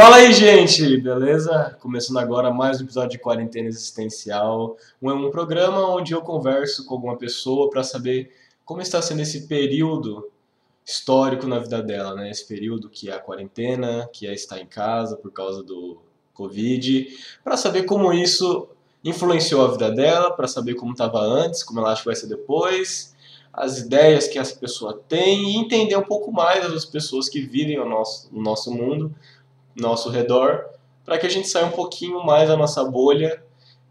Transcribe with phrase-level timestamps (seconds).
[0.00, 1.76] Fala aí, gente, beleza?
[1.80, 6.94] Começando agora mais um episódio de Quarentena Existencial, um, um programa onde eu converso com
[6.94, 8.30] alguma pessoa para saber
[8.64, 10.30] como está sendo esse período
[10.86, 12.30] histórico na vida dela, né?
[12.30, 15.98] Esse período que é a quarentena, que é estar em casa por causa do
[16.32, 17.08] Covid,
[17.42, 18.68] para saber como isso
[19.02, 22.28] influenciou a vida dela, para saber como estava antes, como ela acha que vai ser
[22.28, 23.16] depois,
[23.52, 27.80] as ideias que essa pessoa tem e entender um pouco mais das pessoas que vivem
[27.80, 29.12] o nosso, o nosso mundo,
[29.78, 30.66] nosso redor,
[31.04, 33.42] para que a gente saia um pouquinho mais da nossa bolha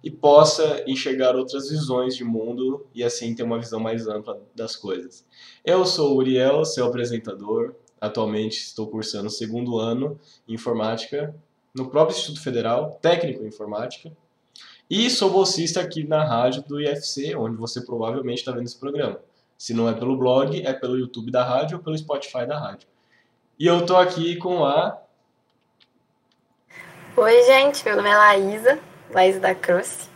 [0.04, 4.76] e possa enxergar outras visões de mundo e assim ter uma visão mais ampla das
[4.76, 5.26] coisas.
[5.66, 7.76] Eu sou o Uriel, seu apresentador.
[8.00, 11.34] Atualmente estou cursando o segundo ano em informática
[11.74, 14.12] no próprio Instituto Federal, técnico em informática.
[14.90, 19.20] E sou bolsista aqui na rádio do IFC, onde você provavelmente está vendo esse programa.
[19.58, 22.88] Se não é pelo blog, é pelo YouTube da rádio ou pelo Spotify da rádio.
[23.60, 24.98] E eu estou aqui com a.
[27.20, 30.08] Oi, gente, meu nome é Laísa, Laísa da Cruz.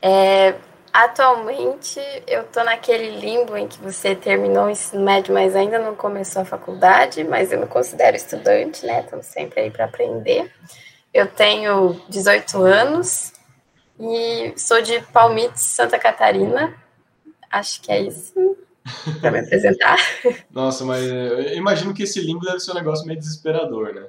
[0.00, 0.54] É,
[0.92, 5.96] atualmente eu estou naquele limbo em que você terminou o ensino médio, mas ainda não
[5.96, 9.00] começou a faculdade, mas eu me considero estudante, né?
[9.00, 10.52] Estamos sempre aí para aprender.
[11.12, 13.32] Eu tenho 18 anos
[13.98, 16.72] e sou de Palmites, Santa Catarina.
[17.50, 18.56] Acho que é isso
[19.20, 19.98] para me apresentar.
[20.48, 24.06] Nossa, mas eu imagino que esse limbo deve ser um negócio meio desesperador, né?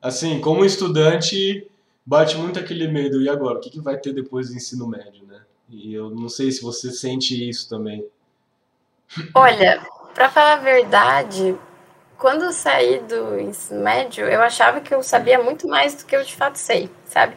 [0.00, 1.68] Assim, como estudante,
[2.04, 3.58] bate muito aquele medo, e agora?
[3.58, 5.40] O que, que vai ter depois do ensino médio, né?
[5.68, 8.04] E eu não sei se você sente isso também.
[9.34, 9.84] Olha,
[10.14, 11.56] para falar a verdade,
[12.16, 16.14] quando eu saí do ensino médio, eu achava que eu sabia muito mais do que
[16.14, 17.36] eu de fato sei, sabe?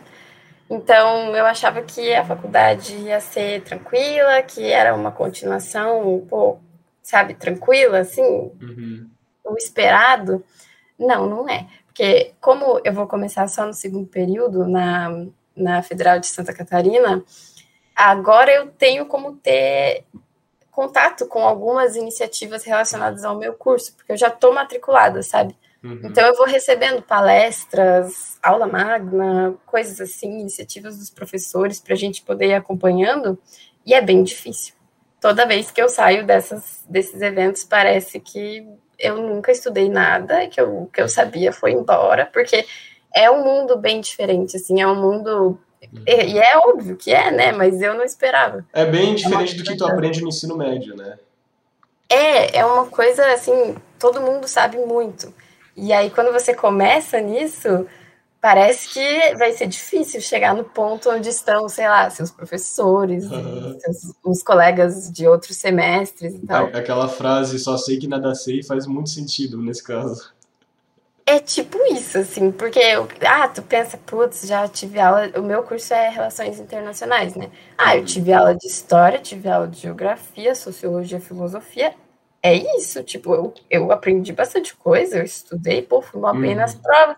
[0.69, 6.64] Então, eu achava que a faculdade ia ser tranquila, que era uma continuação um pouco,
[7.02, 9.08] sabe, tranquila, assim, uhum.
[9.44, 10.44] o esperado.
[10.97, 11.67] Não, não é.
[11.94, 17.23] Porque, como eu vou começar só no segundo período na, na Federal de Santa Catarina,
[17.95, 20.03] agora eu tenho como ter
[20.72, 25.56] contato com algumas iniciativas relacionadas ao meu curso, porque eu já estou matriculada, sabe?
[25.84, 26.01] Uhum.
[26.03, 32.23] Então eu vou recebendo palestras, aula magna, coisas assim, iniciativas dos professores para a gente
[32.23, 33.38] poder ir acompanhando,
[33.85, 34.73] e é bem difícil.
[35.22, 38.68] Toda vez que eu saio dessas, desses eventos, parece que
[39.03, 42.66] eu nunca estudei nada, que eu, que eu sabia foi embora, porque
[43.14, 45.59] é um mundo bem diferente, assim, é um mundo
[46.08, 47.52] e é óbvio que é, né?
[47.52, 48.66] Mas eu não esperava.
[48.74, 51.18] É bem diferente é do que tu aprende no ensino médio, né?
[52.09, 55.34] É, é uma coisa assim, todo mundo sabe muito.
[55.75, 57.88] E aí, quando você começa nisso,
[58.44, 63.80] parece que vai ser difícil chegar no ponto onde estão, sei lá, seus professores, uhum.
[63.80, 66.66] seus, os colegas de outros semestres e tal.
[66.66, 70.34] Aquela frase, só sei que nada sei, faz muito sentido nesse caso.
[71.26, 72.81] É tipo isso, assim, porque,
[73.26, 77.50] ah, tu pensa, putz, já tive aula, o meu curso é Relações Internacionais, né?
[77.78, 78.06] Ah, eu uhum.
[78.06, 81.96] tive aula de História, tive aula de Geografia, Sociologia, Filosofia,
[82.42, 86.74] é isso, tipo, eu, eu aprendi bastante coisa, eu estudei, pô, fui uma bem nas
[86.74, 86.81] uhum.
[86.81, 87.16] provas.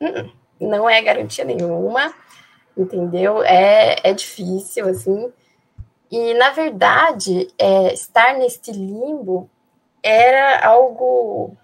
[0.00, 2.14] Hum, não é garantia nenhuma,
[2.76, 3.42] entendeu?
[3.42, 5.32] É, é difícil, assim.
[6.10, 9.50] E, na verdade, é, estar neste limbo
[10.02, 11.56] era algo,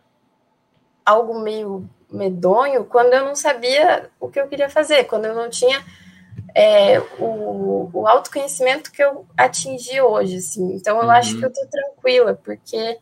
[1.04, 5.48] algo meio medonho quando eu não sabia o que eu queria fazer, quando eu não
[5.48, 5.82] tinha
[6.54, 10.74] é, o, o autoconhecimento que eu atingi hoje, assim.
[10.74, 11.10] Então eu uhum.
[11.10, 12.98] acho que eu tô tranquila, porque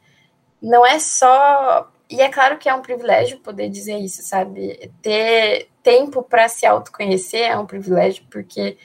[0.62, 1.90] não é só.
[2.08, 4.92] E é claro que é um privilégio poder dizer isso, sabe?
[5.00, 8.76] Ter tempo para se autoconhecer é um privilégio, porque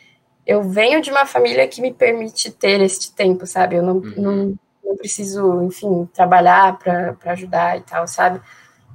[0.45, 3.75] eu venho de uma família que me permite ter este tempo, sabe?
[3.75, 4.13] Eu não, uhum.
[4.17, 8.41] não, não preciso, enfim, trabalhar para ajudar e tal, sabe?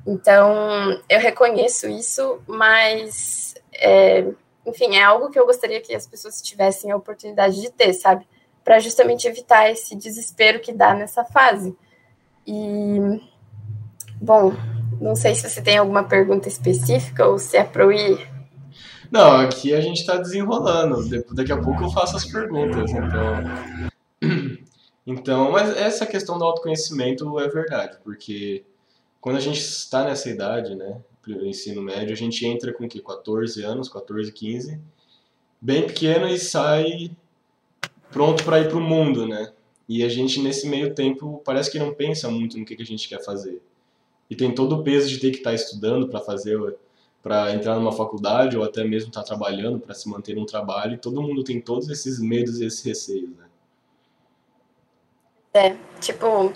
[0.06, 4.26] Então, eu reconheço isso, mas é,
[4.66, 8.26] enfim, é algo que eu gostaria que as pessoas tivessem a oportunidade de ter, sabe?
[8.64, 11.76] Para justamente evitar esse desespero que dá nessa fase.
[12.46, 13.20] E,
[14.20, 14.52] bom,
[15.00, 18.28] não sei se você tem alguma pergunta específica ou se é para eu ir.
[19.10, 21.02] Não, aqui a gente está desenrolando.
[21.32, 23.90] Daqui a pouco eu faço as perguntas, então.
[25.06, 28.62] Então, mas essa questão do autoconhecimento é verdade, porque
[29.20, 31.00] quando a gente está nessa idade, né,
[31.42, 34.80] ensino médio, a gente entra com que 14 anos, 14, 15,
[35.60, 37.10] bem pequeno e sai
[38.12, 39.52] pronto para ir para o mundo, né?
[39.88, 42.86] E a gente nesse meio tempo parece que não pensa muito no que, que a
[42.86, 43.60] gente quer fazer.
[44.30, 46.56] E tem todo o peso de ter que estar tá estudando para fazer
[47.22, 50.94] para entrar numa faculdade ou até mesmo estar tá trabalhando para se manter num trabalho,
[50.94, 53.44] e todo mundo tem todos esses medos e esses receios, né?
[55.52, 56.52] É, tipo,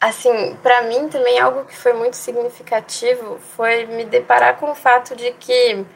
[0.00, 5.14] assim, para mim também algo que foi muito significativo foi me deparar com o fato
[5.14, 5.86] de que uh,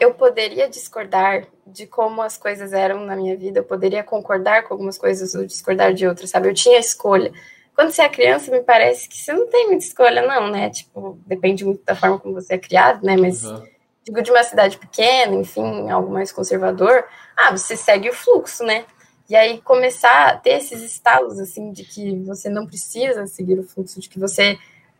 [0.00, 4.74] eu poderia discordar de como as coisas eram na minha vida, eu poderia concordar com
[4.74, 6.48] algumas coisas ou discordar de outras, sabe?
[6.48, 7.30] Eu tinha escolha.
[7.74, 10.70] Quando você é criança, me parece que você não tem muita escolha, não, né?
[10.70, 13.16] Tipo, depende muito da forma como você é criado, né?
[13.16, 13.62] Mas uhum.
[14.04, 17.04] digo de uma cidade pequena, enfim, algo mais conservador,
[17.36, 18.84] ah, você segue o fluxo, né?
[19.28, 23.64] E aí começar a ter esses estalos, assim, de que você não precisa seguir o
[23.64, 24.56] fluxo, de que você,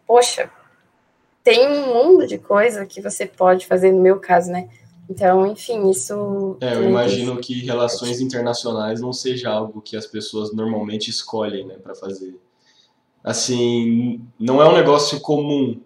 [0.07, 0.51] poxa,
[1.45, 4.69] tem um mundo de coisa que você pode fazer, no meu caso, né?
[5.09, 6.57] Então, enfim, isso.
[6.61, 11.75] É, eu imagino que relações internacionais não seja algo que as pessoas normalmente escolhem, né,
[11.75, 12.35] para fazer.
[13.25, 15.81] Assim, não é um negócio comum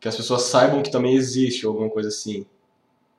[0.00, 2.46] que as pessoas saibam que também existe alguma coisa assim.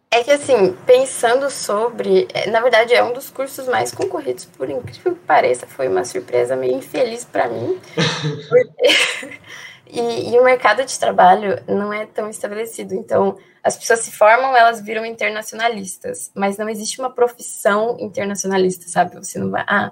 [0.09, 4.69] É que assim, pensando sobre, é, na verdade é um dos cursos mais concorridos, por
[4.69, 7.79] incrível que pareça, foi uma surpresa meio infeliz para mim.
[8.49, 9.39] Porque...
[9.91, 12.95] e, e, o mercado de trabalho não é tão estabelecido.
[12.95, 19.15] Então, as pessoas se formam, elas viram internacionalistas, mas não existe uma profissão internacionalista, sabe?
[19.17, 19.91] Você não vai, ah,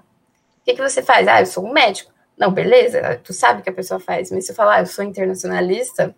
[0.61, 1.27] o que, que você faz?
[1.27, 2.12] Ah, eu sou um médico.
[2.37, 4.85] Não, beleza, tu sabe o que a pessoa faz, mas se eu falar, ah, eu
[4.85, 6.15] sou internacionalista,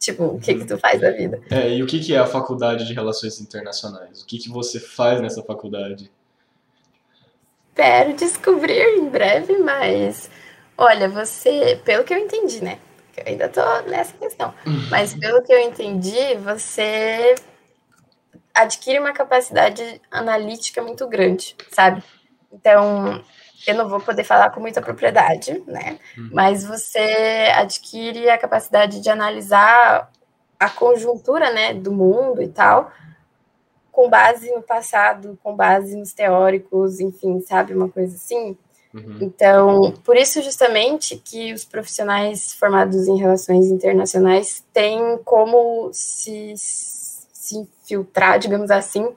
[0.00, 1.42] Tipo, o que que tu faz da vida?
[1.50, 4.22] É, e o que que é a faculdade de Relações Internacionais?
[4.22, 6.10] O que que você faz nessa faculdade?
[7.68, 10.30] Espero descobrir em breve, mas
[10.76, 12.78] olha, você, pelo que eu entendi, né?
[13.14, 13.60] Eu ainda tô
[13.90, 14.54] nessa questão.
[14.90, 17.34] Mas pelo que eu entendi, você
[18.54, 22.02] adquire uma capacidade analítica muito grande, sabe?
[22.50, 23.22] Então,
[23.66, 25.98] eu não vou poder falar com muita propriedade, né?
[26.16, 26.30] Uhum.
[26.32, 30.10] Mas você adquire a capacidade de analisar
[30.58, 32.92] a conjuntura, né, do mundo e tal,
[33.90, 38.56] com base no passado, com base nos teóricos, enfim, sabe, uma coisa assim.
[38.92, 39.18] Uhum.
[39.20, 47.56] Então, por isso justamente que os profissionais formados em relações internacionais têm como se, se
[47.56, 49.08] infiltrar, digamos assim,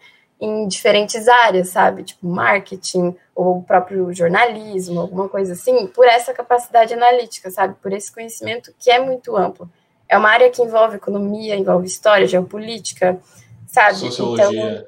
[0.44, 2.04] em diferentes áreas, sabe?
[2.04, 7.76] Tipo marketing ou o próprio jornalismo, alguma coisa assim, por essa capacidade analítica, sabe?
[7.82, 9.72] Por esse conhecimento que é muito amplo.
[10.08, 13.18] É uma área que envolve economia, envolve história, geopolítica,
[13.66, 14.00] sabe?
[14.00, 14.46] Sociologia.
[14.50, 14.86] Então,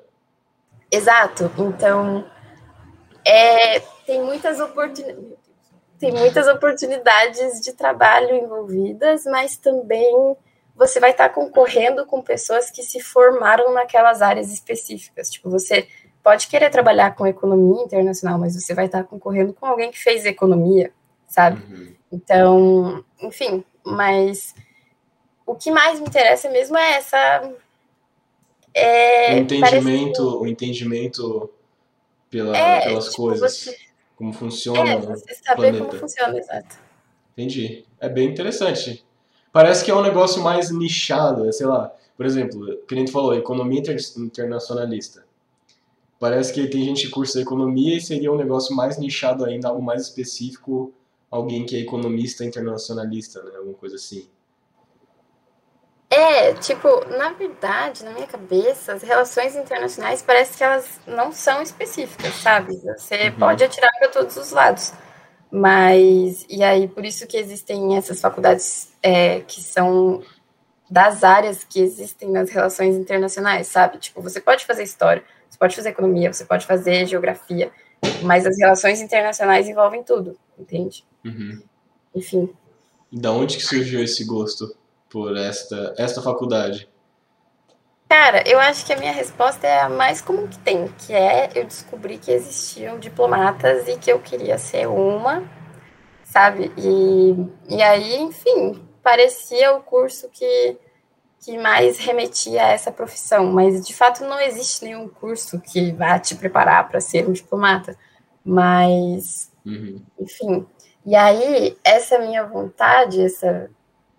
[0.91, 1.49] exato.
[1.57, 2.25] Então,
[3.23, 5.35] é, tem muitas oportunidades
[5.97, 10.35] tem muitas oportunidades de trabalho envolvidas, mas também
[10.75, 15.29] você vai estar concorrendo com pessoas que se formaram naquelas áreas específicas.
[15.29, 15.87] Tipo, você
[16.21, 20.25] pode querer trabalhar com economia internacional, mas você vai estar concorrendo com alguém que fez
[20.25, 20.91] economia,
[21.27, 21.61] sabe?
[21.73, 21.95] Uhum.
[22.11, 24.53] Então, enfim, mas
[25.45, 27.53] o que mais me interessa mesmo é essa.
[28.73, 30.37] É, o entendimento, parece...
[30.37, 31.53] o entendimento
[32.29, 33.57] pela, é, pelas tipo, coisas.
[33.57, 33.77] Você...
[34.17, 34.91] Como funciona.
[34.91, 36.77] É, você saber como funciona, exato.
[37.33, 37.85] Entendi.
[37.99, 39.05] É bem interessante
[39.55, 41.89] parece que é um negócio mais nichado, sei lá.
[42.17, 45.25] Por exemplo, que a gente falou, economia inter internacionalista.
[46.19, 49.81] Parece que tem gente que cursa economia e seria um negócio mais nichado ainda, algo
[49.81, 50.93] mais específico,
[51.31, 53.51] alguém que é economista internacionalista, né?
[53.55, 54.27] Alguma coisa assim.
[56.09, 61.61] É, tipo, na verdade, na minha cabeça, as relações internacionais parece que elas não são
[61.61, 62.75] específicas, sabe?
[62.75, 63.39] Você uhum.
[63.39, 64.91] pode atirar para todos os lados.
[65.55, 70.21] Mas, e aí, por isso que existem essas faculdades é, que são
[70.89, 73.97] das áreas que existem nas relações internacionais, sabe?
[73.97, 77.71] Tipo, você pode fazer história, você pode fazer economia, você pode fazer geografia,
[78.21, 81.05] mas as relações internacionais envolvem tudo, entende?
[81.23, 81.63] Uhum.
[82.13, 82.49] Enfim.
[83.09, 84.75] Da onde que surgiu esse gosto
[85.09, 86.89] por esta, esta faculdade?
[88.07, 91.49] Cara, eu acho que a minha resposta é a mais comum que tem, que é
[91.55, 95.43] eu descobri que existiam diplomatas e que eu queria ser uma,
[96.23, 96.71] sabe?
[96.77, 100.77] E, e aí, enfim, parecia o curso que,
[101.39, 106.19] que mais remetia a essa profissão, mas de fato não existe nenhum curso que vá
[106.19, 107.97] te preparar para ser um diplomata.
[108.43, 109.99] Mas, uhum.
[110.19, 110.67] enfim.
[111.05, 113.69] E aí, essa minha vontade, essa,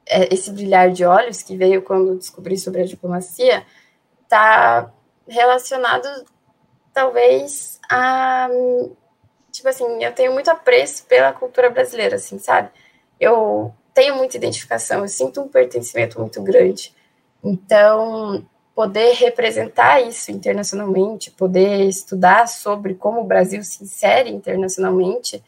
[0.07, 3.65] esse brilhar de olhos que veio quando descobri sobre a diplomacia,
[4.23, 4.93] está
[5.27, 6.09] relacionado
[6.93, 8.49] talvez a
[9.51, 12.69] tipo assim, eu tenho muito apreço pela cultura brasileira, assim, sabe?
[13.19, 16.95] Eu tenho muita identificação, eu sinto um pertencimento muito grande.
[17.43, 25.43] Então, poder representar isso internacionalmente, poder estudar sobre como o Brasil se insere internacionalmente,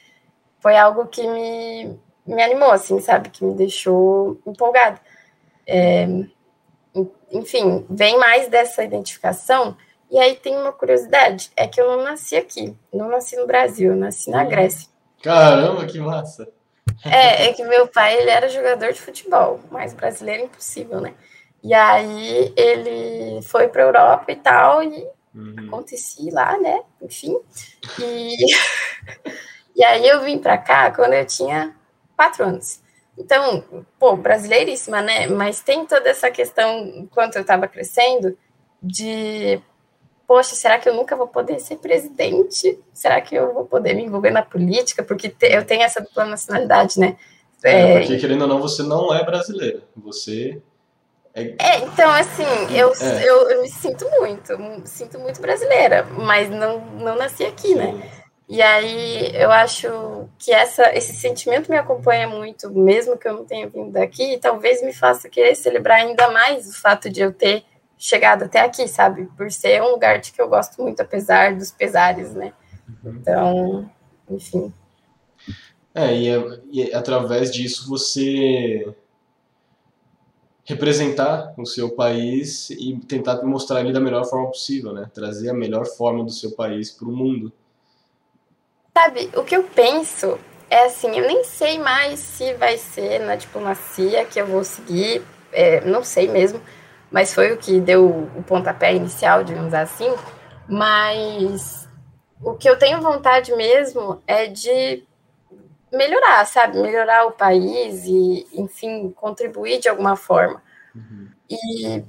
[0.60, 1.98] foi algo que me,
[2.34, 3.30] me animou, assim, sabe?
[3.30, 5.00] Que me deixou empolgada.
[5.66, 6.06] É,
[7.32, 9.76] enfim, vem mais dessa identificação.
[10.10, 13.92] E aí tem uma curiosidade, é que eu não nasci aqui, não nasci no Brasil,
[13.92, 14.48] eu nasci na uhum.
[14.48, 14.88] Grécia.
[15.22, 16.48] Caramba, que massa!
[17.04, 21.14] É, é que meu pai ele era jogador de futebol, mas brasileiro é impossível, né?
[21.62, 25.66] E aí ele foi para Europa e tal, e uhum.
[25.66, 26.80] aconteci lá, né?
[27.02, 27.38] Enfim.
[28.00, 28.36] E,
[29.76, 31.76] e aí eu vim para cá quando eu tinha
[32.18, 32.80] quatro anos.
[33.16, 33.62] Então,
[33.98, 35.28] pô, brasileiríssima, né?
[35.28, 38.36] Mas tem toda essa questão, enquanto eu estava crescendo,
[38.82, 39.60] de
[40.26, 42.78] poxa, será que eu nunca vou poder ser presidente?
[42.92, 45.02] Será que eu vou poder me envolver na política?
[45.02, 47.16] Porque te, eu tenho essa dupla nacionalidade, né?
[47.64, 49.82] É, é, porque querendo ou não, você não é brasileira.
[49.96, 50.60] Você
[51.34, 51.54] é.
[51.58, 53.28] é então, assim, eu, é.
[53.28, 58.00] eu, eu, me sinto muito, me sinto muito brasileira, mas não, não nasci aqui, né?
[58.48, 63.44] E aí eu acho que essa, esse sentimento me acompanha muito, mesmo que eu não
[63.44, 67.32] tenha vindo daqui, e talvez me faça querer celebrar ainda mais o fato de eu
[67.32, 67.62] ter
[67.98, 69.26] chegado até aqui, sabe?
[69.36, 72.54] Por ser um lugar de que eu gosto muito, apesar dos pesares, né?
[73.04, 73.16] Uhum.
[73.16, 73.90] Então,
[74.30, 74.72] enfim.
[75.94, 78.94] É, e, é, e através disso você
[80.64, 85.10] representar o seu país e tentar mostrar ele da melhor forma possível, né?
[85.12, 87.52] Trazer a melhor forma do seu país para o mundo.
[89.00, 93.36] Sabe, o que eu penso é assim, eu nem sei mais se vai ser na
[93.36, 96.60] diplomacia que eu vou seguir, é, não sei mesmo,
[97.08, 100.12] mas foi o que deu o pontapé inicial, digamos assim.
[100.68, 101.88] Mas
[102.42, 105.04] o que eu tenho vontade mesmo é de
[105.92, 106.82] melhorar, sabe?
[106.82, 110.60] Melhorar o país e, enfim, contribuir de alguma forma.
[110.92, 111.28] Uhum.
[111.48, 112.02] E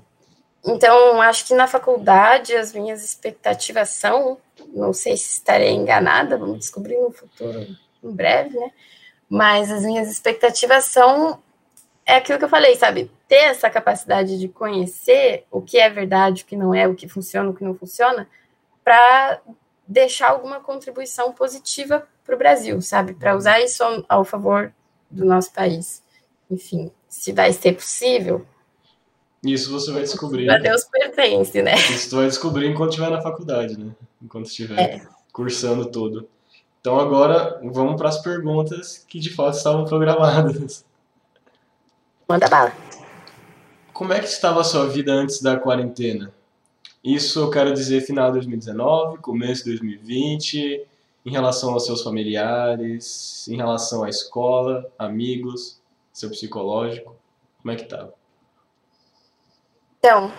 [0.65, 4.37] então, acho que na faculdade as minhas expectativas são,
[4.67, 7.65] não sei se estarei enganada, vamos descobrir no futuro
[8.03, 8.71] em breve, né?
[9.29, 11.39] Mas as minhas expectativas são
[12.09, 13.11] é aquilo que eu falei, sabe?
[13.27, 17.07] Ter essa capacidade de conhecer o que é verdade, o que não é, o que
[17.07, 18.27] funciona, o que não funciona,
[18.83, 19.39] para
[19.87, 23.13] deixar alguma contribuição positiva para o Brasil, sabe?
[23.13, 24.73] Para usar isso ao, favor
[25.09, 26.03] do nosso país.
[26.49, 28.43] Enfim, se vai ser possível.
[29.43, 30.49] Isso você vai descobrir.
[30.49, 31.75] A Deus pertence, né?
[31.75, 33.91] Isso tu vai descobrir enquanto estiver na faculdade, né?
[34.21, 35.07] Enquanto estiver é.
[35.31, 36.27] cursando tudo.
[36.81, 40.85] Então agora vamos para as perguntas que de fato estavam programadas.
[42.27, 42.73] Manda bala.
[43.91, 46.33] Como é que estava a sua vida antes da quarentena?
[47.03, 50.85] Isso eu quero dizer final de 2019, começo de 2020,
[51.25, 55.81] em relação aos seus familiares, em relação à escola, amigos,
[56.13, 57.15] seu psicológico.
[57.61, 58.13] Como é que estava?
[59.99, 60.31] Então,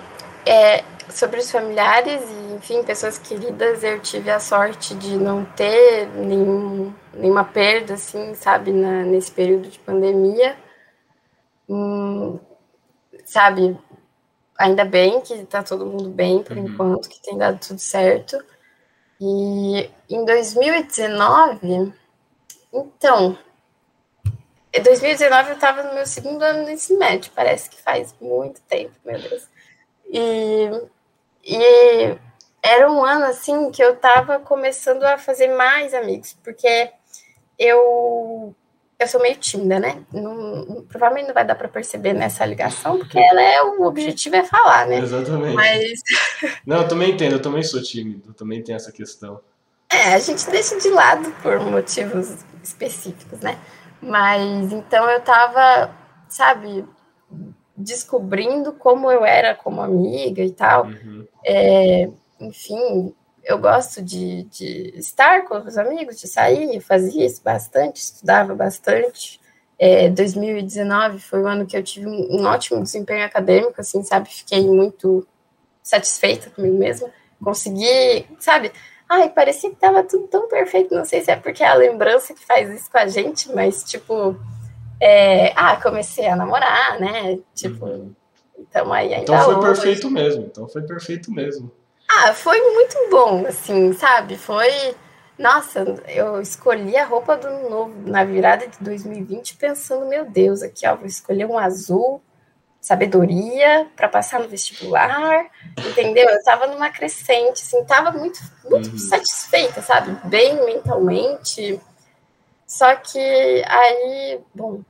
[0.47, 6.07] é, sobre os familiares e, enfim, pessoas queridas, eu tive a sorte de não ter
[6.15, 10.57] nenhum, nenhuma perda, assim, sabe, na, nesse período de pandemia
[11.73, 12.41] Hum,
[13.25, 13.79] sabe,
[14.59, 16.67] ainda bem que tá todo mundo bem por uhum.
[16.67, 18.45] enquanto, que tem dado tudo certo.
[19.21, 21.95] E em 2019,
[22.73, 23.39] então,
[24.73, 28.61] em 2019 eu estava no meu segundo ano no ensino médio, parece que faz muito
[28.63, 29.47] tempo, meu Deus.
[30.13, 30.71] E,
[31.45, 32.19] e
[32.63, 36.91] era um ano assim que eu estava começando a fazer mais amigos, porque
[37.59, 38.55] eu
[38.99, 40.05] eu sou meio tímida, né?
[40.13, 44.45] Não, provavelmente não vai dar para perceber nessa ligação, porque ela é o objetivo é
[44.45, 44.99] falar, né?
[44.99, 45.55] Exatamente.
[45.55, 46.01] Mas
[46.67, 49.41] não, eu também entendo, eu também sou tímido, eu também tenho essa questão.
[49.91, 53.59] É, a gente deixa de lado por motivos específicos, né?
[54.03, 55.91] Mas então eu tava,
[56.29, 56.85] sabe,
[57.81, 60.87] descobrindo como eu era como amiga e tal.
[60.87, 61.27] Uhum.
[61.45, 62.09] É,
[62.41, 68.55] enfim, eu gosto de, de estar com os amigos, de sair, fazia isso bastante, estudava
[68.55, 69.41] bastante.
[69.79, 74.29] É, 2019 foi o ano que eu tive um, um, ótimo desempenho acadêmico, assim, sabe?
[74.29, 75.27] Fiquei muito
[75.83, 77.09] satisfeita comigo mesma.
[77.43, 78.71] Consegui, sabe?
[79.09, 80.95] Ai, parecia que tava tudo tão perfeito.
[80.95, 83.83] Não sei se é porque é a lembrança que faz isso com a gente, mas,
[83.83, 84.37] tipo,
[85.01, 87.39] é, ah, comecei a namorar, né?
[87.55, 88.15] Tipo, uhum.
[88.59, 89.23] então aí ainda.
[89.23, 89.67] Então foi hoje...
[89.67, 90.43] perfeito mesmo.
[90.45, 91.73] Então foi perfeito mesmo.
[92.09, 94.37] Ah, foi muito bom, assim, sabe?
[94.37, 94.95] Foi.
[95.39, 100.87] Nossa, eu escolhi a roupa do novo na virada de 2020 pensando, meu Deus, aqui
[100.87, 102.21] ó, vou escolher um azul,
[102.79, 105.47] sabedoria para passar no vestibular,
[105.79, 106.29] entendeu?
[106.29, 108.39] Eu tava numa crescente, assim, tava muito,
[108.69, 108.99] muito uhum.
[108.99, 110.15] satisfeita, sabe?
[110.29, 111.81] Bem mentalmente.
[112.67, 113.19] Só que
[113.67, 114.83] aí, bom,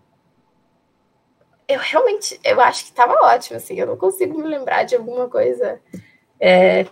[1.72, 5.28] eu realmente, eu acho que tava ótimo, assim, eu não consigo me lembrar de alguma
[5.28, 5.80] coisa
[6.38, 6.86] é,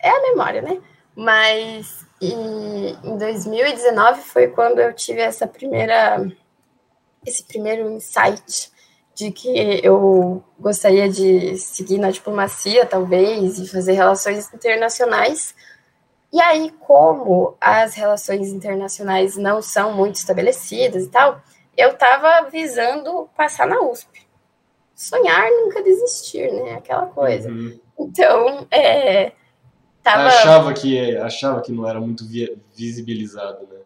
[0.00, 0.80] é a memória, né?
[1.14, 6.24] Mas e, em 2019 foi quando eu tive essa primeira
[7.26, 8.70] esse primeiro insight
[9.14, 15.56] de que eu gostaria de seguir na diplomacia, talvez, e fazer relações internacionais.
[16.32, 21.42] E aí, como as relações internacionais não são muito estabelecidas e tal,
[21.78, 24.26] eu estava visando passar na USP.
[24.96, 26.74] Sonhar nunca desistir, né?
[26.74, 27.48] Aquela coisa.
[27.48, 27.78] Uhum.
[27.96, 29.30] Então, é,
[30.02, 30.26] tava...
[30.26, 32.24] achava que achava que não era muito
[32.74, 33.78] visibilizado, né?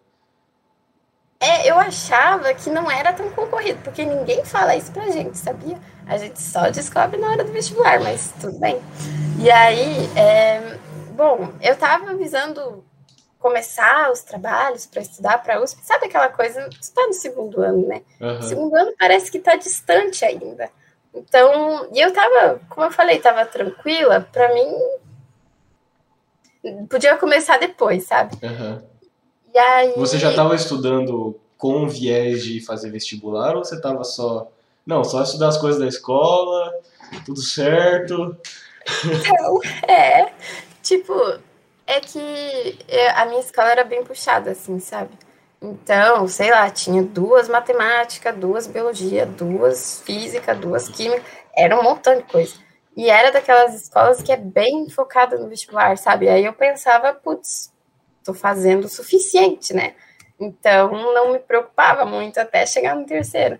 [1.38, 5.76] É, eu achava que não era tão concorrido, porque ninguém fala isso pra gente, sabia?
[6.06, 8.80] A gente só descobre na hora do vestibular, mas tudo bem.
[9.38, 10.78] E aí, é,
[11.14, 12.84] bom, eu tava visando
[13.42, 18.02] começar os trabalhos para estudar para USP, sabe aquela coisa, está no segundo ano, né?
[18.20, 18.42] Uhum.
[18.42, 20.70] Segundo ano parece que está distante ainda.
[21.12, 24.72] Então, e eu tava, como eu falei, tava tranquila, para mim
[26.88, 28.37] podia começar depois, sabe?
[28.42, 28.80] Uhum.
[29.52, 29.92] E aí...
[29.96, 34.49] Você já estava estudando com viés de fazer vestibular ou você estava só.
[34.87, 36.72] Não, só estudar as coisas da escola,
[37.25, 38.37] tudo certo?
[39.04, 40.32] Então, é.
[40.82, 41.38] Tipo,
[41.87, 42.79] é que
[43.17, 45.11] a minha escola era bem puxada, assim, sabe?
[45.61, 51.23] Então, sei lá, tinha duas matemática, duas biologia, duas física, duas química,
[51.57, 52.55] era um montão de coisa.
[52.97, 56.29] E era daquelas escolas que é bem focada no vestibular, sabe?
[56.29, 57.73] Aí eu pensava, putz,
[58.25, 59.95] tô fazendo o suficiente, né?
[60.39, 63.59] Então não me preocupava muito até chegar no terceiro.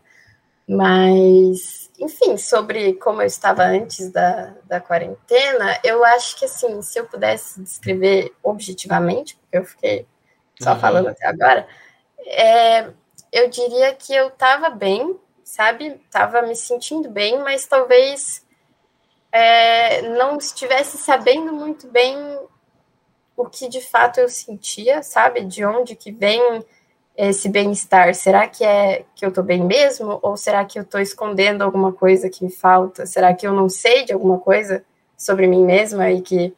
[0.69, 6.99] Mas, enfim, sobre como eu estava antes da, da quarentena, eu acho que assim, se
[6.99, 10.07] eu pudesse descrever objetivamente, porque eu fiquei
[10.61, 10.81] só uhum.
[10.81, 11.67] falando até agora,
[12.27, 12.91] é,
[13.31, 16.01] eu diria que eu estava bem, sabe?
[16.11, 18.45] Tava me sentindo bem, mas talvez
[19.31, 22.19] é, não estivesse sabendo muito bem
[23.37, 25.45] o que de fato eu sentia, sabe?
[25.45, 26.65] De onde que vem
[27.17, 28.15] esse bem-estar?
[28.15, 30.19] Será que é que eu tô bem mesmo?
[30.23, 33.07] Ou será que eu tô escondendo alguma coisa que me falta?
[33.07, 34.85] Será que eu não sei de alguma coisa
[35.17, 36.55] sobre mim mesma e que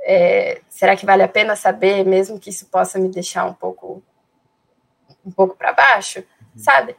[0.00, 4.02] é, será que vale a pena saber, mesmo que isso possa me deixar um pouco
[5.24, 6.22] um pouco para baixo,
[6.54, 6.94] sabe?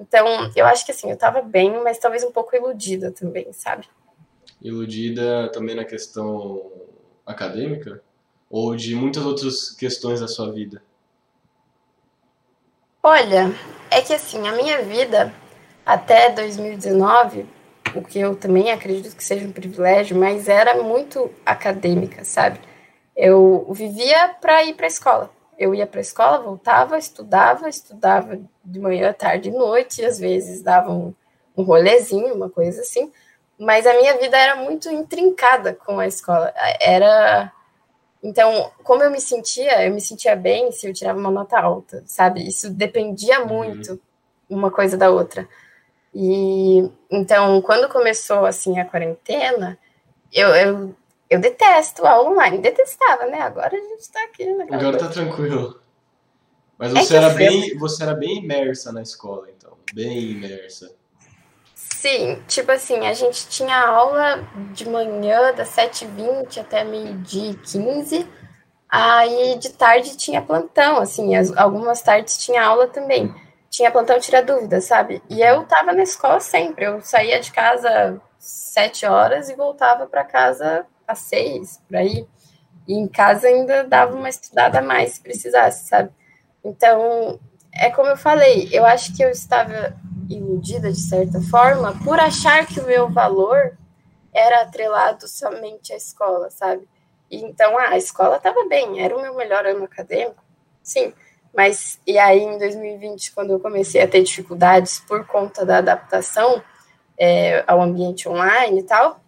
[0.00, 0.26] Então,
[0.56, 3.88] eu acho que assim, eu tava bem, mas talvez um pouco iludida também, sabe?
[4.60, 6.72] Iludida também na questão
[7.24, 8.02] acadêmica?
[8.50, 10.82] ou de muitas outras questões da sua vida?
[13.02, 13.54] Olha,
[13.90, 15.32] é que assim, a minha vida
[15.86, 17.46] até 2019,
[17.94, 22.60] o que eu também acredito que seja um privilégio, mas era muito acadêmica, sabe?
[23.16, 25.30] Eu vivia para ir para a escola.
[25.56, 30.18] Eu ia para a escola, voltava, estudava, estudava de manhã, tarde e noite, e às
[30.18, 31.14] vezes dava um,
[31.56, 33.12] um rolezinho, uma coisa assim.
[33.58, 36.52] Mas a minha vida era muito intrincada com a escola.
[36.80, 37.52] Era
[38.22, 42.02] então, como eu me sentia, eu me sentia bem se eu tirava uma nota alta,
[42.06, 42.46] sabe?
[42.46, 43.46] Isso dependia uhum.
[43.46, 44.00] muito
[44.48, 45.48] uma coisa da outra.
[46.14, 49.78] E então, quando começou assim a quarentena,
[50.32, 50.94] eu, eu,
[51.30, 53.40] eu detesto aula online, detestava, né?
[53.40, 54.66] Agora a gente tá aqui, né?
[54.70, 55.80] Agora tá tranquilo.
[56.76, 60.92] Mas é você é era bem, você era bem imersa na escola, então, bem imersa.
[61.78, 68.28] Sim, tipo assim, a gente tinha aula de manhã das 7h20 até meio-dia e 15.
[68.90, 73.32] Aí de tarde tinha plantão, assim, as, algumas tardes tinha aula também.
[73.70, 75.22] Tinha plantão tirar dúvidas, sabe?
[75.30, 76.84] E eu tava na escola sempre.
[76.84, 82.26] Eu saía de casa sete horas e voltava para casa às seis, por aí.
[82.88, 86.10] E em casa ainda dava uma estudada a mais se precisasse, sabe?
[86.64, 87.38] Então,
[87.72, 89.94] é como eu falei, eu acho que eu estava
[90.28, 93.76] iludida de certa forma por achar que o meu valor
[94.32, 96.86] era atrelado somente à escola, sabe?
[97.30, 100.42] E, então, ah, a escola estava bem, era o meu melhor ano acadêmico,
[100.82, 101.12] sim.
[101.54, 106.62] Mas, e aí em 2020, quando eu comecei a ter dificuldades por conta da adaptação
[107.18, 109.20] é, ao ambiente online e tal,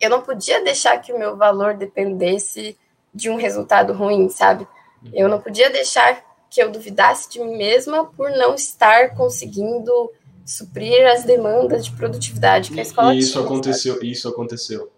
[0.00, 2.76] eu não podia deixar que o meu valor dependesse
[3.14, 4.66] de um resultado ruim, sabe?
[5.12, 10.12] Eu não podia deixar que eu duvidasse de mim mesma por não estar conseguindo
[10.44, 14.10] suprir as demandas de produtividade que a escola e isso tinha, aconteceu sabe?
[14.10, 14.92] isso aconteceu.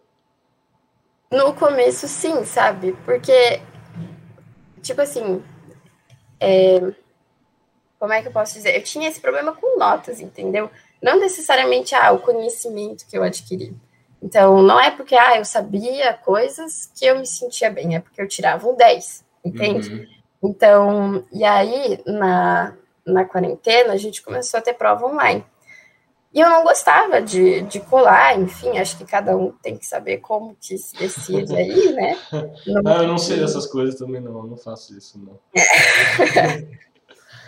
[1.30, 2.96] No começo sim sabe?
[3.04, 3.60] Porque
[4.80, 5.42] tipo assim
[6.40, 6.92] é,
[7.98, 8.74] como é que eu posso dizer?
[8.74, 10.70] Eu tinha esse problema com notas entendeu?
[11.02, 13.76] Não necessariamente ah, o conhecimento que eu adquiri.
[14.22, 18.22] Então não é porque ah, eu sabia coisas que eu me sentia bem é porque
[18.22, 19.92] eu tirava um 10 entende?
[19.92, 20.21] Uhum.
[20.42, 22.74] Então, e aí, na,
[23.06, 25.44] na quarentena, a gente começou a ter prova online.
[26.34, 30.16] E eu não gostava de, de colar, enfim, acho que cada um tem que saber
[30.18, 32.18] como que se decide aí, né?
[32.66, 32.80] No...
[32.88, 35.38] Ah, eu não sei dessas coisas também, não, eu não faço isso, não.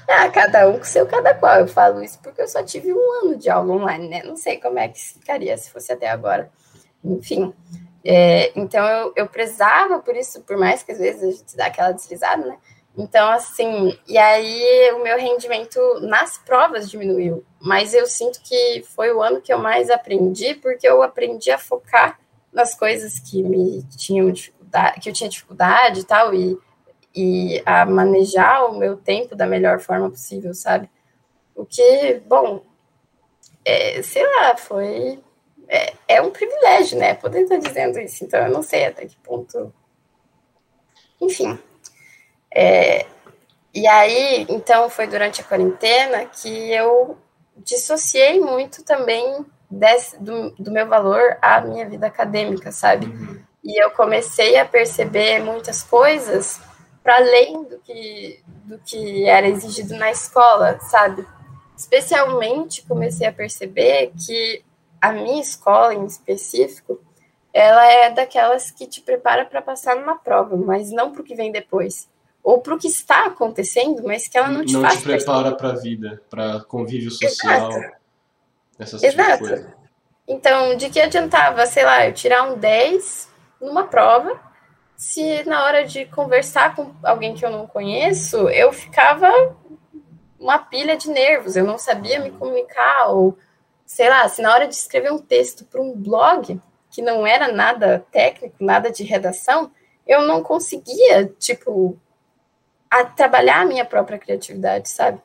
[0.06, 1.60] ah, cada um com seu cada qual.
[1.60, 4.22] Eu falo isso porque eu só tive um ano de aula online, né?
[4.22, 6.50] Não sei como é que ficaria se fosse até agora.
[7.02, 7.54] Enfim.
[8.04, 11.66] É, então eu, eu prezava por isso, por mais que às vezes a gente dá
[11.66, 12.58] aquela deslizada, né?
[12.96, 19.12] Então, assim, e aí o meu rendimento nas provas diminuiu, mas eu sinto que foi
[19.12, 22.20] o ano que eu mais aprendi, porque eu aprendi a focar
[22.52, 26.56] nas coisas que me tinham dificuldade, que eu tinha dificuldade e tal, e,
[27.12, 30.88] e a manejar o meu tempo da melhor forma possível, sabe?
[31.52, 32.62] O que, bom,
[33.64, 35.18] é, sei lá, foi.
[35.66, 37.14] É, é um privilégio, né?
[37.14, 39.72] Poder estar dizendo isso, então eu não sei até que ponto.
[41.20, 41.58] Enfim,
[42.54, 43.06] é,
[43.74, 47.18] e aí, então, foi durante a quarentena que eu
[47.56, 53.06] dissociei muito também desse, do, do meu valor à minha vida acadêmica, sabe?
[53.06, 53.40] Uhum.
[53.64, 56.60] E eu comecei a perceber muitas coisas
[57.02, 61.26] para além do que, do que era exigido na escola, sabe?
[61.76, 64.64] Especialmente comecei a perceber que
[65.00, 67.00] a minha escola em específico,
[67.52, 71.34] ela é daquelas que te prepara para passar numa prova, mas não para o que
[71.34, 72.08] vem depois
[72.44, 75.56] ou para o que está acontecendo, mas que ela não te não faz te prepara
[75.56, 77.96] para a vida, para convívio social, Exato.
[78.78, 79.74] essas tipo Exato.
[80.28, 83.28] Então, de que adiantava, sei lá, eu tirar um 10
[83.60, 84.38] numa prova,
[84.94, 89.30] se na hora de conversar com alguém que eu não conheço, eu ficava
[90.38, 93.38] uma pilha de nervos, eu não sabia me comunicar, ou
[93.86, 97.50] sei lá, se na hora de escrever um texto para um blog, que não era
[97.50, 99.70] nada técnico, nada de redação,
[100.06, 101.98] eu não conseguia, tipo,
[103.00, 105.20] a trabalhar a minha própria criatividade, sabe?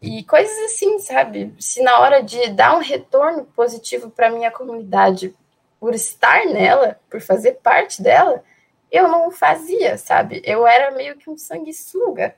[0.00, 1.54] E coisas assim, sabe?
[1.58, 5.34] Se na hora de dar um retorno positivo para minha comunidade,
[5.80, 8.44] por estar nela, por fazer parte dela,
[8.90, 10.40] eu não fazia, sabe?
[10.44, 12.36] Eu era meio que um sanguessuga.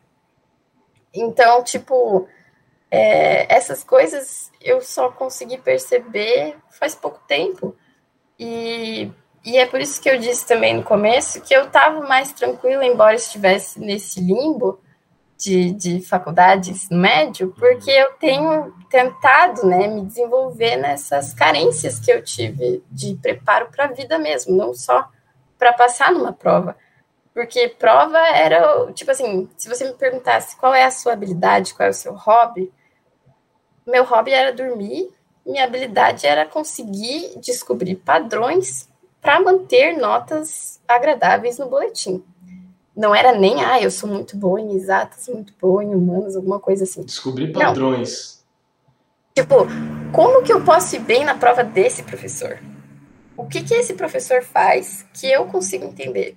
[1.13, 2.27] Então, tipo,
[2.91, 7.77] é, essas coisas eu só consegui perceber faz pouco tempo.
[8.39, 9.11] E
[9.45, 12.85] e é por isso que eu disse também no começo que eu estava mais tranquila,
[12.85, 14.81] embora estivesse nesse limbo
[15.37, 22.11] de, de faculdade, ensino médio, porque eu tenho tentado né, me desenvolver nessas carências que
[22.11, 25.07] eu tive de preparo para a vida mesmo, não só
[25.59, 26.75] para passar numa prova.
[27.35, 31.89] Porque prova era, tipo assim, se você me perguntasse qual é a sua habilidade, qual
[31.89, 32.73] é o seu hobby,
[33.87, 35.11] meu hobby era dormir,
[35.45, 38.89] minha habilidade era conseguir descobrir padrões
[39.25, 42.23] para manter notas agradáveis no boletim.
[42.95, 46.61] Não era nem, ah, eu sou muito boa em exatas, muito boa em humanas, alguma
[46.61, 47.03] coisa assim.
[47.03, 48.45] Descobrir padrões.
[49.35, 49.43] Não.
[49.43, 49.67] Tipo,
[50.13, 52.61] como que eu posso ir bem na prova desse professor?
[53.35, 56.37] O que que esse professor faz que eu consigo entender?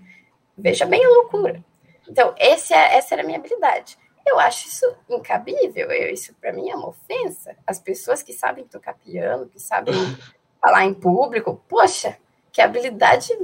[0.58, 1.62] Veja bem a loucura.
[2.10, 3.98] Então, esse é, essa era a minha habilidade.
[4.26, 5.92] Eu acho isso incabível.
[5.92, 7.54] Eu, isso para mim é uma ofensa.
[7.68, 9.94] As pessoas que sabem tocar piano, que sabem
[10.64, 12.18] falar em público, poxa,
[12.58, 13.38] que habilidade,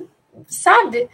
[0.48, 1.08] sabe?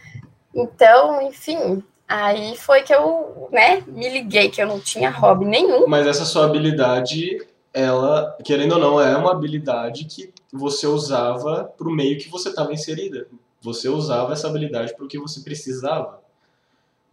[0.54, 5.86] Então, enfim, aí foi que eu, né, me liguei que eu não tinha hobby nenhum.
[5.86, 11.86] Mas essa sua habilidade, ela, querendo ou não, é uma habilidade que você usava para
[11.86, 13.28] o meio que você estava inserida.
[13.60, 16.22] Você usava essa habilidade para o que você precisava.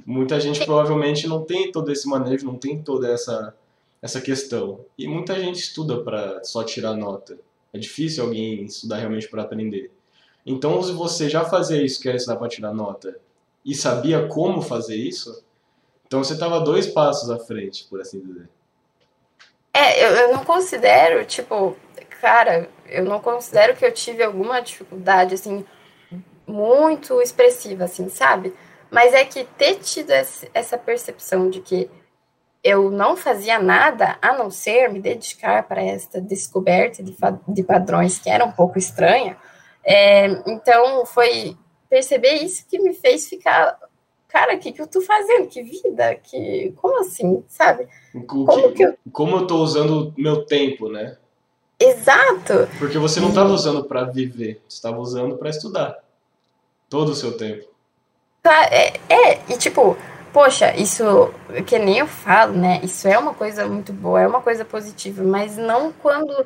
[0.06, 3.54] Muita gente provavelmente não tem todo esse manejo, não tem toda essa
[4.02, 4.86] essa questão.
[4.98, 7.38] E muita gente estuda para só tirar nota.
[7.74, 9.92] É difícil alguém estudar realmente para aprender.
[10.50, 13.20] Então, se você já fazia isso, que era ensinar para tirar nota,
[13.66, 15.44] e sabia como fazer isso,
[16.08, 18.48] então você estava dois passos à frente, por assim dizer.
[19.74, 21.76] É, eu, eu não considero, tipo,
[22.22, 25.66] cara, eu não considero que eu tive alguma dificuldade, assim,
[26.48, 28.54] muito expressiva, assim, sabe?
[28.90, 31.92] Mas é que ter tido essa percepção de que
[32.64, 37.14] eu não fazia nada a não ser me dedicar para esta descoberta de,
[37.50, 39.38] de padrões que era um pouco estranha,
[39.88, 41.56] é, então, foi
[41.90, 43.80] perceber isso que me fez ficar,
[44.28, 45.48] cara, o que, que eu tô fazendo?
[45.48, 46.16] Que vida?
[46.16, 47.88] Que, como assim, sabe?
[48.28, 48.98] Como, que, eu...
[49.14, 51.18] como eu tô usando meu tempo, né?
[51.80, 52.68] Exato.
[52.78, 55.98] Porque você não estava usando para viver, você estava usando para estudar.
[56.90, 57.66] Todo o seu tempo.
[58.44, 59.96] É, é, e tipo,
[60.34, 61.34] poxa, isso
[61.66, 62.82] que nem eu falo, né?
[62.84, 66.46] Isso é uma coisa muito boa, é uma coisa positiva, mas não quando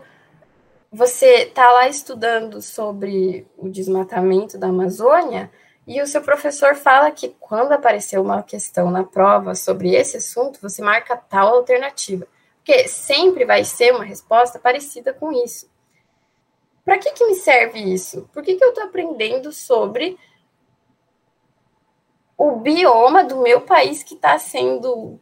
[0.91, 5.49] você está lá estudando sobre o desmatamento da Amazônia
[5.87, 10.59] e o seu professor fala que quando aparecer uma questão na prova sobre esse assunto,
[10.61, 12.27] você marca tal alternativa.
[12.57, 15.71] Porque sempre vai ser uma resposta parecida com isso.
[16.83, 18.29] Para que, que me serve isso?
[18.33, 20.19] Por que, que eu estou aprendendo sobre
[22.37, 25.19] o bioma do meu país que está sendo,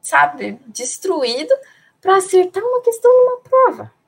[0.00, 1.52] sabe, destruído
[2.00, 3.99] para acertar uma questão numa prova?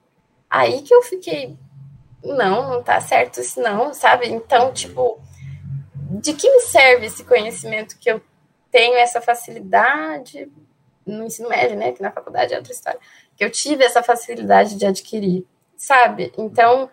[0.52, 1.56] Aí que eu fiquei,
[2.22, 4.28] não, não tá certo isso não, sabe?
[4.28, 5.18] Então, tipo,
[6.20, 8.20] de que me serve esse conhecimento que eu
[8.70, 10.46] tenho essa facilidade
[11.06, 11.92] no ensino médio, né?
[11.92, 13.00] Que na faculdade é outra história.
[13.34, 16.30] Que eu tive essa facilidade de adquirir, sabe?
[16.36, 16.90] Então,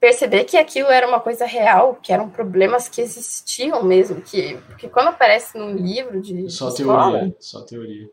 [0.00, 4.88] perceber que aquilo era uma coisa real, que eram problemas que existiam mesmo, que porque
[4.88, 8.10] quando aparece num livro de só escola, teoria, só teoria.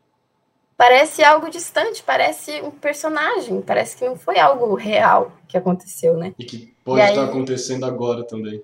[0.75, 6.33] Parece algo distante, parece um personagem, parece que não foi algo real que aconteceu, né?
[6.37, 7.29] E que pode e estar aí...
[7.29, 8.63] acontecendo agora também.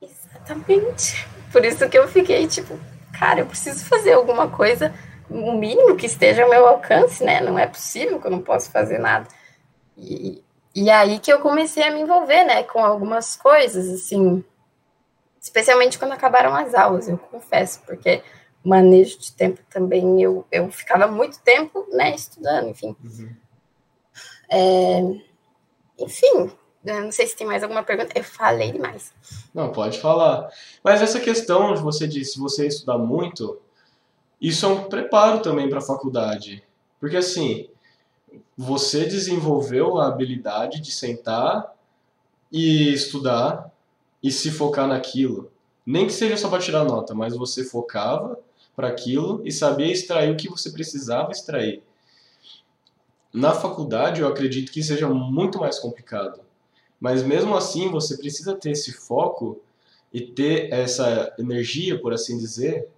[0.00, 1.26] Exatamente.
[1.52, 2.78] Por isso que eu fiquei tipo,
[3.12, 4.94] cara, eu preciso fazer alguma coisa,
[5.28, 7.40] o mínimo que esteja ao meu alcance, né?
[7.40, 9.28] Não é possível que eu não possa fazer nada.
[9.96, 10.42] E,
[10.74, 14.42] e aí que eu comecei a me envolver, né, com algumas coisas, assim,
[15.40, 18.22] especialmente quando acabaram as aulas, eu confesso, porque
[18.64, 22.96] manejo de tempo também, eu, eu ficava muito tempo, né, estudando, enfim.
[23.02, 23.36] Uhum.
[24.50, 25.00] É,
[25.98, 26.50] enfim,
[26.84, 29.12] não sei se tem mais alguma pergunta, eu falei demais.
[29.54, 30.50] Não, pode falar.
[30.82, 33.60] Mas essa questão de você disse, você estudar muito,
[34.40, 36.62] isso é um preparo também para a faculdade.
[36.98, 37.68] Porque assim,
[38.56, 41.72] você desenvolveu a habilidade de sentar
[42.50, 43.72] e estudar
[44.22, 45.50] e se focar naquilo.
[45.86, 48.38] Nem que seja só para tirar nota, mas você focava
[48.74, 51.82] para aquilo e sabia extrair o que você precisava extrair.
[53.32, 56.40] Na faculdade, eu acredito que seja muito mais complicado.
[57.00, 59.60] Mas mesmo assim, você precisa ter esse foco
[60.12, 62.88] e ter essa energia, por assim dizer,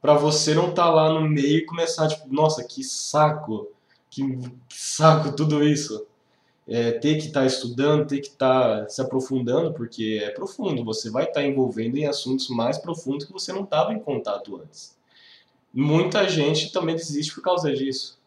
[0.00, 3.68] para você não estar tá lá no meio e começar tipo, nossa, que saco
[4.10, 4.36] que,
[4.68, 6.06] que saco tudo isso.
[6.68, 10.84] É, ter que estar tá estudando, ter que estar tá se aprofundando, porque é profundo,
[10.84, 14.56] você vai estar tá envolvendo em assuntos mais profundos que você não estava em contato
[14.56, 14.96] antes.
[15.72, 18.18] Muita gente também desiste por causa disso.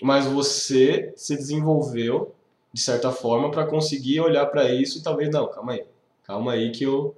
[0.00, 2.34] Mas você se desenvolveu,
[2.72, 5.84] de certa forma, para conseguir olhar para isso e talvez, não, calma aí,
[6.24, 7.14] calma aí que eu.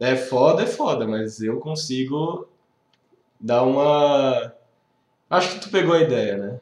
[0.00, 2.48] É foda, é foda, mas eu consigo
[3.40, 4.52] dar uma.
[5.30, 6.60] Acho que tu pegou a ideia, né?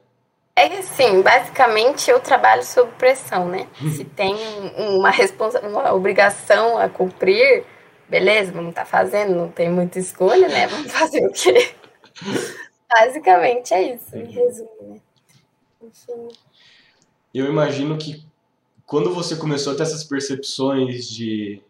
[0.54, 3.66] É assim, basicamente eu trabalho sob pressão, né?
[3.96, 4.36] Se tem
[4.76, 7.64] uma responsa uma obrigação a cumprir,
[8.06, 10.66] beleza, vamos estar tá fazendo, não tem muita escolha, né?
[10.70, 11.74] Vamos fazer o quê?
[12.88, 15.00] Basicamente é isso, em resumo, né?
[15.82, 16.28] Enfim.
[17.32, 18.24] Eu imagino que
[18.86, 21.62] quando você começou a ter essas percepções de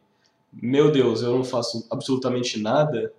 [0.53, 3.13] meu Deus, eu não faço absolutamente nada,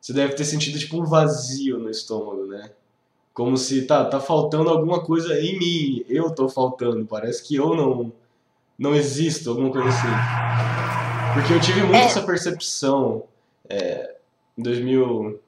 [0.00, 2.70] você deve ter sentido tipo um vazio no estômago, né?
[3.34, 7.74] Como se tá, tá faltando alguma coisa em mim, eu tô faltando, parece que eu
[7.74, 8.12] não
[8.78, 10.08] não existo, alguma coisa assim.
[11.34, 12.04] Porque eu tive muito é.
[12.04, 13.24] essa percepção
[13.68, 14.16] é,
[14.56, 15.38] em 2000,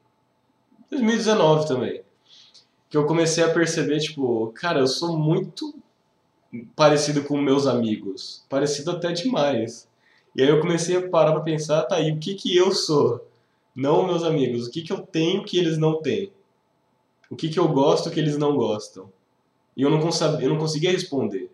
[0.93, 2.03] 2019 também.
[2.89, 5.75] Que eu comecei a perceber, tipo, cara, eu sou muito
[6.77, 8.45] parecido com meus amigos.
[8.49, 9.89] Parecido até demais.
[10.37, 13.27] E aí eu comecei a parar pra pensar, tá aí, o que que eu sou?
[13.75, 16.33] Não meus amigos, o que que eu tenho que eles não têm?
[17.33, 19.11] o que, que eu gosto que eles não gostam.
[19.75, 19.99] E eu não,
[20.39, 21.51] eu não conseguia responder.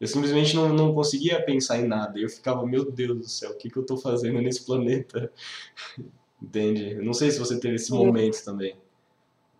[0.00, 2.18] Eu simplesmente não, não conseguia pensar em nada.
[2.18, 5.30] Eu ficava, meu Deus do céu, o que, que eu estou fazendo nesse planeta?
[6.42, 6.92] Entende?
[6.92, 8.76] Eu não sei se você teve esse momento também.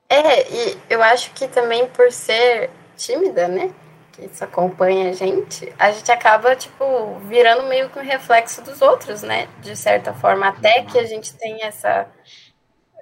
[0.08, 3.72] É, e eu acho que também por ser tímida, né?
[4.12, 8.82] Que isso acompanha a gente, a gente acaba, tipo, virando meio que um reflexo dos
[8.82, 9.48] outros, né?
[9.62, 12.08] De certa forma, até que a gente tem essa,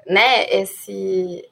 [0.06, 1.48] né, esse,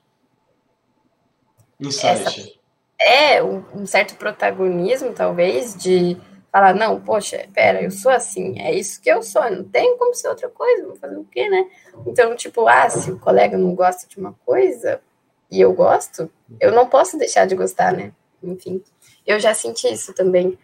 [1.81, 2.07] Insight.
[2.29, 2.57] Essa,
[2.99, 6.17] é, um, um, certo protagonismo, talvez, de
[6.57, 10.15] falar, não, poxa, pera, eu sou assim, é isso que eu sou, não tem como
[10.15, 11.71] ser outra coisa, vou fazer o quê, né?
[12.07, 15.03] Então, tipo, ah, se o colega não gosta de uma coisa
[15.51, 18.11] e eu gosto, eu não posso deixar de gostar, né?
[18.43, 18.83] Enfim,
[19.27, 20.59] eu já senti isso também.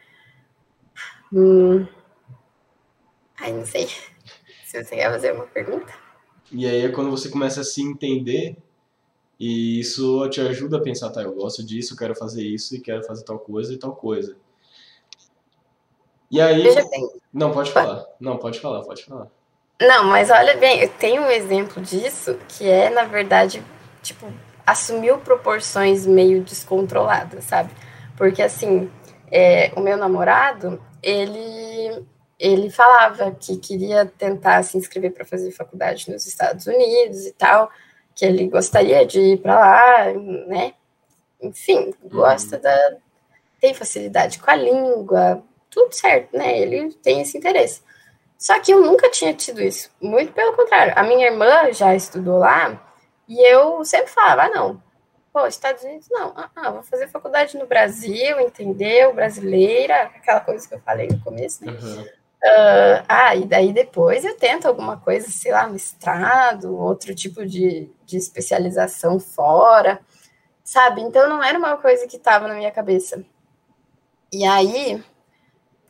[1.30, 1.86] Hum...
[3.38, 3.86] Ai, não sei.
[4.64, 5.92] Se você quer fazer uma pergunta.
[6.50, 8.56] E aí é quando você começa a se entender
[9.38, 13.04] e isso te ajuda a pensar, tá, eu gosto disso, quero fazer isso e quero
[13.04, 14.36] fazer tal coisa e tal coisa.
[16.32, 16.64] E aí.
[17.32, 18.04] Não, pode falar.
[18.18, 19.28] Não, pode falar, pode falar.
[19.80, 23.62] Não, mas olha bem, eu tenho um exemplo disso que é, na verdade,
[24.02, 24.26] tipo,
[24.66, 27.70] assumiu proporções meio descontroladas, sabe?
[28.16, 28.90] Porque assim,
[29.30, 32.06] é, o meu namorado, ele
[32.38, 37.70] ele falava que queria tentar se inscrever para fazer faculdade nos Estados Unidos e tal
[38.14, 40.12] que ele gostaria de ir para lá,
[40.46, 40.74] né?
[41.40, 42.62] Enfim, gosta uhum.
[42.62, 42.96] da.
[43.60, 45.42] tem facilidade com a língua,
[45.72, 46.58] tudo certo, né?
[46.60, 47.82] Ele tem esse interesse.
[48.38, 50.92] Só que eu nunca tinha tido isso, muito pelo contrário.
[50.96, 52.80] A minha irmã já estudou lá
[53.28, 54.82] e eu sempre falava: ah, não,
[55.32, 59.14] pô, Estados Unidos, não, ah, ah, vou fazer faculdade no Brasil, entendeu?
[59.14, 61.72] Brasileira, aquela coisa que eu falei no começo, né?
[61.72, 62.02] Uhum.
[62.44, 67.88] Uh, ah, e daí depois eu tento alguma coisa, sei lá, mestrado, outro tipo de,
[68.04, 70.00] de especialização fora,
[70.64, 71.00] sabe?
[71.00, 73.24] Então não era uma coisa que estava na minha cabeça.
[74.32, 75.00] E aí,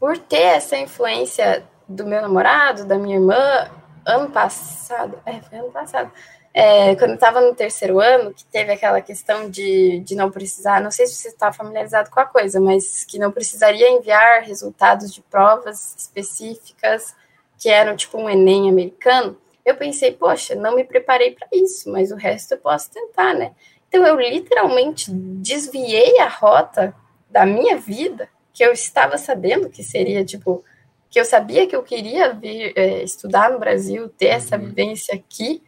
[0.02, 3.70] por ter essa influência do meu namorado, da minha irmã,
[4.04, 6.10] ano passado, é, foi ano passado,
[6.52, 10.90] é, quando estava no terceiro ano, que teve aquela questão de, de não precisar, não
[10.90, 15.22] sei se você está familiarizado com a coisa, mas que não precisaria enviar resultados de
[15.22, 17.14] provas específicas,
[17.56, 22.10] que eram tipo um Enem americano, eu pensei, poxa, não me preparei para isso, mas
[22.10, 23.52] o resto eu posso tentar, né?
[23.86, 26.92] Então eu literalmente desviei a rota
[27.30, 30.64] da minha vida, que eu estava sabendo que seria tipo,
[31.10, 34.66] que eu sabia que eu queria vir é, estudar no Brasil, ter essa uhum.
[34.66, 35.62] vivência aqui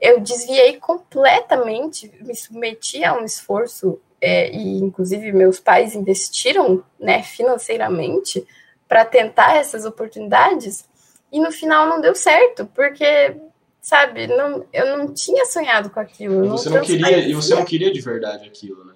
[0.00, 7.22] eu desviei completamente, me submeti a um esforço, é, e inclusive meus pais investiram né,
[7.22, 8.46] financeiramente
[8.88, 10.84] para tentar essas oportunidades,
[11.32, 13.36] e no final não deu certo, porque,
[13.80, 16.48] sabe, não, eu não tinha sonhado com aquilo.
[16.50, 18.92] Você não, não queria, e você não queria de verdade aquilo, né?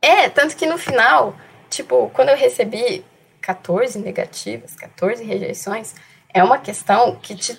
[0.00, 1.36] É, tanto que no final,
[1.68, 3.04] tipo, quando eu recebi
[3.40, 5.94] 14 negativas, 14 rejeições,
[6.32, 7.58] é uma questão que te,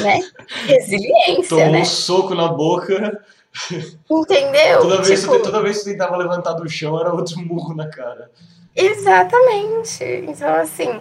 [0.00, 0.20] né,
[0.66, 1.80] resiliência, Tomou né?
[1.80, 3.24] um soco na boca.
[4.10, 4.80] Entendeu?
[4.80, 5.42] Toda vez, tipo...
[5.42, 8.30] toda vez que você tentava levantar do chão, era outro murro na cara.
[8.74, 10.02] Exatamente.
[10.26, 11.00] Então, assim,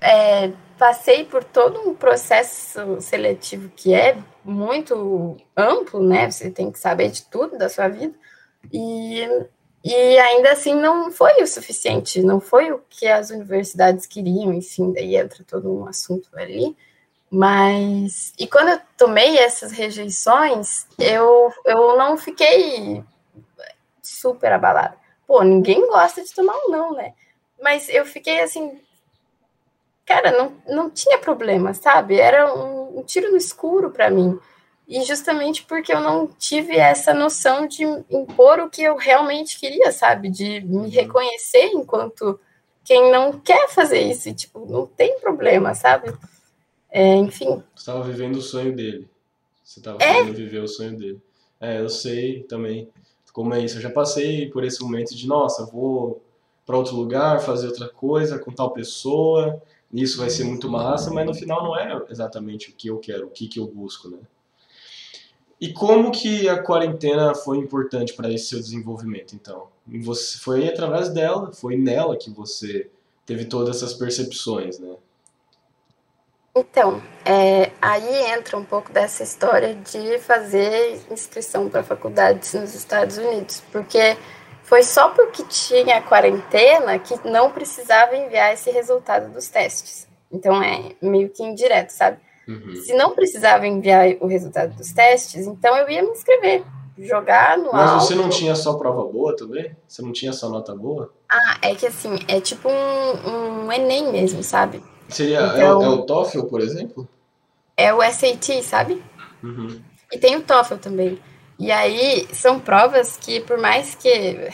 [0.00, 6.30] é, passei por todo um processo seletivo que é muito amplo, né?
[6.30, 8.14] Você tem que saber de tudo da sua vida.
[8.72, 9.26] E
[9.82, 14.92] e ainda assim não foi o suficiente, não foi o que as universidades queriam, enfim,
[14.92, 16.76] daí entra todo um assunto ali.
[17.30, 23.02] Mas, e quando eu tomei essas rejeições, eu, eu não fiquei
[24.02, 24.98] super abalada.
[25.26, 27.14] Pô, ninguém gosta de tomar um não, né?
[27.62, 28.80] Mas eu fiquei assim,
[30.04, 32.18] cara, não, não tinha problema, sabe?
[32.18, 34.38] Era um, um tiro no escuro para mim
[34.90, 39.92] e justamente porque eu não tive essa noção de impor o que eu realmente queria,
[39.92, 40.28] sabe?
[40.28, 40.88] De me uhum.
[40.88, 42.40] reconhecer enquanto
[42.82, 46.12] quem não quer fazer isso, tipo, não tem problema, sabe?
[46.90, 47.62] É, enfim.
[47.72, 49.08] Você estava vivendo o sonho dele.
[49.62, 50.12] Você estava é?
[50.12, 51.22] querendo viver o sonho dele.
[51.60, 52.88] É, eu sei também
[53.32, 53.76] como é isso.
[53.76, 56.20] Eu já passei por esse momento de, nossa, vou
[56.66, 61.24] para outro lugar, fazer outra coisa com tal pessoa, isso vai ser muito massa, mas
[61.26, 64.18] no final não é exatamente o que eu quero, o que, que eu busco, né?
[65.60, 69.68] E como que a quarentena foi importante para esse seu desenvolvimento, então?
[69.86, 72.88] Você foi através dela, foi nela que você
[73.26, 74.96] teve todas essas percepções, né?
[76.56, 83.18] Então, é, aí entra um pouco dessa história de fazer inscrição para faculdades nos Estados
[83.18, 84.16] Unidos, porque
[84.62, 90.08] foi só porque tinha quarentena que não precisava enviar esse resultado dos testes.
[90.32, 92.18] Então é meio que indireto, sabe?
[92.50, 92.74] Uhum.
[92.74, 96.64] Se não precisava enviar o resultado dos testes, então eu ia me inscrever,
[96.98, 98.04] jogar no Mas alto.
[98.04, 99.70] você não tinha só prova boa também?
[99.86, 101.12] Você não tinha só nota boa?
[101.30, 104.82] Ah, é que assim, é tipo um, um Enem mesmo, sabe?
[105.08, 107.08] Seria, então, é, o, é o TOEFL, por exemplo?
[107.76, 109.00] É o SAT, sabe?
[109.42, 109.80] Uhum.
[110.12, 111.20] E tem o TOEFL também.
[111.56, 114.08] E aí, são provas que, por mais que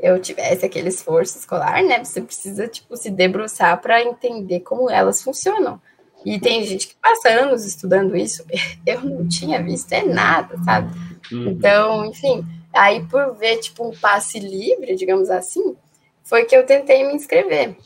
[0.00, 2.02] eu tivesse aquele esforço escolar, né?
[2.02, 5.80] Você precisa, tipo, se debruçar para entender como elas funcionam.
[6.24, 8.44] E tem gente que passa anos estudando isso,
[8.86, 10.90] eu não tinha visto é nada, sabe?
[11.30, 11.48] Uhum.
[11.48, 15.76] Então, enfim, aí por ver tipo um passe livre, digamos assim,
[16.22, 17.76] foi que eu tentei me inscrever.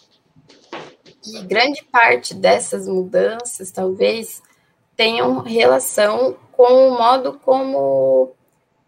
[1.27, 4.41] E grande parte dessas mudanças, talvez,
[4.97, 8.33] tenham relação com o modo como,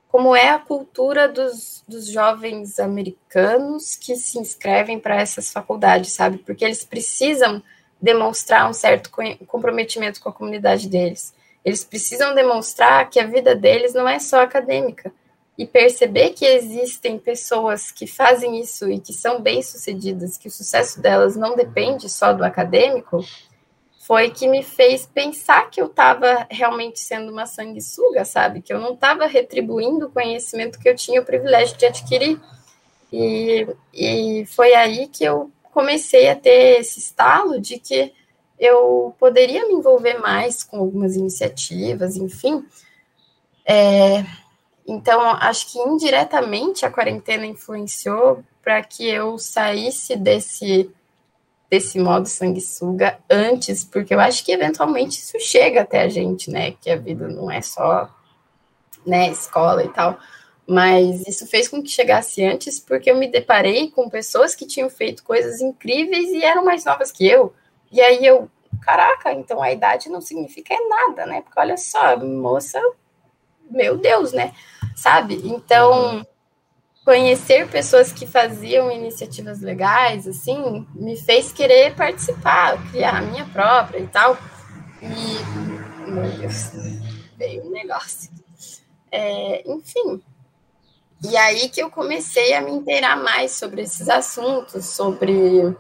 [0.09, 6.39] como é a cultura dos, dos jovens americanos que se inscrevem para essas faculdades, sabe?
[6.39, 7.63] Porque eles precisam
[8.01, 9.11] demonstrar um certo
[9.47, 11.35] comprometimento com a comunidade deles.
[11.65, 15.13] Eles precisam demonstrar que a vida deles não é só acadêmica
[15.59, 21.03] e perceber que existem pessoas que fazem isso e que são bem-sucedidas, que o sucesso
[21.03, 23.23] delas não depende só do acadêmico,
[23.99, 28.63] foi que me fez pensar que eu estava realmente sendo uma sanguessuga, sabe?
[28.63, 32.41] Que eu não estava retribuindo o conhecimento que eu tinha o privilégio de adquirir.
[33.13, 38.13] E, e foi aí que eu comecei a ter esse estalo de que
[38.59, 42.65] eu poderia me envolver mais com algumas iniciativas, enfim.
[43.65, 44.25] É,
[44.87, 50.91] então, acho que indiretamente a quarentena influenciou para que eu saísse desse
[51.71, 56.73] desse modo sanguessuga antes, porque eu acho que eventualmente isso chega até a gente, né?
[56.73, 58.11] Que a vida não é só
[59.07, 60.19] né, escola e tal.
[60.71, 64.89] Mas isso fez com que chegasse antes, porque eu me deparei com pessoas que tinham
[64.89, 67.53] feito coisas incríveis e eram mais novas que eu.
[67.91, 68.49] E aí eu,
[68.81, 71.41] caraca, então a idade não significa nada, né?
[71.41, 72.81] Porque olha só, moça,
[73.69, 74.55] meu Deus, né?
[74.95, 75.41] Sabe?
[75.45, 76.25] Então,
[77.05, 83.99] conhecer pessoas que faziam iniciativas legais, assim, me fez querer participar, criar a minha própria
[83.99, 84.39] e tal.
[85.03, 86.71] E, meu Deus,
[87.37, 88.31] veio um negócio.
[89.11, 90.23] É, enfim.
[91.23, 95.77] E aí que eu comecei a me inteirar mais sobre esses assuntos, sobre.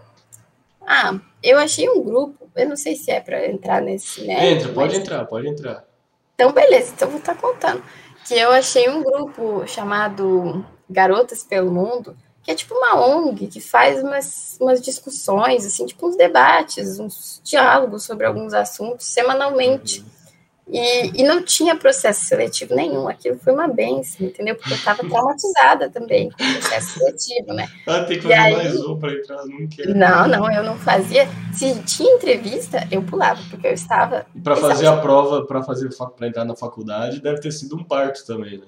[0.86, 4.22] Ah, eu achei um grupo, eu não sei se é para entrar nesse.
[4.26, 5.03] Né, Entra, pode mas...
[5.03, 5.84] entrar, pode entrar.
[6.34, 7.82] Então, beleza, então vou estar tá contando.
[8.26, 13.61] Que eu achei um grupo chamado Garotas pelo Mundo, que é tipo uma ONG que
[13.61, 20.01] faz umas, umas discussões, assim, tipo uns debates, uns diálogos sobre alguns assuntos semanalmente.
[20.01, 20.20] Uhum.
[20.73, 24.55] E, e não tinha processo seletivo nenhum, aquilo foi uma benção, entendeu?
[24.55, 27.68] Porque eu estava traumatizada também com o processo seletivo, né?
[27.87, 29.95] Ah, tem que fazer aí, mais um para entrar, não quero.
[29.97, 31.29] Não, não, eu não fazia.
[31.53, 34.27] Se tinha entrevista, eu pulava, porque eu estava.
[34.45, 38.25] Para fazer a prova, para fazer para entrar na faculdade, deve ter sido um parto
[38.25, 38.66] também, né?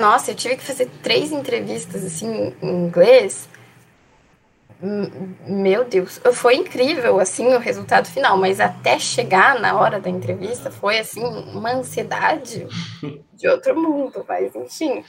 [0.00, 3.48] Nossa, eu tive que fazer três entrevistas assim em inglês
[5.46, 10.70] meu Deus, foi incrível assim o resultado final, mas até chegar na hora da entrevista
[10.70, 12.66] foi assim uma ansiedade
[13.32, 15.02] de outro mundo, mas enfim.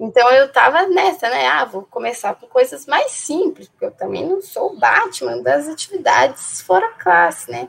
[0.00, 1.46] Então eu tava nessa, né?
[1.46, 5.68] Ah, vou começar com coisas mais simples, porque eu também não sou o Batman das
[5.68, 7.68] atividades fora classe, né?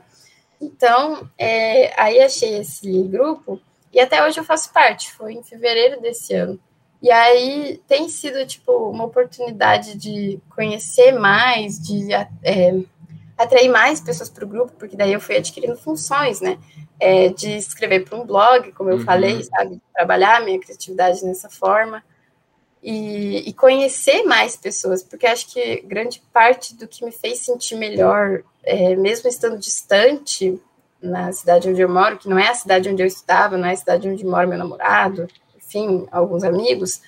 [0.60, 3.60] Então, é, aí achei esse grupo
[3.92, 6.58] e até hoje eu faço parte, foi em fevereiro desse ano.
[7.02, 12.78] E aí tem sido, tipo, uma oportunidade de conhecer mais, de é,
[13.38, 16.58] atrair mais pessoas para o grupo, porque daí eu fui adquirindo funções, né?
[16.98, 19.04] É, de escrever para um blog, como eu uhum.
[19.04, 19.80] falei, sabe?
[19.94, 22.02] Trabalhar a minha criatividade nessa forma.
[22.82, 27.76] E, e, conhecer mais pessoas, porque acho que grande parte do que me fez sentir
[27.76, 30.58] melhor, é, mesmo estando distante
[31.02, 33.72] na cidade onde eu moro, que não é a cidade onde eu estudava, não é
[33.72, 35.28] a cidade onde mora meu namorado,
[35.70, 37.00] enfim, alguns amigos.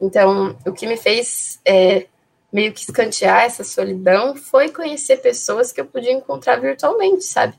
[0.00, 2.06] Então, o que me fez é,
[2.52, 7.54] meio que escantear essa solidão foi conhecer pessoas que eu podia encontrar virtualmente, sabe?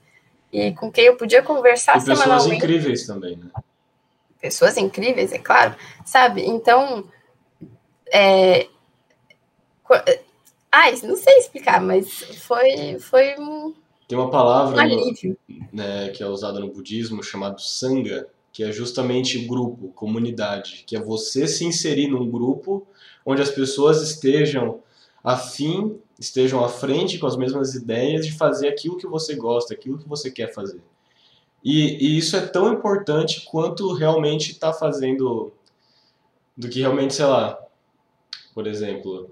[0.54, 2.44] E com quem eu podia conversar e semanalmente.
[2.44, 3.50] Pessoas incríveis também, né?
[4.40, 6.46] Pessoas incríveis, é claro, sabe?
[6.46, 7.06] Então,
[8.12, 8.68] é...
[10.72, 12.10] Ai, não sei explicar, mas
[12.46, 13.74] foi, foi um.
[14.08, 15.36] Tem uma palavra um
[15.72, 21.00] né, que é usada no budismo chamado sangha, que é justamente grupo, comunidade, que é
[21.00, 22.86] você se inserir num grupo
[23.26, 24.82] onde as pessoas estejam
[25.24, 29.98] afim, estejam à frente com as mesmas ideias de fazer aquilo que você gosta, aquilo
[29.98, 30.82] que você quer fazer.
[31.64, 35.54] E, e isso é tão importante quanto realmente está fazendo
[36.58, 37.58] do que realmente, sei lá,
[38.54, 39.32] por exemplo,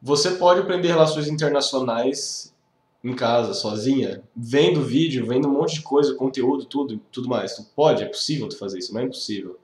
[0.00, 2.54] você pode aprender relações internacionais
[3.02, 7.54] em casa, sozinha, vendo vídeo, vendo um monte de coisa, conteúdo, tudo, tudo mais.
[7.54, 9.58] Tu pode, é possível tu fazer isso, não é impossível.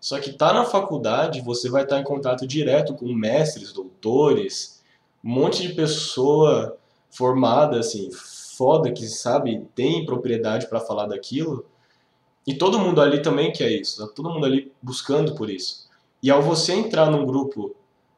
[0.00, 4.82] Só que tá na faculdade, você vai estar em contato direto com mestres, doutores,
[5.22, 6.78] um monte de pessoa
[7.10, 11.66] formada, assim, foda, que sabe, tem propriedade para falar daquilo.
[12.46, 15.88] E todo mundo ali também quer isso, tá todo mundo ali buscando por isso.
[16.22, 17.74] E ao você entrar num grupo,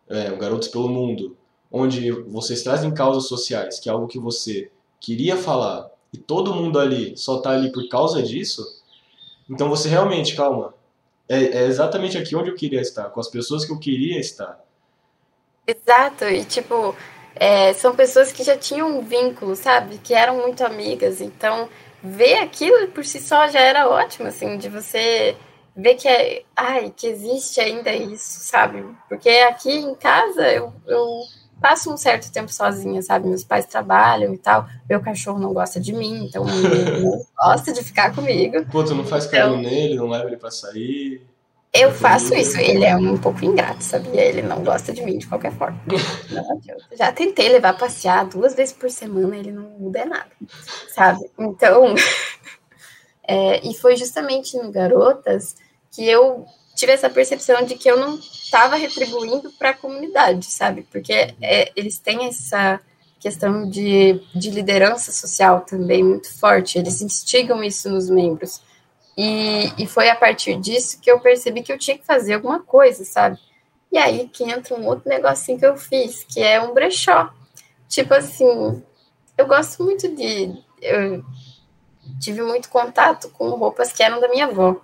[0.08, 1.36] é, Garotos pelo Mundo,
[1.73, 4.70] onde vocês trazem causas sociais, que é algo que você
[5.01, 8.62] queria falar, e todo mundo ali só está ali por causa disso,
[9.49, 10.75] então você realmente, calma,
[11.29, 14.62] é, é, exatamente aqui onde eu queria estar, com as pessoas que eu queria estar.
[15.66, 16.95] Exato, e tipo,
[17.35, 19.99] é, são pessoas que já tinham um vínculo, sabe?
[19.99, 21.68] Que eram muito amigas, então
[22.03, 25.37] ver aquilo por si só já era ótimo, assim, de você
[25.75, 28.85] ver que é, ai, que existe ainda isso, sabe?
[29.09, 31.23] Porque aqui em casa eu, eu
[31.62, 33.28] passo um certo tempo sozinha, sabe?
[33.28, 34.66] Meus pais trabalham e tal.
[34.88, 38.66] Meu cachorro não gosta de mim, então ele não gosta de ficar comigo.
[38.66, 41.24] Pô, tu não faz carinho então, nele, não leva ele pra sair.
[41.72, 44.22] Eu faço isso, ele é um pouco ingrato, sabia?
[44.22, 45.80] Ele não gosta de mim de qualquer forma.
[46.30, 46.60] Não
[46.94, 50.30] Já tentei levar passear duas vezes por semana, ele não muda nada,
[50.94, 51.30] sabe?
[51.38, 51.94] Então,
[53.26, 55.56] é, e foi justamente no Garotas
[55.90, 56.44] que eu
[56.83, 60.85] tive essa percepção de que eu não estava retribuindo para a comunidade, sabe?
[60.91, 62.80] Porque é, eles têm essa
[63.20, 68.61] questão de, de liderança social também muito forte, eles instigam isso nos membros.
[69.16, 72.59] E, e foi a partir disso que eu percebi que eu tinha que fazer alguma
[72.59, 73.39] coisa, sabe?
[73.93, 77.33] E aí que entra um outro negocinho que eu fiz, que é um brechó.
[77.89, 78.83] Tipo assim,
[79.39, 80.53] eu gosto muito de.
[80.80, 81.24] Eu
[82.18, 84.80] tive muito contato com roupas que eram da minha avó.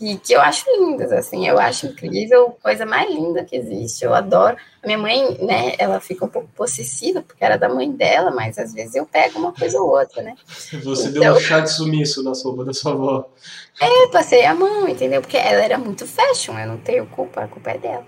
[0.00, 4.12] E que eu acho lindas, assim, eu acho incrível, coisa mais linda que existe, eu
[4.12, 4.56] adoro.
[4.82, 8.58] A minha mãe, né, ela fica um pouco possessiva, porque era da mãe dela, mas
[8.58, 10.34] às vezes eu pego uma coisa ou outra, né.
[10.82, 13.30] Você então, deu um chá de sumiço na roupa da sua avó.
[13.80, 15.20] É, passei a mão, entendeu?
[15.20, 18.06] Porque ela era muito fashion, eu não tenho culpa, a culpa é dela.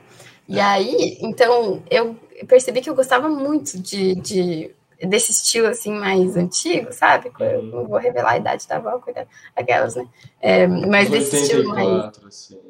[0.48, 2.16] E aí, então, eu
[2.46, 4.70] percebi que eu gostava muito de, de
[5.02, 7.30] desse estilo assim mais antigo, sabe?
[7.38, 10.08] Eu não vou revelar a idade da avó, cuidado, aquelas, né?
[10.40, 12.18] É, mas desse estilo mais.
[12.24, 12.60] Assim.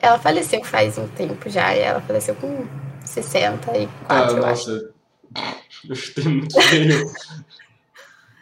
[0.00, 2.66] Ela faleceu faz um tempo já, e ela faleceu com
[3.04, 4.94] 64, ah, eu nossa, acho.
[5.86, 7.04] Eu chutei muito feio.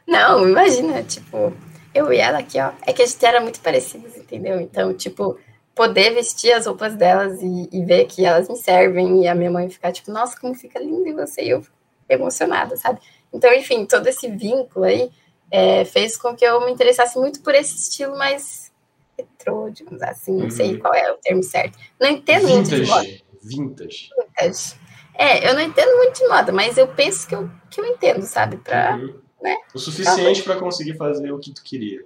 [0.07, 1.53] não, imagina, tipo,
[1.93, 2.71] eu e ela aqui, ó.
[2.87, 4.61] É que a gente era muito parecidos, entendeu?
[4.61, 5.37] Então, tipo,
[5.75, 9.51] poder vestir as roupas delas e, e, ver que elas me servem e a minha
[9.51, 11.65] mãe ficar tipo, nossa, como fica lindo em você, e eu
[12.09, 13.01] emocionada, sabe?
[13.33, 15.11] Então, enfim, todo esse vínculo aí
[15.51, 18.71] é, fez com que eu me interessasse muito por esse estilo mais
[19.19, 20.81] retrô, digamos assim, não sei uhum.
[20.81, 21.79] qual é o termo certo.
[22.01, 23.09] Não entendo vintage, muito de moda.
[23.43, 24.11] Vintage.
[24.39, 24.83] Vintage.
[25.15, 28.23] É, eu não entendo muito de moda, mas eu penso que eu, que eu entendo,
[28.23, 28.57] sabe?
[28.57, 29.15] Pra, uhum.
[29.43, 29.57] né?
[29.75, 32.05] O suficiente para conseguir fazer o que tu queria.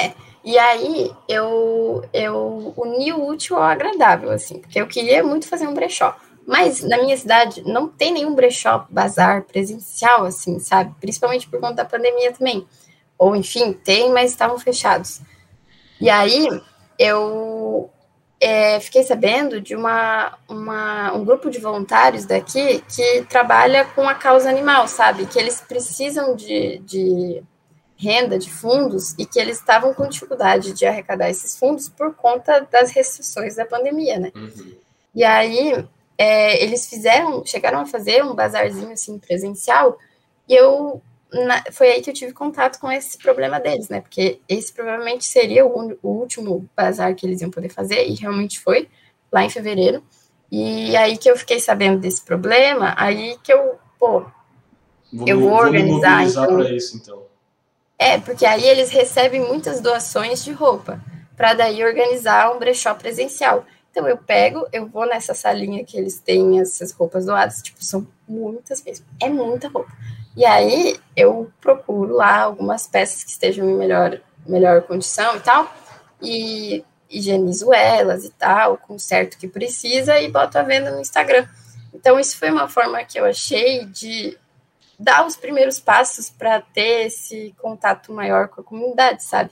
[0.00, 0.12] É,
[0.46, 5.66] e aí eu, eu uni o útil ao agradável, assim, porque eu queria muito fazer
[5.66, 6.16] um brechó.
[6.46, 10.94] Mas na minha cidade não tem nenhum brechó, bazar presencial, assim, sabe?
[11.00, 12.64] Principalmente por conta da pandemia também.
[13.18, 15.20] Ou enfim, tem, mas estavam fechados.
[16.00, 16.48] E aí
[16.96, 17.90] eu
[18.40, 24.14] é, fiquei sabendo de uma, uma, um grupo de voluntários daqui que trabalha com a
[24.14, 25.26] causa animal, sabe?
[25.26, 27.42] Que eles precisam de, de
[27.96, 32.60] renda de fundos e que eles estavam com dificuldade de arrecadar esses fundos por conta
[32.70, 34.32] das restrições da pandemia, né?
[34.34, 34.74] Uhum.
[35.14, 35.86] E aí
[36.18, 39.98] é, eles fizeram, chegaram a fazer um bazarzinho assim presencial
[40.48, 41.00] e eu
[41.32, 44.00] na, foi aí que eu tive contato com esse problema deles, né?
[44.00, 48.60] Porque esse provavelmente seria o, o último bazar que eles iam poder fazer e realmente
[48.60, 48.88] foi
[49.32, 50.02] lá em fevereiro.
[50.50, 54.24] E aí que eu fiquei sabendo desse problema, aí que eu, pô,
[55.12, 56.24] vou, eu vou, vou organizar.
[56.24, 57.22] Então, isso, então.
[57.98, 61.00] É, porque aí eles recebem muitas doações de roupa,
[61.36, 63.64] para daí organizar um brechó presencial.
[63.90, 68.06] Então eu pego, eu vou nessa salinha que eles têm essas roupas doadas, tipo, são
[68.28, 69.90] muitas mesmo, é muita roupa.
[70.36, 75.74] E aí eu procuro lá algumas peças que estejam em melhor, melhor condição e tal,
[76.20, 81.46] e higienizo elas e tal, conserto o que precisa e boto a venda no Instagram.
[81.94, 84.36] Então isso foi uma forma que eu achei de
[84.98, 89.50] dar os primeiros passos para ter esse contato maior com a comunidade, sabe?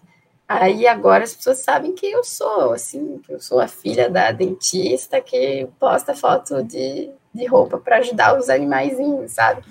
[0.48, 4.30] Aí agora as pessoas sabem que eu sou, assim, que eu sou a filha da
[4.30, 9.62] dentista que posta foto de, de roupa para ajudar os animaizinhos, sabe?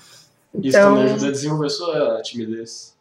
[0.53, 2.95] Então, Isso também ajuda a desenvolver sua timidez.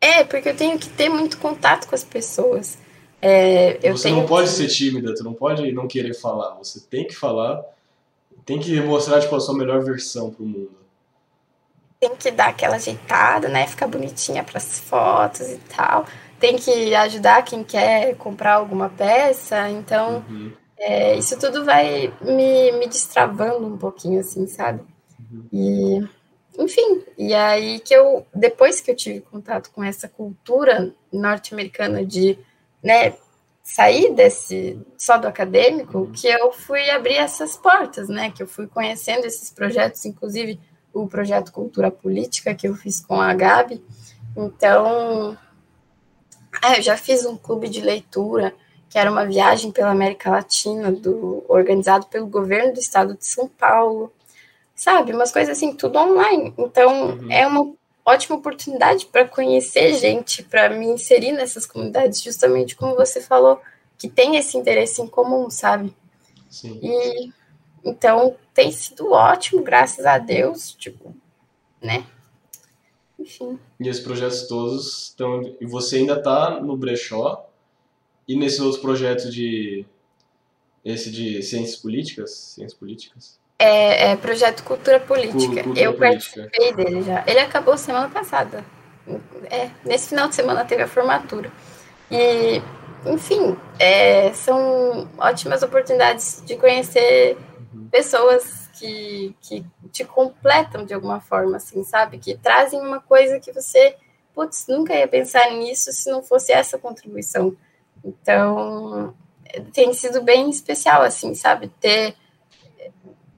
[0.00, 2.78] É, porque eu tenho que ter muito contato com as pessoas.
[3.20, 4.54] É, você não pode que...
[4.54, 6.54] ser tímida, tu não pode não querer falar.
[6.56, 7.64] Você tem que falar,
[8.44, 10.85] tem que mostrar tipo, a sua melhor versão pro mundo
[12.08, 13.66] tem que dar aquela ajeitada, né?
[13.66, 16.06] Ficar bonitinha para as fotos e tal.
[16.38, 19.68] Tem que ajudar quem quer comprar alguma peça.
[19.70, 20.52] Então, uhum.
[20.78, 24.82] é, isso tudo vai me, me destravando um pouquinho, assim, sabe?
[25.30, 25.48] Uhum.
[25.52, 26.08] E,
[26.62, 32.38] enfim, e aí que eu, depois que eu tive contato com essa cultura norte-americana de,
[32.82, 33.14] né,
[33.62, 36.12] sair desse só do acadêmico, uhum.
[36.12, 38.30] que eu fui abrir essas portas, né?
[38.30, 40.60] Que eu fui conhecendo esses projetos, inclusive
[41.02, 43.82] o projeto Cultura Política que eu fiz com a Gabi.
[44.36, 45.36] Então,
[46.62, 48.54] é, eu já fiz um clube de leitura,
[48.88, 53.48] que era uma viagem pela América Latina, do, organizado pelo governo do estado de São
[53.48, 54.12] Paulo.
[54.74, 56.52] Sabe, umas coisas assim, tudo online.
[56.58, 57.32] Então, uhum.
[57.32, 57.72] é uma
[58.04, 63.60] ótima oportunidade para conhecer gente, para me inserir nessas comunidades, justamente como você falou,
[63.98, 65.94] que tem esse interesse em comum, sabe?
[66.50, 66.78] Sim.
[66.82, 67.32] E
[67.86, 71.14] então, tem sido ótimo, graças a Deus, tipo,
[71.80, 72.06] né?
[73.18, 73.58] Enfim.
[73.78, 75.42] E esses projetos todos estão.
[75.60, 77.46] E você ainda está no brechó
[78.26, 79.84] e nesses outros projetos de.
[80.82, 82.30] Esse de ciências políticas?
[82.30, 83.38] Ciências políticas?
[83.58, 85.62] É, é projeto Cultura Política.
[85.62, 86.48] Cultura Eu política.
[86.50, 87.24] participei dele já.
[87.26, 88.64] Ele acabou semana passada.
[89.50, 91.52] É, nesse final de semana teve a formatura.
[92.10, 92.62] E,
[93.04, 97.36] enfim, é, são ótimas oportunidades de conhecer
[97.90, 102.18] pessoas que, que te completam de alguma forma, assim, sabe?
[102.18, 103.96] Que trazem uma coisa que você,
[104.34, 107.56] putz, nunca ia pensar nisso se não fosse essa contribuição.
[108.04, 109.14] Então,
[109.72, 111.68] tem sido bem especial, assim, sabe?
[111.80, 112.14] Ter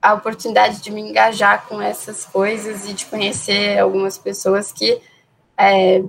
[0.00, 5.00] a oportunidade de me engajar com essas coisas e de conhecer algumas pessoas que
[5.58, 6.02] é,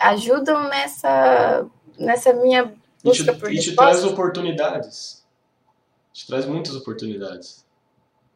[0.00, 1.66] ajudam nessa
[1.98, 2.72] nessa minha
[3.02, 5.24] busca e te, por e te traz oportunidades.
[6.12, 7.65] Te traz muitas oportunidades.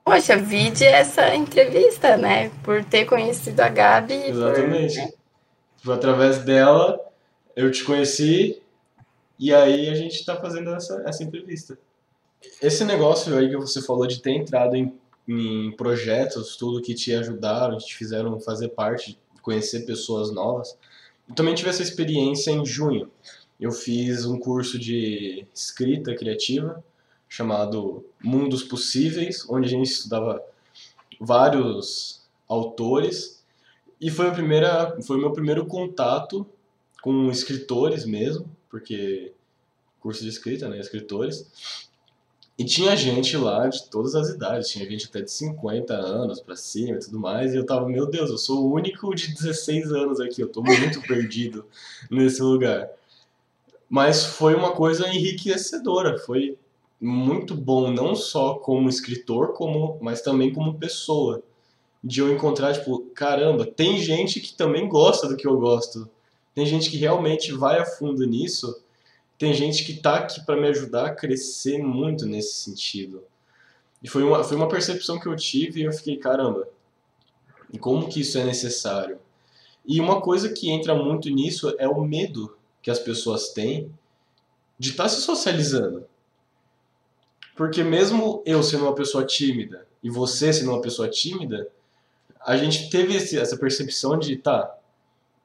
[0.05, 2.51] Poxa, vide essa entrevista, né?
[2.63, 4.15] Por ter conhecido a Gabi.
[4.15, 5.01] Exatamente.
[5.83, 5.95] Por, né?
[5.95, 6.99] Através dela,
[7.55, 8.61] eu te conheci
[9.39, 11.79] e aí a gente está fazendo essa, essa entrevista.
[12.61, 14.93] Esse negócio aí que você falou de ter entrado em,
[15.29, 20.77] em projetos, tudo que te ajudaram, te fizeram fazer parte, conhecer pessoas novas.
[21.29, 23.11] Eu também tive essa experiência em junho.
[23.59, 26.83] Eu fiz um curso de escrita criativa
[27.31, 30.43] chamado Mundos Possíveis, onde a gente estudava
[31.19, 33.43] vários autores
[34.01, 36.45] e foi, a primeira, foi o meu primeiro contato
[37.01, 39.33] com escritores mesmo, porque
[40.01, 41.47] curso de escrita, né, escritores.
[42.59, 46.57] E tinha gente lá de todas as idades, tinha gente até de 50 anos para
[46.57, 49.93] cima e tudo mais, e eu tava, meu Deus, eu sou o único de 16
[49.93, 51.65] anos aqui, eu tô muito perdido
[52.11, 52.91] nesse lugar.
[53.89, 56.59] Mas foi uma coisa enriquecedora, foi
[57.01, 61.43] muito bom, não só como escritor, como, mas também como pessoa.
[62.03, 66.09] De eu encontrar, tipo, caramba, tem gente que também gosta do que eu gosto.
[66.55, 68.83] Tem gente que realmente vai a fundo nisso.
[69.39, 73.23] Tem gente que tá aqui para me ajudar a crescer muito nesse sentido.
[74.03, 76.69] E foi uma, foi uma percepção que eu tive e eu fiquei, caramba,
[77.73, 79.19] e como que isso é necessário?
[79.87, 83.93] E uma coisa que entra muito nisso é o medo que as pessoas têm
[84.79, 86.07] de estar tá se socializando.
[87.61, 91.69] Porque mesmo eu sendo uma pessoa tímida e você sendo uma pessoa tímida,
[92.41, 94.79] a gente teve esse, essa percepção de, tá,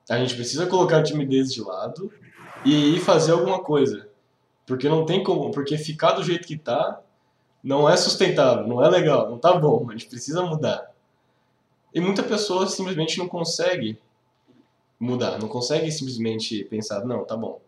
[0.09, 2.09] a gente precisa colocar a timidez de lado
[2.63, 4.07] e ir fazer alguma coisa.
[4.65, 7.01] Porque não tem como, porque ficar do jeito que tá
[7.61, 10.89] não é sustentável, não é legal, não tá bom, a gente precisa mudar.
[11.93, 13.99] E muita pessoa simplesmente não consegue
[14.97, 17.59] mudar, não consegue simplesmente pensar, não, tá bom,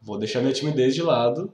[0.00, 1.52] vou deixar minha timidez de lado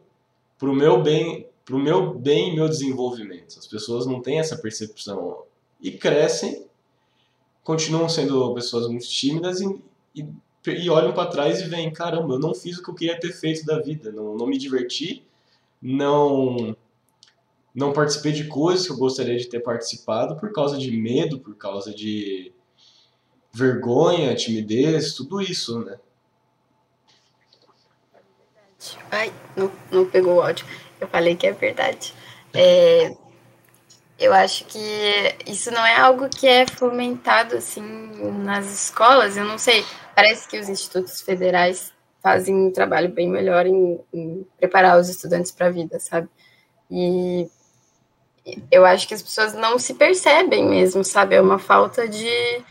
[0.58, 3.58] pro meu bem, pro meu bem e meu desenvolvimento.
[3.58, 5.42] As pessoas não têm essa percepção
[5.80, 6.64] e crescem,
[7.62, 9.82] continuam sendo pessoas muito tímidas e,
[10.14, 10.24] e,
[10.68, 13.32] e olham para trás e veem, caramba, eu não fiz o que eu queria ter
[13.32, 15.26] feito da vida, não, não me diverti,
[15.82, 16.74] não
[17.74, 21.54] não participei de coisas que eu gostaria de ter participado por causa de medo, por
[21.56, 22.50] causa de
[23.52, 25.98] vergonha, timidez, tudo isso, né?
[29.10, 30.64] Ai, não, não pegou o áudio.
[31.00, 32.14] Eu falei que é verdade.
[32.54, 33.14] É,
[34.18, 34.78] eu acho que
[35.46, 37.82] isso não é algo que é fomentado assim
[38.42, 39.36] nas escolas.
[39.36, 39.84] Eu não sei.
[40.14, 41.92] Parece que os institutos federais
[42.22, 46.28] fazem um trabalho bem melhor em, em preparar os estudantes para a vida, sabe?
[46.90, 47.48] E
[48.70, 51.34] eu acho que as pessoas não se percebem mesmo, sabe?
[51.34, 52.64] É uma falta de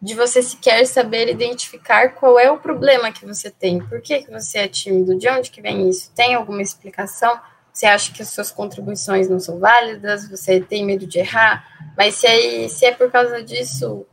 [0.00, 3.80] de você sequer saber identificar qual é o problema que você tem.
[3.80, 5.18] Por que, que você é tímido?
[5.18, 6.12] De onde que vem isso?
[6.14, 7.40] Tem alguma explicação?
[7.76, 10.26] Você acha que as suas contribuições não são válidas?
[10.30, 11.92] Você tem medo de errar?
[11.94, 14.06] Mas se é, se é por causa disso,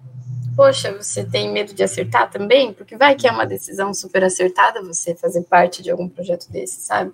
[0.54, 2.74] poxa, você tem medo de acertar também?
[2.74, 6.82] Porque vai que é uma decisão super acertada você fazer parte de algum projeto desse,
[6.82, 7.14] sabe?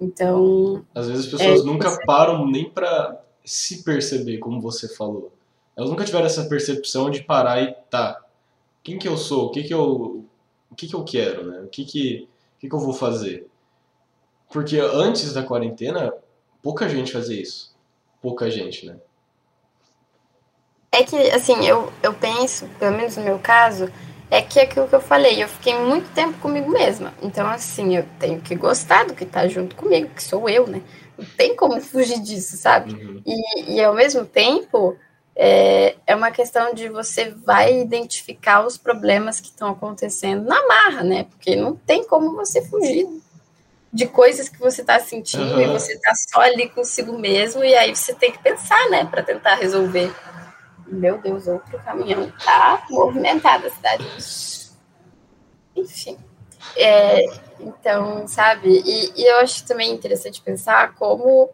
[0.00, 0.86] Então.
[0.94, 2.04] Às vezes as pessoas é, nunca você...
[2.04, 5.32] param nem para se perceber, como você falou.
[5.76, 8.24] Elas nunca tiveram essa percepção de parar e tá,
[8.84, 9.46] quem que eu sou?
[9.46, 10.24] O que que eu,
[10.70, 11.62] o que que eu quero, né?
[11.62, 12.28] O que que,
[12.58, 13.49] o que que eu vou fazer?
[14.50, 16.12] Porque antes da quarentena,
[16.62, 17.74] pouca gente fazia isso.
[18.20, 18.96] Pouca gente, né?
[20.92, 23.88] É que, assim, eu, eu penso, pelo menos no meu caso,
[24.28, 27.14] é que é aquilo que eu falei, eu fiquei muito tempo comigo mesma.
[27.22, 30.82] Então, assim, eu tenho que gostar do que tá junto comigo, que sou eu, né?
[31.16, 32.92] Não tem como fugir disso, sabe?
[32.92, 33.22] Uhum.
[33.24, 34.96] E, e ao mesmo tempo,
[35.36, 41.04] é, é uma questão de você vai identificar os problemas que estão acontecendo na marra,
[41.04, 41.24] né?
[41.24, 43.06] Porque não tem como você fugir
[43.92, 45.60] de coisas que você está sentindo uhum.
[45.60, 49.22] e você está só ali consigo mesmo e aí você tem que pensar, né, para
[49.22, 50.14] tentar resolver.
[50.86, 54.04] Meu Deus, outro caminhão tá movimentada a cidade.
[55.74, 56.18] Enfim.
[56.76, 57.24] É,
[57.58, 58.82] então, sabe?
[58.84, 61.50] E, e eu acho também interessante pensar como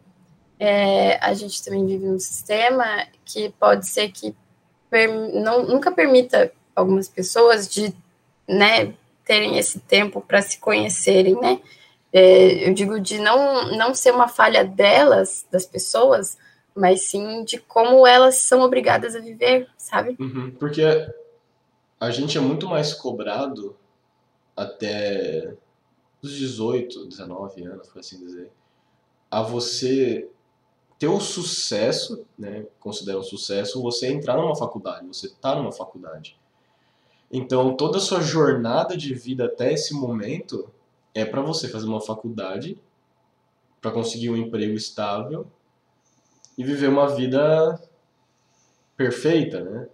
[0.59, 4.35] é, a gente também vive num sistema que pode ser que
[4.91, 7.95] per, não, nunca permita algumas pessoas de
[8.49, 11.61] né, terem esse tempo para se conhecerem, né?
[12.13, 16.39] É, eu digo de não, não ser uma falha delas, das pessoas,
[16.75, 20.17] mas sim de como elas são obrigadas a viver, sabe?
[20.19, 20.83] Uhum, porque
[21.99, 23.77] a gente é muito mais cobrado
[24.57, 25.55] até
[26.23, 28.51] os 18, 19 anos, por assim dizer,
[29.31, 30.29] a você
[30.99, 36.39] ter o sucesso, né, considera um sucesso, você entrar numa faculdade, você tá numa faculdade.
[37.31, 40.71] Então, toda a sua jornada de vida até esse momento
[41.17, 42.79] é para você fazer uma faculdade
[43.81, 45.47] para conseguir um emprego estável
[46.59, 47.81] e viver uma vida
[48.99, 49.89] perfeita, né?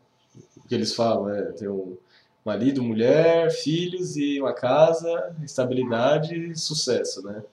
[0.57, 1.97] O que eles falam é ter um
[2.45, 7.45] marido, mulher, filhos e uma casa, estabilidade e sucesso, né?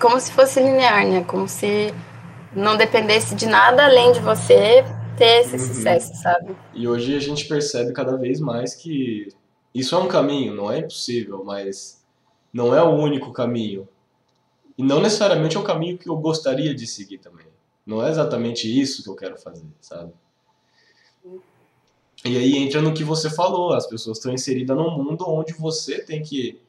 [0.00, 1.24] Como se fosse linear, né?
[1.24, 1.92] Como se
[2.56, 4.82] não dependesse de nada além de você
[5.18, 5.74] ter esse uhum.
[5.74, 6.56] sucesso, sabe?
[6.72, 9.28] E hoje a gente percebe cada vez mais que
[9.74, 12.01] isso é um caminho, não é impossível, mas
[12.52, 13.88] não é o único caminho.
[14.76, 17.46] E não necessariamente é o caminho que eu gostaria de seguir também.
[17.84, 20.12] Não é exatamente isso que eu quero fazer, sabe?
[22.24, 26.00] E aí entra no que você falou, as pessoas estão inseridas num mundo onde você
[26.00, 26.60] tem que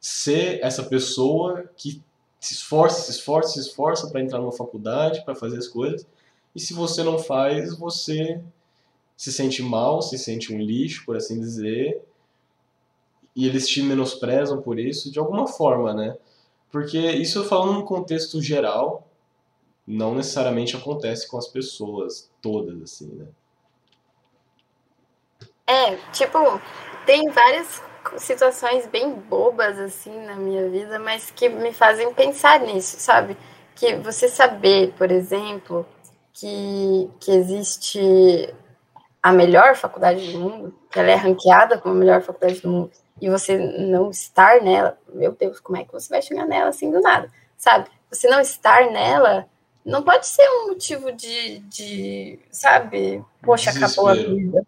[0.00, 2.02] ser essa pessoa que
[2.40, 6.06] se esforça, se esforça, se esforça para entrar numa faculdade, para fazer as coisas.
[6.54, 8.40] E se você não faz, você
[9.16, 12.00] se sente mal, se sente um lixo, por assim dizer.
[13.38, 16.16] E eles te menosprezam por isso, de alguma forma, né?
[16.72, 19.06] Porque isso falando num contexto geral,
[19.86, 23.26] não necessariamente acontece com as pessoas todas, assim, né?
[25.68, 26.36] É, tipo,
[27.06, 27.80] tem várias
[28.16, 33.36] situações bem bobas assim na minha vida, mas que me fazem pensar nisso, sabe?
[33.76, 35.86] Que você saber, por exemplo,
[36.32, 38.52] que, que existe
[39.22, 42.90] a melhor faculdade do mundo, que ela é ranqueada como a melhor faculdade do mundo,
[43.20, 46.90] e você não estar nela, meu Deus, como é que você vai chegar nela assim
[46.90, 47.90] do nada, sabe?
[48.10, 49.48] Você não estar nela
[49.88, 54.66] não pode ser um motivo de, de sabe, poxa, acabou a vida.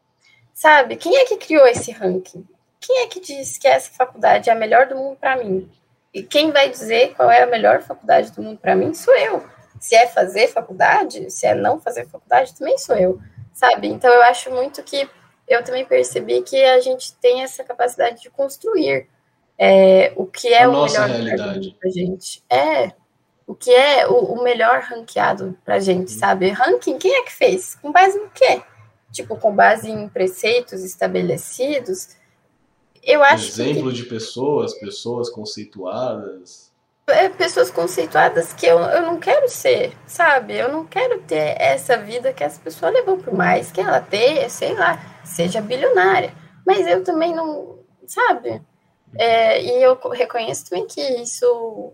[0.55, 0.97] Sabe?
[0.97, 2.47] Quem é que criou esse ranking?
[2.81, 5.71] Quem é que disse que essa faculdade é a melhor do mundo para mim?
[6.13, 9.45] E quem vai dizer qual é a melhor faculdade do mundo para mim sou eu.
[9.79, 13.21] Se é fazer faculdade, se é não fazer faculdade, também sou eu,
[13.53, 13.89] sabe?
[13.89, 15.09] Então eu acho muito que
[15.51, 19.07] eu também percebi que a gente tem essa capacidade de construir
[19.59, 22.43] é, o que é a o melhor realidade para gente.
[22.49, 22.93] É
[23.47, 26.49] o que é o, o melhor ranqueado para gente, sabe?
[26.49, 27.75] Ranking, quem é que fez?
[27.75, 28.63] Com base no quê?
[29.13, 32.17] tipo, com base em preceitos estabelecidos,
[33.03, 33.97] eu acho Exemplo que...
[33.97, 36.70] de pessoas, pessoas conceituadas.
[37.11, 40.57] É, pessoas conceituadas que eu, eu não quero ser, sabe?
[40.57, 44.49] Eu não quero ter essa vida que essa pessoa levou por mais que ela tenha,
[44.49, 46.33] sei lá, seja bilionária.
[46.67, 48.63] Mas eu também não, sabe?
[49.17, 51.93] É, e eu reconheço também que isso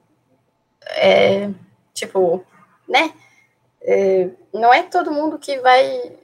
[0.89, 1.51] é,
[1.95, 2.45] tipo,
[2.89, 3.13] né?
[3.83, 6.17] É, não é todo mundo que vai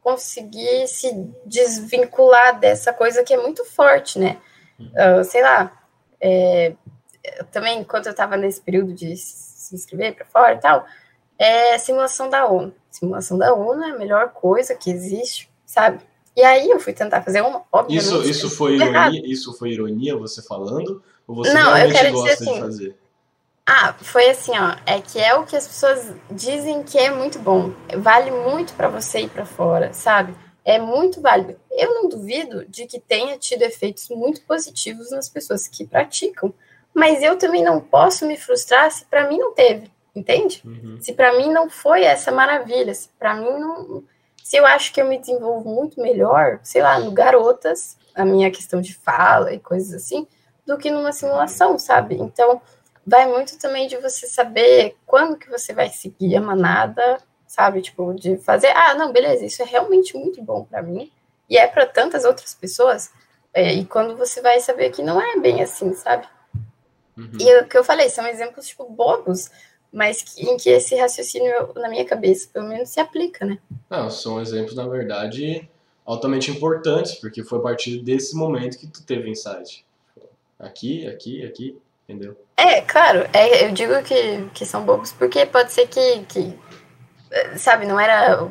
[0.00, 1.12] conseguir se
[1.44, 4.38] desvincular dessa coisa que é muito forte, né?
[4.80, 5.72] Uh, sei lá,
[6.20, 6.74] é,
[7.50, 10.86] também, enquanto eu estava nesse período de se inscrever para fora e tal,
[11.38, 12.74] é simulação da ONU.
[12.90, 16.00] Simulação da ONU é a melhor coisa que existe, sabe?
[16.36, 18.06] E aí eu fui tentar fazer uma, obviamente...
[18.06, 21.02] Isso, isso, foi, ironia, isso foi ironia você falando?
[21.26, 22.98] Ou você Não, realmente gosta assim, de fazer?
[23.66, 24.76] Ah, foi assim, ó.
[24.86, 27.72] É que é o que as pessoas dizem que é muito bom.
[27.98, 30.34] Vale muito para você ir para fora, sabe?
[30.64, 31.58] É muito válido.
[31.70, 36.54] Eu não duvido de que tenha tido efeitos muito positivos nas pessoas que praticam,
[36.98, 40.60] mas eu também não posso me frustrar se para mim não teve, entende?
[40.64, 40.98] Uhum.
[41.00, 44.02] Se para mim não foi essa maravilha, se para mim não,
[44.42, 48.50] se eu acho que eu me desenvolvo muito melhor, sei lá, no garotas, a minha
[48.50, 50.26] questão de fala e coisas assim,
[50.66, 52.16] do que numa simulação, sabe?
[52.16, 52.60] Então,
[53.06, 57.80] vai muito também de você saber quando que você vai seguir a manada, sabe?
[57.80, 61.12] Tipo, de fazer, ah, não, beleza, isso é realmente muito bom para mim
[61.48, 63.08] e é para tantas outras pessoas.
[63.54, 66.26] É, e quando você vai saber que não é bem assim, sabe?
[67.18, 67.30] Uhum.
[67.40, 69.50] E o que eu falei são exemplos, tipo, bobos,
[69.92, 73.58] mas que, em que esse raciocínio, na minha cabeça, pelo menos, se aplica, né?
[73.90, 75.68] Não, são exemplos, na verdade,
[76.06, 79.84] altamente importantes, porque foi a partir desse momento que tu teve insight.
[80.58, 81.76] Aqui, aqui, aqui,
[82.08, 82.36] entendeu?
[82.56, 86.58] É, claro, é, eu digo que, que são bobos porque pode ser que, que,
[87.56, 88.48] sabe, não era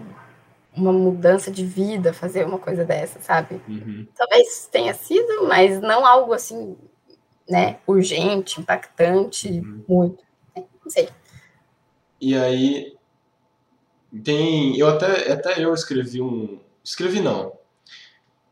[0.75, 3.61] uma mudança de vida fazer uma coisa dessa, sabe?
[3.67, 4.07] Uhum.
[4.15, 6.77] Talvez tenha sido, mas não algo assim,
[7.49, 9.83] né, urgente, impactante, uhum.
[9.87, 10.23] muito.
[10.55, 11.09] É, não sei.
[12.19, 12.95] E aí,
[14.23, 17.53] tem, eu até, até eu escrevi um, escrevi não,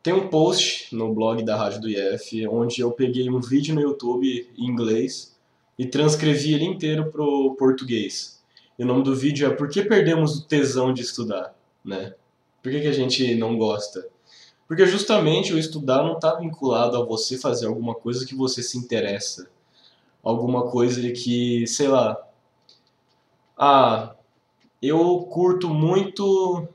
[0.06, 3.82] tem um post no blog da Rádio do IF onde eu peguei um vídeo no
[3.82, 5.36] YouTube em inglês
[5.80, 8.40] e transcrevi ele inteiro pro português.
[8.78, 12.14] E o nome do vídeo é Por que perdemos o tesão de estudar, né?
[12.62, 14.08] Por que, que a gente não gosta?
[14.68, 18.78] Porque justamente o estudar não está vinculado a você fazer alguma coisa que você se
[18.78, 19.48] interessa.
[20.24, 22.18] Alguma coisa que, sei lá.
[23.58, 24.16] Ah,
[24.82, 26.68] eu curto muito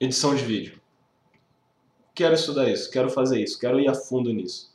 [0.00, 0.80] edição de vídeo
[2.20, 4.70] quero estudar isso, quero fazer isso, quero ir a fundo nisso.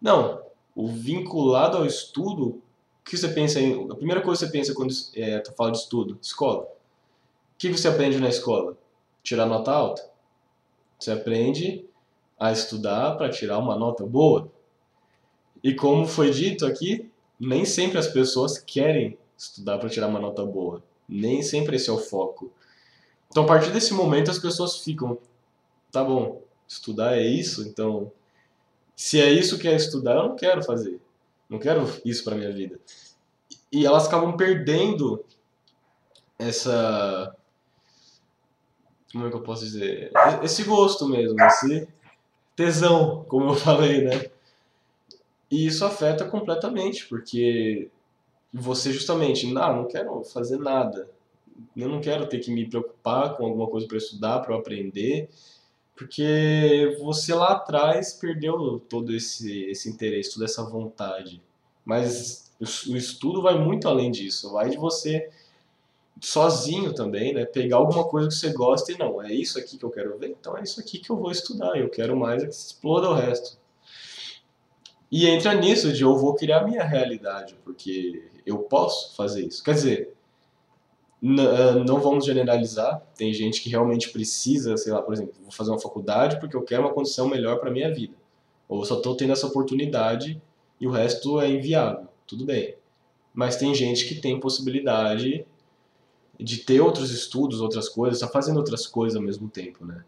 [0.00, 0.42] Não.
[0.74, 2.62] o vinculado ao estudo,
[3.04, 6.18] que você pensa em, a primeira coisa que você pensa quando é, fala de estudo,
[6.22, 6.62] escola.
[6.62, 6.68] O
[7.58, 8.76] que você aprende na escola?
[9.22, 10.08] Tirar nota alta.
[10.98, 11.84] Você aprende
[12.38, 14.50] a estudar para tirar uma nota boa.
[15.62, 20.44] E como foi dito aqui, nem sempre as pessoas querem estudar para tirar uma nota
[20.44, 20.82] boa.
[21.08, 22.52] Nem sempre esse é o foco.
[23.30, 25.18] Então, a partir desse momento, as pessoas ficam,
[25.92, 28.10] tá bom, estudar é isso, então,
[28.96, 31.00] se é isso que é estudar, eu não quero fazer.
[31.48, 32.78] Não quero isso para minha vida.
[33.70, 35.24] E elas acabam perdendo
[36.38, 37.34] essa
[39.12, 40.10] como é que eu posso dizer?
[40.42, 41.88] Esse gosto mesmo, esse
[42.54, 44.30] tesão, como eu falei, né?
[45.50, 47.88] E isso afeta completamente, porque
[48.52, 51.08] você justamente, não, não quero fazer nada.
[51.76, 55.28] Eu não quero ter que me preocupar com alguma coisa para estudar, para aprender,
[55.96, 61.42] porque você lá atrás perdeu todo esse, esse interesse, toda essa vontade.
[61.84, 65.30] Mas o estudo vai muito além disso, vai de você
[66.20, 67.44] sozinho também, né?
[67.44, 70.30] Pegar alguma coisa que você gosta e não, é isso aqui que eu quero ver,
[70.30, 73.10] então é isso aqui que eu vou estudar, eu quero mais é que se exploda
[73.10, 73.58] o resto.
[75.10, 79.62] E entra nisso de eu vou criar minha realidade, porque eu posso fazer isso.
[79.64, 80.14] Quer dizer,
[81.22, 85.70] ah, não vamos generalizar, tem gente que realmente precisa, sei lá, por exemplo, vou fazer
[85.70, 88.14] uma faculdade porque eu quero uma condição melhor para minha vida.
[88.68, 90.40] Ou só estou tendo essa oportunidade
[90.80, 92.06] e o resto é inviável.
[92.26, 92.76] Tudo bem.
[93.34, 95.46] Mas tem gente que tem possibilidade
[96.38, 100.04] de ter outros estudos, outras coisas, está fazendo outras coisas ao mesmo tempo, né?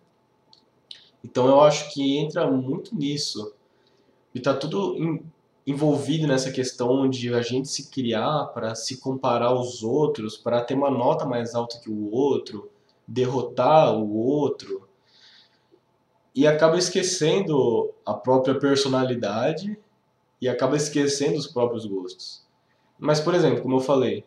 [1.25, 3.53] Então eu acho que entra muito nisso.
[4.35, 5.23] E está tudo em,
[5.67, 10.75] envolvido nessa questão de a gente se criar para se comparar aos outros, para ter
[10.75, 12.71] uma nota mais alta que o outro,
[13.07, 14.89] derrotar o outro.
[16.35, 19.77] E acaba esquecendo a própria personalidade
[20.41, 22.47] e acaba esquecendo os próprios gostos.
[22.99, 24.25] Mas, por exemplo, como eu falei,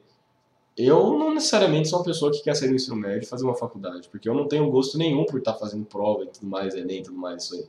[0.76, 3.55] eu não necessariamente sou uma pessoa que quer sair do ensino médio e fazer uma
[3.55, 6.99] faculdade, porque eu não tenho gosto nenhum por estar fazendo prova e tudo mais, Enem
[6.99, 7.65] e tudo mais, isso aí.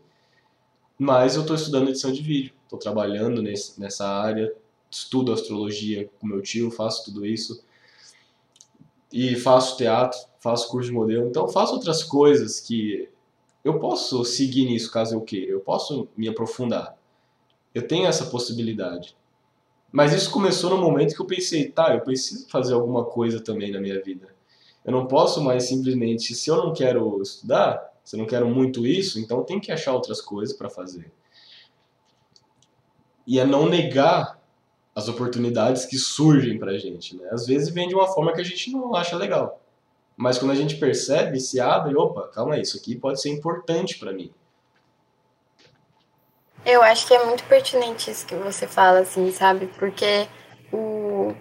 [0.98, 4.54] Mas eu estou estudando edição de vídeo, estou trabalhando nesse, nessa área,
[4.90, 7.62] estudo astrologia com meu tio, faço tudo isso.
[9.12, 13.08] E faço teatro, faço curso de modelo, então faço outras coisas que
[13.64, 16.96] eu posso seguir nisso caso eu queira, eu posso me aprofundar.
[17.74, 19.16] Eu tenho essa possibilidade.
[19.94, 23.70] Mas isso começou no momento que eu pensei, tá, eu preciso fazer alguma coisa também
[23.70, 24.26] na minha vida.
[24.84, 28.84] Eu não posso mais simplesmente, se eu não quero estudar, se eu não quero muito
[28.84, 31.12] isso, então tenho que achar outras coisas para fazer.
[33.24, 34.42] E é não negar
[34.96, 37.28] as oportunidades que surgem pra gente, né?
[37.30, 39.62] Às vezes vem de uma forma que a gente não acha legal.
[40.16, 43.96] Mas quando a gente percebe, se abre, opa, calma aí, isso aqui pode ser importante
[44.00, 44.32] para mim.
[46.64, 49.66] Eu acho que é muito pertinente isso que você fala, assim, sabe?
[49.78, 50.26] Porque
[50.72, 51.34] o,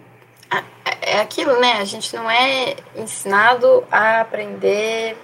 [1.04, 1.74] é aquilo, né?
[1.74, 5.16] A gente não é ensinado a aprender,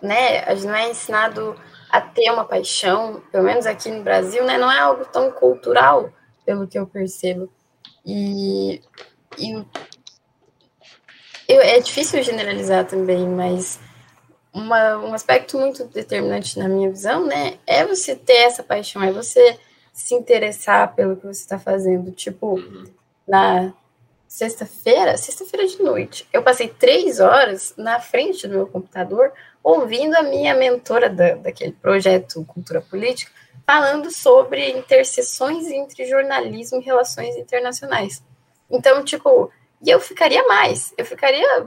[0.00, 0.40] né?
[0.44, 1.56] A gente não é ensinado
[1.90, 4.56] a ter uma paixão, pelo menos aqui no Brasil, né?
[4.58, 6.12] Não é algo tão cultural,
[6.46, 7.50] pelo que eu percebo.
[8.06, 8.80] E,
[9.38, 9.64] e
[11.48, 13.80] eu, é difícil generalizar também, mas
[14.58, 19.12] uma, um aspecto muito determinante na minha visão, né, é você ter essa paixão, é
[19.12, 19.58] você
[19.92, 22.10] se interessar pelo que você está fazendo.
[22.12, 22.84] Tipo, uhum.
[23.26, 23.72] na
[24.26, 29.32] sexta-feira, sexta-feira de noite, eu passei três horas na frente do meu computador
[29.62, 33.32] ouvindo a minha mentora da, daquele projeto Cultura Política
[33.66, 38.22] falando sobre interseções entre jornalismo e relações internacionais.
[38.70, 39.50] Então, tipo,
[39.84, 41.66] e eu ficaria mais, eu ficaria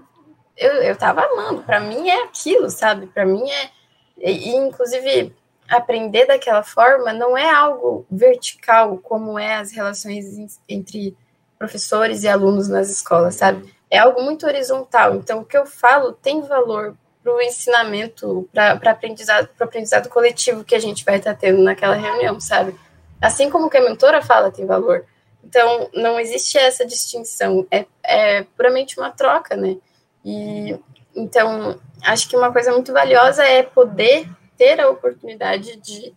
[0.58, 1.64] eu, eu tava amando.
[1.64, 3.08] Para mim é aquilo, sabe?
[3.08, 3.70] Para mim é.
[4.18, 5.34] E, inclusive,
[5.70, 11.16] aprender daquela forma não é algo vertical, como é as relações entre
[11.58, 13.74] professores e alunos nas escolas, sabe?
[13.90, 15.16] É algo muito horizontal.
[15.16, 20.64] Então, o que eu falo tem valor para o ensinamento, para aprendizado, para aprendizado coletivo
[20.64, 22.76] que a gente vai estar tá tendo naquela reunião, sabe?
[23.22, 25.06] Assim como o que a mentora fala tem valor.
[25.44, 29.78] Então, não existe essa distinção, é, é puramente uma troca, né?
[30.24, 30.80] E
[31.16, 36.14] então, acho que uma coisa muito valiosa é poder ter a oportunidade de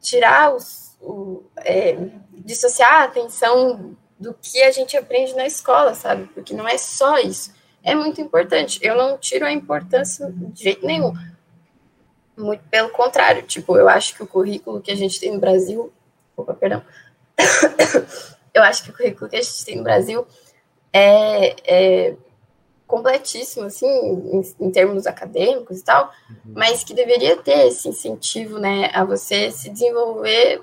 [0.00, 1.96] tirar os, o, é,
[2.32, 6.26] dissociar a atenção do que a gente aprende na escola, sabe?
[6.34, 7.52] Porque não é só isso.
[7.82, 8.78] É muito importante.
[8.82, 11.12] Eu não tiro a importância de jeito nenhum.
[12.36, 13.42] Muito pelo contrário.
[13.42, 15.92] Tipo, eu acho que o currículo que a gente tem no Brasil.
[16.36, 16.82] Opa, perdão.
[18.54, 20.26] eu acho que o currículo que a gente tem no Brasil
[20.92, 22.16] é, é
[22.92, 26.52] completíssimo, assim, em, em, termos acadêmicos e tal, uhum.
[26.54, 30.60] mas que deveria ter esse incentivo, né, a você se desenvolver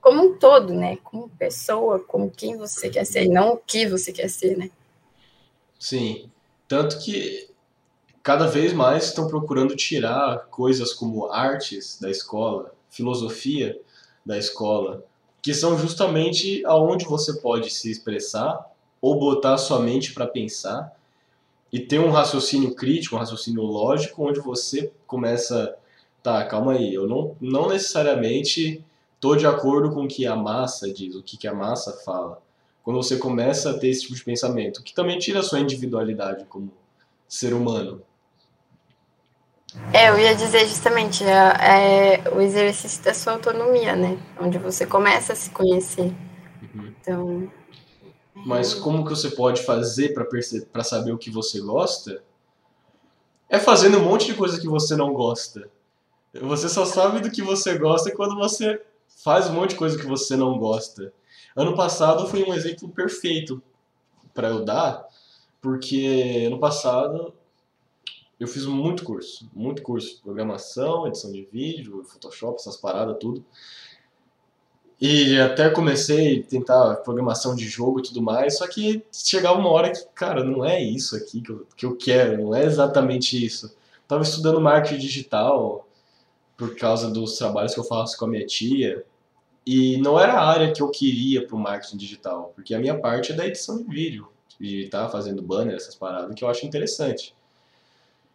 [0.00, 0.98] como um todo, né?
[1.02, 4.70] Como pessoa, como quem você quer ser, e não o que você quer ser, né?
[5.76, 6.30] Sim.
[6.68, 7.50] Tanto que
[8.22, 13.76] cada vez mais estão procurando tirar coisas como artes da escola, filosofia
[14.24, 15.04] da escola,
[15.42, 18.71] que são justamente aonde você pode se expressar
[19.02, 20.96] ou botar sua mente para pensar
[21.72, 25.74] e ter um raciocínio crítico, um raciocínio lógico, onde você começa,
[26.22, 28.84] tá, calma aí, eu não, não necessariamente
[29.18, 32.40] tô de acordo com o que a massa diz, o que, que a massa fala.
[32.84, 36.44] Quando você começa a ter esse tipo de pensamento, que também tira a sua individualidade
[36.44, 36.72] como
[37.26, 38.02] ser humano.
[39.92, 44.18] É, eu ia dizer justamente é, é, o exercício da sua autonomia, né?
[44.38, 46.12] Onde você começa a se conhecer.
[46.74, 46.92] Uhum.
[47.00, 47.61] Então.
[48.34, 50.14] Mas como que você pode fazer
[50.72, 52.22] para saber o que você gosta?
[53.48, 55.70] É fazendo um monte de coisa que você não gosta.
[56.32, 58.82] Você só sabe do que você gosta quando você
[59.22, 61.12] faz um monte de coisa que você não gosta.
[61.54, 63.62] Ano passado foi um exemplo perfeito
[64.32, 65.06] para eu dar,
[65.60, 67.34] porque ano passado
[68.40, 73.44] eu fiz muito curso, muito curso de programação, edição de vídeo, Photoshop, essas paradas, tudo.
[75.04, 79.68] E até comecei a tentar programação de jogo e tudo mais, só que chegava uma
[79.68, 83.44] hora que, cara, não é isso aqui que eu, que eu quero, não é exatamente
[83.44, 83.74] isso.
[84.06, 85.88] Tava estudando marketing digital
[86.56, 89.04] por causa dos trabalhos que eu faço com a minha tia,
[89.66, 92.96] e não era a área que eu queria para o marketing digital, porque a minha
[92.96, 94.28] parte é da edição de vídeo,
[94.60, 97.34] de estar tá fazendo banner, essas paradas que eu acho interessante.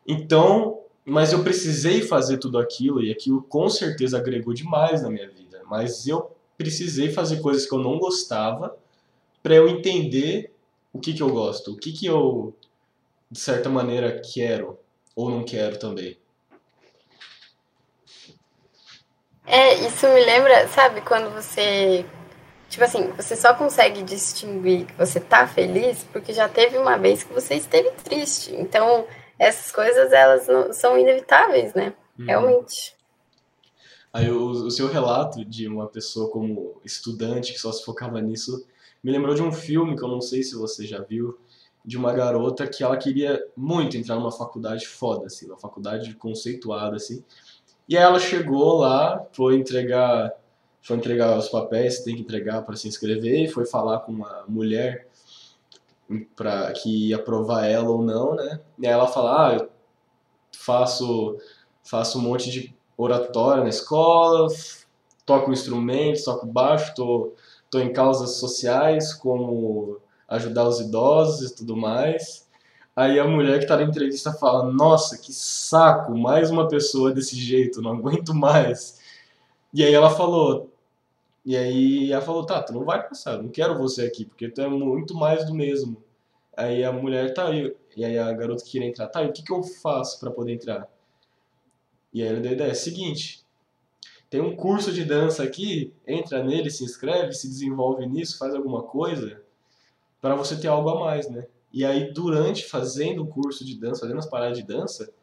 [0.05, 5.29] Então, mas eu precisei fazer tudo aquilo e aquilo com certeza agregou demais na minha
[5.29, 5.61] vida.
[5.65, 8.75] Mas eu precisei fazer coisas que eu não gostava
[9.43, 10.51] para eu entender
[10.91, 12.53] o que, que eu gosto, o que, que eu,
[13.29, 14.77] de certa maneira, quero
[15.15, 16.17] ou não quero também.
[19.45, 22.05] É, isso me lembra, sabe, quando você.
[22.69, 27.23] Tipo assim, você só consegue distinguir que você tá feliz porque já teve uma vez
[27.23, 28.53] que você esteve triste.
[28.55, 29.07] Então,
[29.39, 31.93] essas coisas elas não, são inevitáveis, né?
[32.19, 32.25] Uhum.
[32.25, 32.96] Realmente.
[34.17, 38.65] Aí o, o, seu relato de uma pessoa como estudante que só se focava nisso
[39.03, 41.37] me lembrou de um filme que eu não sei se você já viu,
[41.85, 46.95] de uma garota que ela queria muito entrar numa faculdade foda, assim, uma faculdade conceituada,
[46.95, 47.23] assim.
[47.87, 50.33] E aí ela chegou lá, foi entregar,
[50.81, 54.45] foi entregar os papéis, tem que entregar para se inscrever, e foi falar com uma
[54.47, 55.07] mulher
[56.35, 58.59] para que ia aprovar ela ou não, né?
[58.79, 59.69] E aí ela fala, ah, eu
[60.51, 61.37] faço,
[61.83, 64.47] faço um monte de oratória na escola,
[65.25, 67.33] toco instrumentos, toco baixo, tô,
[67.69, 72.47] tô em causas sociais como ajudar os idosos e tudo mais.
[72.95, 77.35] Aí a mulher que tá na entrevista fala, nossa, que saco, mais uma pessoa desse
[77.35, 78.99] jeito, não aguento mais.
[79.73, 80.71] E aí ela falou,
[81.45, 84.61] e aí ela falou, tá, tu não vai passar, não quero você aqui, porque tu
[84.61, 86.03] é muito mais do mesmo.
[86.55, 89.33] Aí a mulher, tá, e, e aí a garota que queria entrar, tá, e o
[89.33, 90.89] que, que eu faço para poder entrar?
[92.13, 93.45] E aí ela deu a ideia, é seguinte,
[94.29, 98.83] tem um curso de dança aqui, entra nele, se inscreve, se desenvolve nisso, faz alguma
[98.83, 99.41] coisa,
[100.21, 101.45] para você ter algo a mais, né?
[101.71, 105.13] E aí, durante fazendo o curso de dança, fazendo as paradas de dança,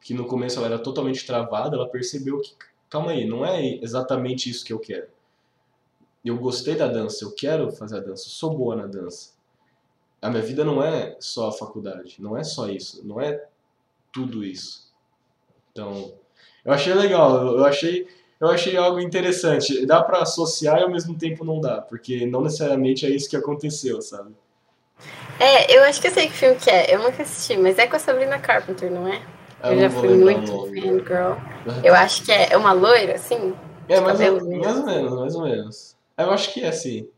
[0.00, 2.54] que no começo ela era totalmente travada, ela percebeu que,
[2.90, 5.08] calma aí, não é exatamente isso que eu quero
[6.24, 9.32] eu gostei da dança, eu quero fazer a dança, eu sou boa na dança.
[10.20, 13.44] A minha vida não é só a faculdade, não é só isso, não é
[14.12, 14.92] tudo isso.
[15.72, 16.14] Então,
[16.64, 18.06] eu achei legal, eu achei,
[18.40, 19.84] eu achei algo interessante.
[19.86, 23.36] Dá para associar e ao mesmo tempo não dá, porque não necessariamente é isso que
[23.36, 24.32] aconteceu, sabe?
[25.40, 26.94] É, eu acho que eu sei que filme que é.
[26.94, 29.20] Eu nunca assisti, mas é com a Sabrina Carpenter, não é?
[29.62, 31.36] Eu, eu já fui muito fangirl.
[31.84, 33.54] Eu acho que é uma loira, assim?
[33.88, 35.96] É, mais, ou, mais ou menos, mais ou menos.
[36.18, 37.08] Eu acho que é assim.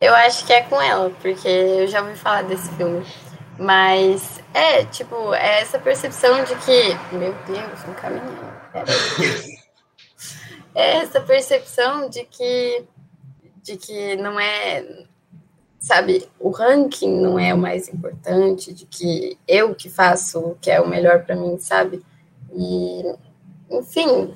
[0.00, 3.04] Eu acho que é com ela, porque eu já ouvi falar desse filme.
[3.58, 7.14] Mas é, tipo, é essa percepção de que.
[7.14, 8.51] Meu Deus, um caminhão.
[10.74, 12.84] É, essa percepção de que.
[13.62, 15.06] De que não é.
[15.78, 20.70] Sabe, o ranking não é o mais importante, de que eu que faço o que
[20.70, 22.00] é o melhor para mim, sabe?
[22.54, 23.02] E,
[23.68, 24.32] enfim,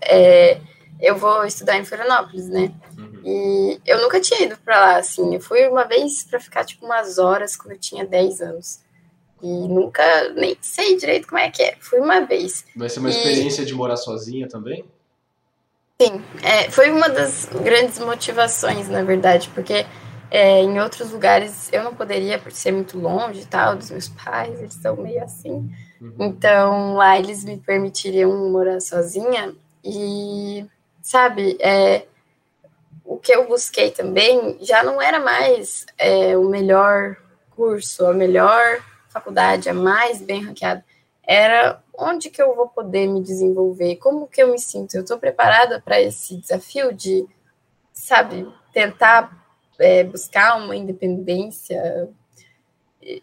[0.00, 0.58] é,
[0.98, 2.72] eu vou estudar em Florianópolis, né?
[2.96, 3.20] Uhum.
[3.22, 5.34] E eu nunca tinha ido para lá, assim.
[5.34, 8.80] Eu fui uma vez para ficar, tipo, umas horas quando eu tinha 10 anos.
[9.42, 11.76] E nunca, nem sei direito como é que é.
[11.80, 12.64] Fui uma vez.
[12.74, 13.12] Vai ser uma e...
[13.12, 14.84] experiência de morar sozinha também?
[16.00, 19.84] Sim, é, foi uma das grandes motivações, na verdade, porque
[20.30, 24.08] é, em outros lugares eu não poderia, por ser muito longe e tal, dos meus
[24.08, 25.68] pais, eles são meio assim.
[26.00, 26.14] Uhum.
[26.20, 30.64] Então lá eles me permitiriam morar sozinha e
[31.02, 31.56] sabe?
[31.60, 32.04] É,
[33.04, 37.16] o que eu busquei também já não era mais é, o melhor
[37.56, 38.84] curso, a melhor
[39.18, 40.84] faculdade, a mais bem ranqueada.
[41.22, 44.94] Era onde que eu vou poder me desenvolver, como que eu me sinto.
[44.94, 47.26] Eu estou preparada para esse desafio de,
[47.92, 49.46] sabe, tentar
[49.78, 52.08] é, buscar uma independência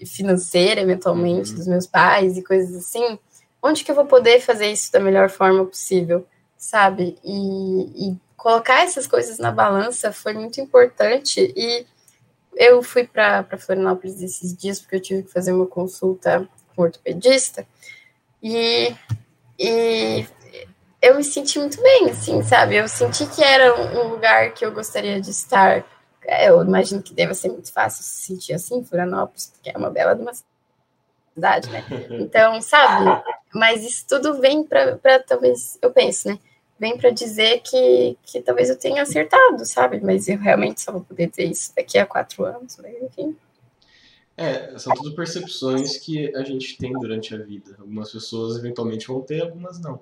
[0.06, 1.58] financeira, eventualmente, uhum.
[1.58, 3.20] dos meus pais e coisas assim.
[3.62, 6.26] Onde que eu vou poder fazer isso da melhor forma possível,
[6.58, 7.18] sabe?
[7.24, 11.54] E, e colocar essas coisas na balança foi muito importante.
[11.56, 11.86] E
[12.56, 16.86] eu fui para Florianópolis esses dias porque eu tive que fazer uma consulta com um
[16.86, 17.66] ortopedista.
[18.42, 18.96] E,
[19.60, 20.26] e
[21.02, 22.76] eu me senti muito bem, assim, sabe?
[22.76, 25.86] Eu senti que era um lugar que eu gostaria de estar.
[26.42, 30.16] Eu imagino que deva ser muito fácil se sentir assim, Florianópolis, porque é uma bela
[30.16, 30.32] de uma
[31.34, 31.84] cidade, né?
[32.10, 33.24] Então, sabe?
[33.54, 34.98] Mas isso tudo vem para
[35.28, 36.40] talvez, eu penso, né?
[36.80, 40.02] Vem para dizer que, que talvez eu tenha acertado, sabe?
[40.02, 43.36] Mas eu realmente só vou poder dizer isso daqui a quatro anos, mas enfim.
[44.38, 47.76] É, são tudo percepções que a gente tem durante a vida.
[47.80, 50.02] Algumas pessoas eventualmente vão ter, algumas não.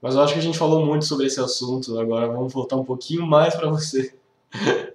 [0.00, 2.84] Mas eu acho que a gente falou muito sobre esse assunto, agora vamos voltar um
[2.84, 4.14] pouquinho mais para você.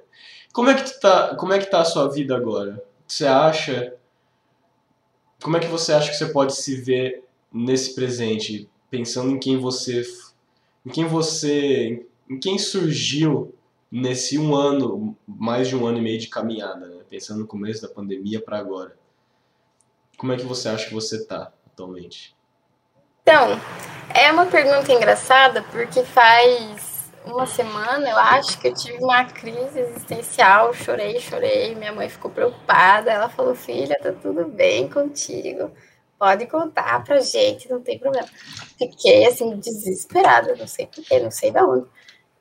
[0.53, 2.83] Como é que tu tá, como é que tá a sua vida agora?
[3.07, 3.93] Você acha
[5.39, 7.23] como é que você acha que você pode se ver
[7.53, 10.03] nesse presente, pensando em quem você
[10.88, 13.53] em quem você em quem surgiu
[13.91, 17.03] nesse um ano, mais de um ano e meio de caminhada, né?
[17.09, 18.97] pensando no começo da pandemia para agora.
[20.17, 22.35] Como é que você acha que você está atualmente?
[23.21, 23.59] Então,
[24.13, 29.79] é uma pergunta engraçada porque faz uma semana, eu acho que eu tive uma crise
[29.79, 35.71] existencial, chorei, chorei, minha mãe ficou preocupada, ela falou: "Filha, tá tudo bem contigo?
[36.20, 38.28] Pode contar pra gente, não tem problema".
[38.78, 41.88] Fiquei assim desesperada, não sei porquê, não sei da onde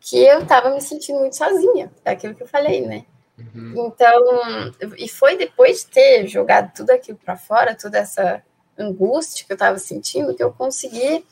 [0.09, 3.05] que eu estava me sentindo muito sozinha, é aquilo que eu falei, né?
[3.37, 3.75] Uhum.
[3.89, 8.41] Então, e foi depois de ter jogado tudo aquilo para fora, toda essa
[8.79, 11.27] angústia que eu estava sentindo, que eu consegui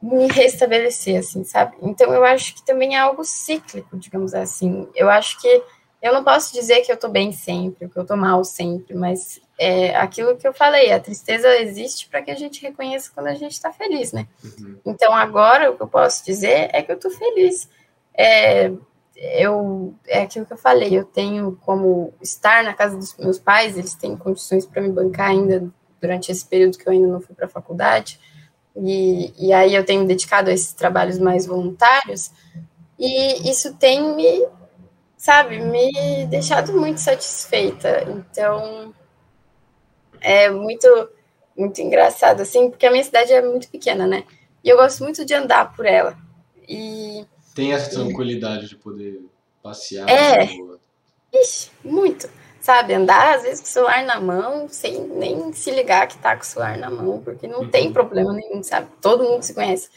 [0.00, 1.76] me restabelecer, assim, sabe?
[1.82, 4.88] Então, eu acho que também é algo cíclico, digamos assim.
[4.94, 5.62] Eu acho que
[6.00, 9.40] eu não posso dizer que eu tô bem sempre, que eu tô mal sempre, mas
[9.58, 13.34] é aquilo que eu falei, a tristeza existe para que a gente reconheça quando a
[13.34, 14.28] gente está feliz, né?
[14.44, 14.78] Uhum.
[14.86, 17.68] Então, agora o que eu posso dizer é que eu tô feliz
[18.18, 18.72] é,
[19.16, 23.78] eu é aquilo que eu falei, eu tenho como estar na casa dos meus pais,
[23.78, 25.70] eles têm condições para me bancar ainda
[26.00, 28.18] durante esse período que eu ainda não fui para a faculdade,
[28.76, 32.32] e, e aí eu tenho me dedicado a esses trabalhos mais voluntários,
[32.98, 34.46] e isso tem me,
[35.18, 38.94] sabe, me deixado muito satisfeita, então
[40.20, 41.10] é muito,
[41.54, 44.24] muito engraçado, assim, porque a minha cidade é muito pequena, né,
[44.64, 46.16] e eu gosto muito de andar por ela,
[46.66, 49.20] e tem essa tranquilidade de poder
[49.60, 50.08] passear.
[50.08, 50.48] É.
[51.34, 52.30] Ixi, muito.
[52.60, 56.36] Sabe, andar às vezes com o celular na mão, sem nem se ligar que tá
[56.36, 57.68] com o celular na mão, porque não uhum.
[57.68, 58.88] tem problema nenhum, sabe?
[59.00, 59.88] Todo mundo se conhece.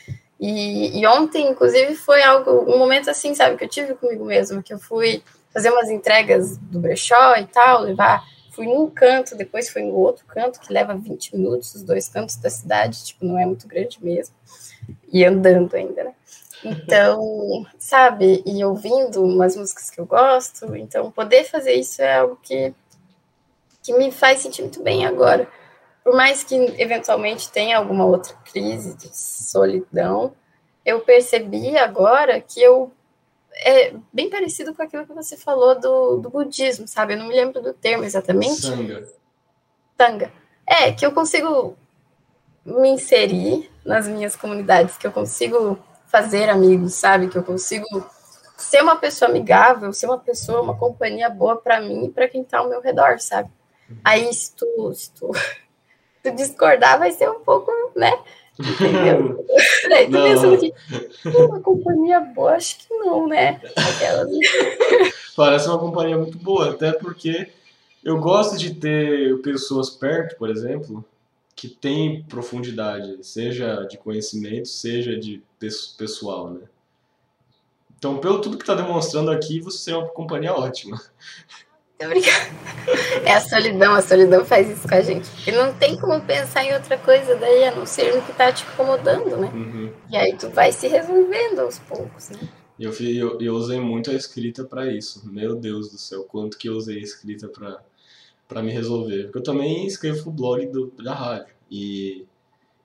[0.41, 4.63] E, e, ontem, inclusive, foi algo, um momento assim, sabe, que eu tive comigo mesmo,
[4.63, 5.21] que eu fui
[5.53, 10.25] fazer umas entregas do brechó e tal, levar, fui num canto, depois fui no outro
[10.25, 14.03] canto, que leva 20 minutos, os dois cantos da cidade, tipo, não é muito grande
[14.03, 14.33] mesmo,
[15.13, 16.13] e andando ainda, né?
[16.63, 22.39] Então, sabe, e ouvindo umas músicas que eu gosto, então poder fazer isso é algo
[22.41, 22.73] que,
[23.83, 25.47] que me faz sentir muito bem agora.
[26.03, 30.33] Por mais que eventualmente tenha alguma outra crise de solidão,
[30.85, 32.91] eu percebi agora que eu
[33.53, 37.13] é bem parecido com aquilo que você falou do, do budismo, sabe?
[37.13, 38.61] Eu não me lembro do termo exatamente.
[38.61, 39.07] Sanga.
[39.97, 40.31] Sanga.
[40.65, 41.77] É, que eu consigo
[42.65, 47.27] me inserir nas minhas comunidades, que eu consigo fazer amigos, sabe?
[47.27, 47.85] Que eu consigo
[48.57, 52.43] ser uma pessoa amigável, ser uma pessoa, uma companhia boa para mim e para quem
[52.43, 53.49] tá ao meu redor, sabe?
[54.03, 55.31] Aí, se tu, se tu,
[56.23, 58.17] tu discordar, vai ser um pouco, né?
[58.59, 59.45] Entendeu?
[59.91, 60.73] Aí tu pensa que
[61.37, 63.61] uma companhia boa, acho que não, né?
[63.75, 64.29] Aquelas...
[65.35, 67.51] Parece uma companhia muito boa, até porque
[68.03, 71.03] eu gosto de ter pessoas perto, por exemplo,
[71.55, 75.41] que tem profundidade, seja de conhecimento, seja de
[75.97, 76.61] pessoal, né?
[77.97, 80.99] Então, pelo tudo que está demonstrando aqui, você é uma companhia ótima.
[82.05, 82.61] Obrigada.
[83.23, 85.29] É a solidão, a solidão faz isso com a gente.
[85.47, 88.51] E não tem como pensar em outra coisa daí, a não ser no que está
[88.51, 89.51] te incomodando, né?
[89.53, 89.91] Uhum.
[90.09, 92.39] E aí tu vai se resolvendo aos poucos, né?
[92.79, 95.21] Eu, eu, eu usei muito a escrita para isso.
[95.31, 97.79] Meu Deus do céu, quanto que eu usei a escrita para
[98.51, 99.23] para me resolver.
[99.23, 101.55] Porque eu também escrevo o blog do, da rádio.
[101.71, 102.25] E,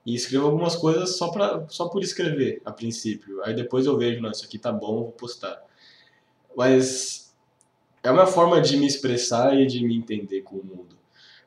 [0.06, 3.43] e escrevo algumas coisas só, pra, só por escrever, a princípio.
[3.43, 5.60] Aí depois eu vejo, não, isso aqui tá bom, vou postar.
[6.56, 7.26] Mas
[8.06, 10.96] é uma forma de me expressar e de me entender com o mundo.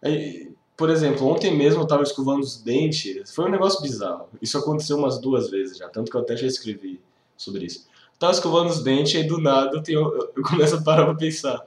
[0.01, 4.27] Aí, por exemplo, ontem mesmo eu tava escovando os dentes, foi um negócio bizarro.
[4.41, 6.99] Isso aconteceu umas duas vezes já, tanto que eu até já escrevi
[7.37, 7.87] sobre isso.
[8.13, 9.99] Eu tava escovando os dentes e do nada eu, tenho,
[10.35, 11.65] eu começo a parar pra pensar.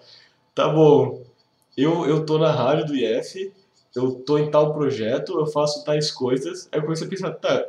[0.55, 1.23] Tá bom,
[1.75, 3.51] eu, eu tô na rádio do IF,
[3.97, 6.69] eu tô em tal projeto, eu faço tais coisas.
[6.71, 7.65] Aí eu comecei a pensar, tá,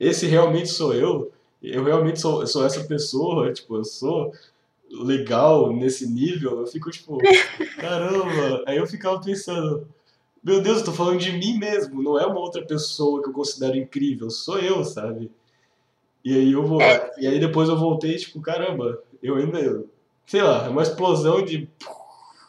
[0.00, 1.30] esse realmente sou eu?
[1.62, 3.52] Eu realmente sou, sou essa pessoa?
[3.52, 4.32] Tipo, eu sou
[4.90, 6.60] legal nesse nível?
[6.60, 7.18] Eu fico tipo,
[7.78, 8.64] caramba.
[8.66, 9.86] Aí eu ficava pensando,
[10.42, 13.32] meu Deus, eu tô falando de mim mesmo, não é uma outra pessoa que eu
[13.32, 15.30] considero incrível, sou eu, sabe?
[16.24, 17.12] E aí eu vou, é.
[17.18, 19.84] e aí depois eu voltei, tipo, caramba, eu ainda,
[20.26, 21.68] sei lá, é uma explosão de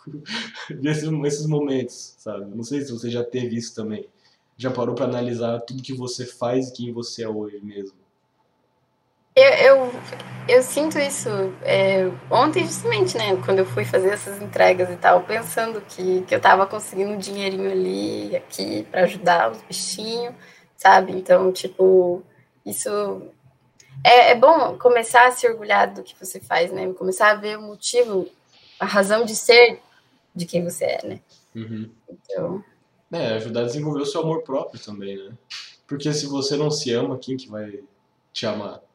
[0.79, 2.45] desses, esses momentos, sabe?
[2.55, 4.07] Não sei se você já teve isso também.
[4.55, 7.97] Já parou para analisar tudo que você faz e quem você é hoje mesmo?
[9.37, 9.91] Eu, eu,
[10.49, 11.29] eu sinto isso
[11.61, 13.39] é, ontem, justamente, né?
[13.45, 17.19] Quando eu fui fazer essas entregas e tal, pensando que, que eu tava conseguindo um
[17.19, 20.33] dinheirinho ali, aqui, para ajudar os bichinhos,
[20.75, 21.11] sabe?
[21.11, 22.23] Então, tipo,
[22.65, 22.89] isso.
[24.03, 26.91] É, é bom começar a se orgulhar do que você faz, né?
[26.93, 28.27] Começar a ver o motivo,
[28.79, 29.79] a razão de ser
[30.33, 31.19] de quem você é, né?
[31.55, 31.91] Uhum.
[32.09, 32.63] Então.
[33.11, 35.31] É, ajudar a desenvolver o seu amor próprio também, né?
[35.85, 37.83] Porque se você não se ama, quem que vai
[38.33, 38.86] te amar?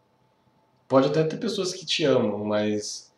[0.93, 3.11] Pode até ter pessoas que te amam, mas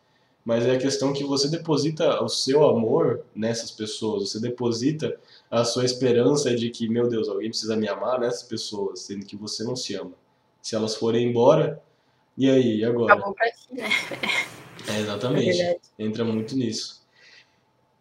[0.45, 5.19] mas é a questão que você deposita o seu amor nessas pessoas, você deposita
[5.51, 9.35] a sua esperança de que, meu Deus, alguém precisa me amar nessas pessoas, sendo que
[9.35, 10.13] você não se ama.
[10.63, 11.83] Se elas forem embora,
[12.39, 13.15] e aí, e agora?
[13.15, 13.89] Acabou pra ti, né?
[14.87, 15.61] É, exatamente.
[15.61, 17.03] É Entra muito nisso.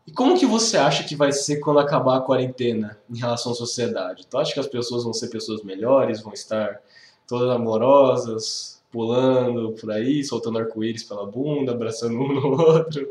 [0.06, 3.56] E como que você acha que vai ser quando acabar a quarentena em relação à
[3.56, 4.28] sociedade?
[4.28, 6.80] Tu acha que as pessoas vão ser pessoas melhores, vão estar
[7.26, 13.10] todas amorosas, pulando por aí, soltando arco-íris pela bunda, abraçando um no outro?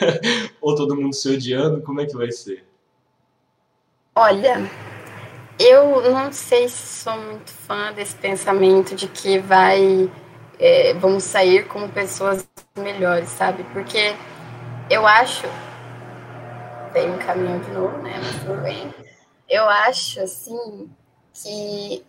[0.60, 1.82] Ou todo mundo se odiando?
[1.82, 2.64] Como é que vai ser?
[4.16, 4.68] Olha,
[5.60, 10.10] eu não sei se sou muito fã desse pensamento de que vai
[10.58, 13.62] é, vamos sair como pessoas melhores, sabe?
[13.72, 14.14] Porque
[14.90, 15.46] eu acho
[16.92, 18.18] tem um caminho de novo, né?
[18.18, 18.92] Mas tudo bem.
[19.48, 20.90] Eu acho, assim,
[21.32, 22.04] que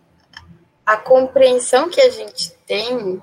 [0.84, 3.22] a compreensão que a gente tem,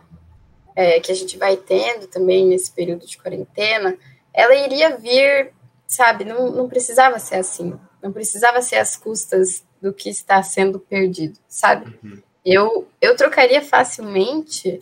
[0.75, 3.97] é, que a gente vai tendo também nesse período de quarentena,
[4.33, 5.51] ela iria vir,
[5.87, 6.23] sabe?
[6.23, 7.77] Não, não precisava ser assim.
[8.01, 11.97] Não precisava ser às custas do que está sendo perdido, sabe?
[12.03, 12.21] Uhum.
[12.45, 14.81] Eu, eu trocaria facilmente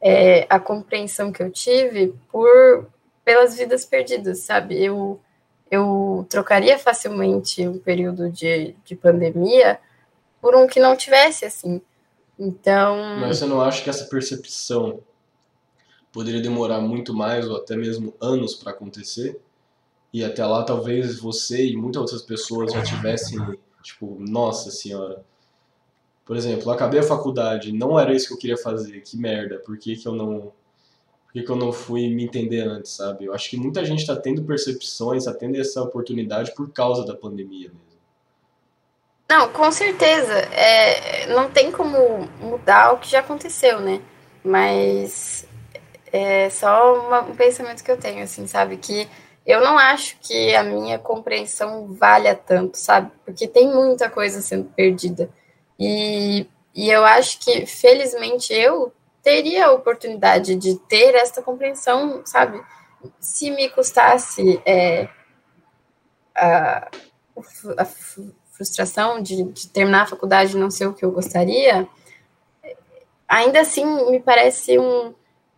[0.00, 2.88] é, a compreensão que eu tive por
[3.24, 4.82] pelas vidas perdidas, sabe?
[4.82, 5.20] Eu
[5.70, 9.80] eu trocaria facilmente um período de, de pandemia
[10.40, 11.80] por um que não tivesse, assim.
[12.38, 12.96] Então.
[13.20, 15.00] Mas você não acha que essa percepção
[16.12, 19.40] poderia demorar muito mais ou até mesmo anos para acontecer?
[20.12, 23.38] E até lá talvez você e muitas outras pessoas já tivessem,
[23.82, 25.24] tipo, nossa senhora.
[26.24, 29.58] Por exemplo, eu acabei a faculdade, não era isso que eu queria fazer, que merda,
[29.58, 30.52] por que, que eu não
[31.34, 33.24] que, que eu não fui me entender antes, sabe?
[33.24, 37.12] Eu acho que muita gente está tendo percepções, está tendo essa oportunidade por causa da
[37.12, 37.93] pandemia mesmo.
[39.28, 40.34] Não, com certeza.
[40.52, 44.00] É, não tem como mudar o que já aconteceu, né?
[44.44, 45.46] Mas
[46.12, 48.76] é só uma, um pensamento que eu tenho, assim, sabe?
[48.76, 49.08] Que
[49.46, 53.10] eu não acho que a minha compreensão valha tanto, sabe?
[53.24, 55.30] Porque tem muita coisa sendo perdida.
[55.78, 58.92] E, e eu acho que, felizmente, eu
[59.22, 62.62] teria a oportunidade de ter esta compreensão, sabe?
[63.18, 65.08] Se me custasse é,
[66.34, 66.88] a,
[67.78, 67.84] a,
[68.54, 71.86] frustração de, de, terminar a faculdade e não ser o que eu gostaria,
[73.28, 75.12] ainda assim me parece um,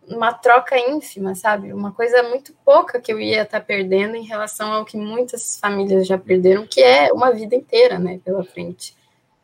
[0.07, 1.71] uma troca ínfima, sabe?
[1.73, 5.59] Uma coisa muito pouca que eu ia estar tá perdendo em relação ao que muitas
[5.59, 8.95] famílias já perderam, que é uma vida inteira, né, pela frente.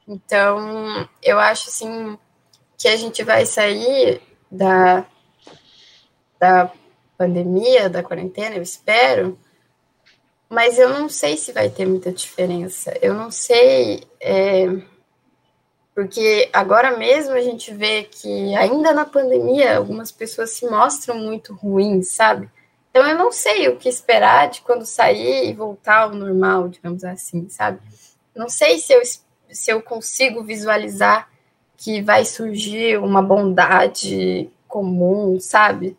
[0.08, 2.18] Então, eu acho assim
[2.78, 4.22] que a gente vai sair
[4.52, 5.06] da,
[6.40, 6.72] da
[7.18, 9.38] pandemia, da quarentena, eu espero,
[10.54, 12.96] mas eu não sei se vai ter muita diferença.
[13.02, 14.68] Eu não sei, é,
[15.96, 21.56] porque agora mesmo a gente vê que ainda na pandemia algumas pessoas se mostram muito
[21.56, 22.48] ruins, sabe?
[22.92, 27.04] Então eu não sei o que esperar de quando sair e voltar ao normal, digamos
[27.04, 27.80] assim, sabe?
[28.36, 29.02] Não sei se eu,
[29.50, 31.30] se eu consigo visualizar
[31.76, 35.98] que vai surgir uma bondade comum, sabe?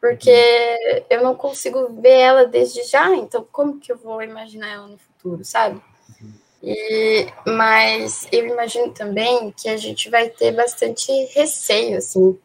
[0.00, 1.04] Porque uhum.
[1.10, 4.98] eu não consigo ver ela desde já, então como que eu vou imaginar ela no
[4.98, 5.80] futuro, sabe?
[6.20, 6.32] Uhum.
[6.62, 12.38] E, mas eu imagino também que a gente vai ter bastante receio, assim,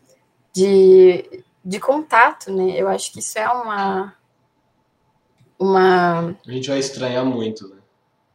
[0.53, 2.73] de, de contato, né?
[2.75, 4.15] Eu acho que isso é uma,
[5.57, 6.35] uma.
[6.47, 7.77] A gente vai estranhar muito, né?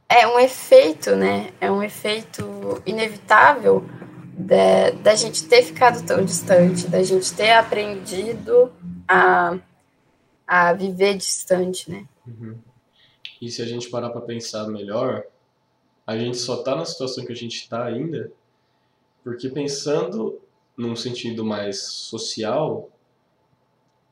[0.09, 1.53] É um efeito, né?
[1.61, 3.85] É um efeito inevitável
[4.37, 8.73] da, da gente ter ficado tão distante, da gente ter aprendido
[9.09, 9.59] a,
[10.47, 12.07] a viver distante, né?
[12.27, 12.59] Uhum.
[13.41, 15.25] E se a gente parar para pensar melhor,
[16.07, 18.33] a gente só tá na situação que a gente está ainda
[19.27, 20.41] porque pensando
[20.79, 22.89] num sentido mais social,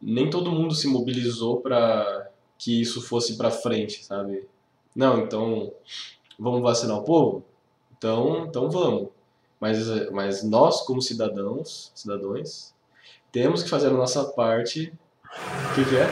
[0.02, 4.44] nem todo mundo se mobilizou para que isso fosse para frente, sabe?
[4.92, 5.72] Não, então
[6.36, 7.44] vamos vacinar o povo?
[7.96, 9.10] Então, então vamos.
[9.60, 12.73] Mas, mas nós, como cidadãos, cidadãos,
[13.34, 14.92] temos que fazer a nossa parte.
[15.24, 16.06] O que, que é?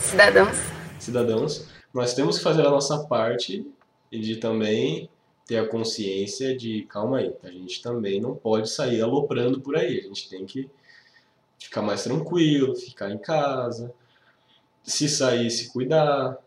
[0.00, 0.56] Cidadãos.
[0.98, 1.68] Cidadãos.
[1.92, 3.70] Nós temos que fazer a nossa parte
[4.10, 5.10] e de também
[5.46, 10.00] ter a consciência de, calma aí, a gente também não pode sair aloprando por aí,
[10.00, 10.70] a gente tem que
[11.58, 13.92] ficar mais tranquilo, ficar em casa,
[14.82, 16.38] se sair, se cuidar,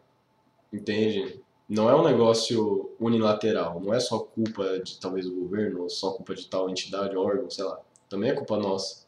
[0.73, 1.39] entende?
[1.69, 6.11] Não é um negócio unilateral, não é só culpa de talvez do governo, ou só
[6.11, 7.79] culpa de tal entidade, órgão, sei lá.
[8.09, 9.00] Também é culpa nossa,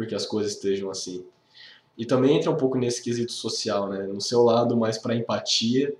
[0.00, 1.26] porque as coisas estejam assim.
[1.98, 4.06] E também entra um pouco nesse quesito social, né?
[4.06, 5.94] No seu lado mais para empatia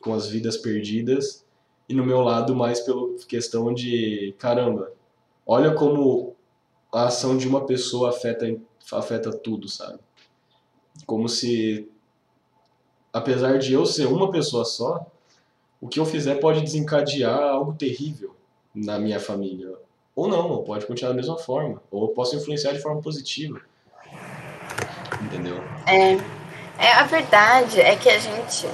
[0.00, 1.44] com as vidas perdidas
[1.86, 4.90] e no meu lado mais pela questão de caramba,
[5.46, 6.34] olha como
[6.90, 8.46] a ação de uma pessoa afeta
[8.90, 9.98] afeta tudo, sabe?
[11.04, 11.86] Como se
[13.12, 15.04] apesar de eu ser uma pessoa só,
[15.82, 18.34] o que eu fizer pode desencadear algo terrível
[18.74, 19.83] na minha família.
[20.14, 23.60] Ou não, ou pode continuar da mesma forma, ou eu posso influenciar de forma positiva.
[25.20, 25.56] Entendeu?
[25.86, 26.14] É,
[26.78, 28.66] é a verdade é que a gente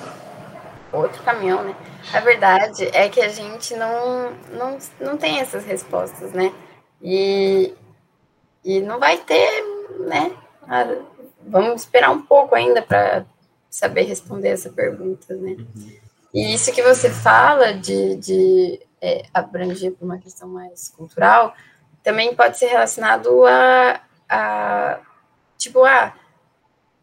[0.92, 1.74] outro caminhão, né?
[2.12, 6.52] A verdade é que a gente não, não, não tem essas respostas, né?
[7.00, 7.72] E,
[8.64, 9.64] e não vai ter,
[10.00, 10.36] né?
[11.46, 13.24] Vamos esperar um pouco ainda para
[13.68, 15.56] saber responder essa pergunta, né?
[15.58, 15.92] Uhum.
[16.34, 21.54] E isso que você fala de, de é, abranger para uma questão mais cultural
[22.02, 25.00] também pode ser relacionado a, a
[25.56, 26.14] tipo, ah,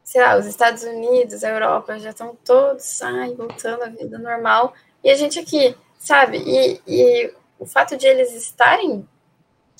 [0.03, 4.73] sei lá, os Estados Unidos, a Europa já estão todos ai, voltando à vida normal,
[5.03, 6.37] e a gente aqui, sabe?
[6.37, 9.07] E, e o fato de eles estarem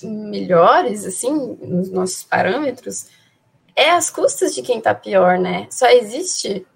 [0.02, 3.08] melhores, assim, nos nossos parâmetros,
[3.74, 5.66] é às custas de quem está pior, né?
[5.70, 6.66] Só existe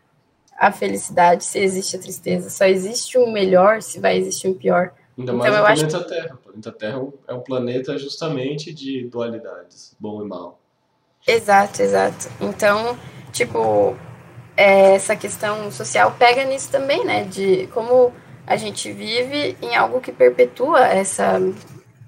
[0.56, 4.94] a felicidade se existe a tristeza, só existe um melhor se vai existir um pior.
[5.18, 6.06] Ainda mais então, no planeta acho...
[6.06, 6.34] Terra.
[6.34, 10.58] O planeta Terra é um planeta justamente de dualidades, bom e mal.
[11.26, 12.28] Exato, exato.
[12.40, 12.98] Então,
[13.30, 13.96] tipo,
[14.56, 17.24] é, essa questão social pega nisso também, né?
[17.24, 18.12] De como
[18.46, 21.38] a gente vive em algo que perpetua essa,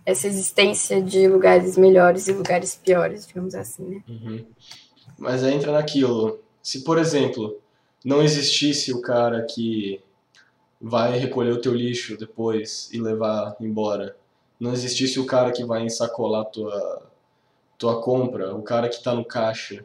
[0.04, 4.02] essa existência de lugares melhores e lugares piores, digamos assim, né?
[4.08, 4.44] Uhum.
[5.18, 6.40] Mas aí entra naquilo.
[6.62, 7.60] Se, por exemplo,
[8.04, 10.00] não existisse o cara que
[10.86, 14.14] vai recolher o teu lixo depois e levar embora,
[14.60, 17.02] não existisse o cara que vai ensacolar tua
[17.78, 19.84] tua compra, o cara que está no caixa,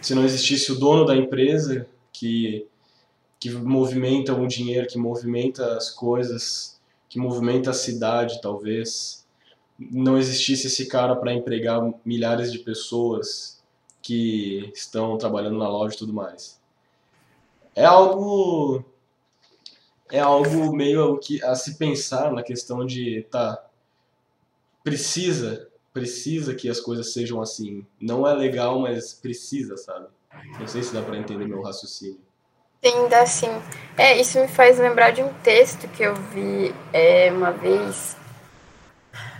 [0.00, 2.66] se não existisse o dono da empresa que,
[3.38, 9.24] que movimenta o dinheiro, que movimenta as coisas, que movimenta a cidade, talvez,
[9.78, 13.62] não existisse esse cara para empregar milhares de pessoas
[14.02, 16.60] que estão trabalhando na loja e tudo mais.
[17.76, 18.84] É algo
[20.12, 23.64] é algo meio que a se pensar na questão de tá
[24.84, 27.86] precisa precisa que as coisas sejam assim.
[28.00, 30.06] Não é legal, mas precisa, sabe?
[30.58, 32.20] Não sei se dá para entender meu raciocínio.
[32.84, 33.50] Sim, dá sim.
[33.96, 38.16] É, isso me faz lembrar de um texto que eu vi é, uma vez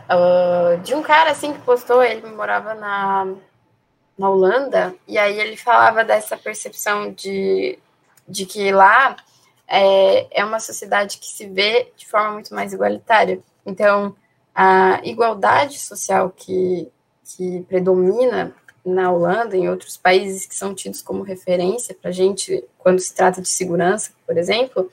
[0.08, 3.34] uh, de um cara assim que postou, ele morava na,
[4.16, 7.78] na Holanda, e aí ele falava dessa percepção de,
[8.28, 9.16] de que lá
[9.72, 13.40] é, é uma sociedade que se vê de forma muito mais igualitária.
[13.64, 14.14] Então,
[14.54, 16.92] a igualdade social que,
[17.24, 18.54] que predomina
[18.84, 23.14] na Holanda em outros países que são tidos como referência para a gente quando se
[23.14, 24.90] trata de segurança, por exemplo,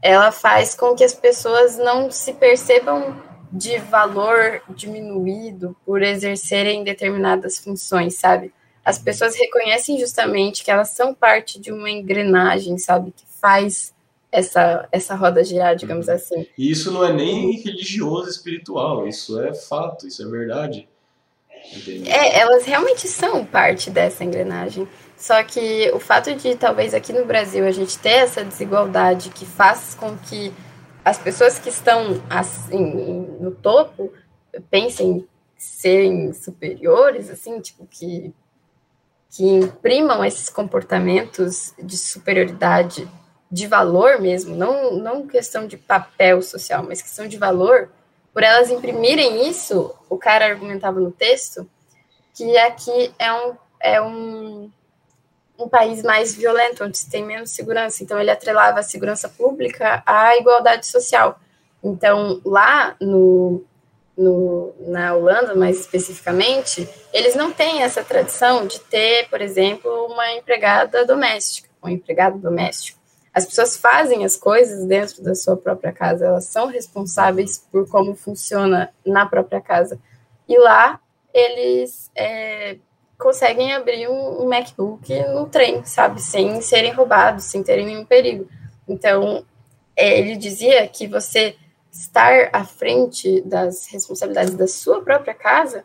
[0.00, 3.22] ela faz com que as pessoas não se percebam
[3.52, 8.50] de valor diminuído por exercerem determinadas funções, sabe?
[8.82, 13.94] As pessoas reconhecem justamente que elas são parte de uma engrenagem, sabe, que faz
[14.30, 16.14] essa, essa roda girar, digamos uhum.
[16.14, 16.46] assim.
[16.58, 20.88] E isso não é nem religioso, espiritual, isso é fato, isso é verdade.
[22.06, 24.86] É, elas realmente são parte dessa engrenagem.
[25.16, 29.44] Só que o fato de talvez aqui no Brasil a gente ter essa desigualdade que
[29.44, 30.52] faz com que
[31.04, 34.12] as pessoas que estão assim no topo
[34.70, 35.26] pensem
[35.56, 38.34] serem superiores, assim, tipo que
[39.28, 43.06] que imprimam esses comportamentos de superioridade
[43.50, 47.88] de valor mesmo, não, não questão de papel social, mas questão de valor,
[48.32, 51.68] por elas imprimirem isso, o cara argumentava no texto
[52.36, 54.70] que aqui é um, é um,
[55.58, 58.02] um país mais violento, onde se tem menos segurança.
[58.02, 61.40] Então, ele atrelava a segurança pública à igualdade social.
[61.82, 63.64] Então, lá no,
[64.16, 70.32] no, na Holanda, mais especificamente, eles não têm essa tradição de ter, por exemplo, uma
[70.34, 72.98] empregada doméstica, um empregado doméstico.
[73.36, 78.14] As pessoas fazem as coisas dentro da sua própria casa, elas são responsáveis por como
[78.14, 80.00] funciona na própria casa.
[80.48, 80.98] E lá
[81.34, 82.78] eles é,
[83.18, 88.48] conseguem abrir um, MacBook no trem, sabe, sem serem roubados, sem terem nenhum perigo.
[88.88, 89.44] Então,
[89.94, 91.56] é, ele dizia que você
[91.92, 95.84] estar à frente das responsabilidades da sua própria casa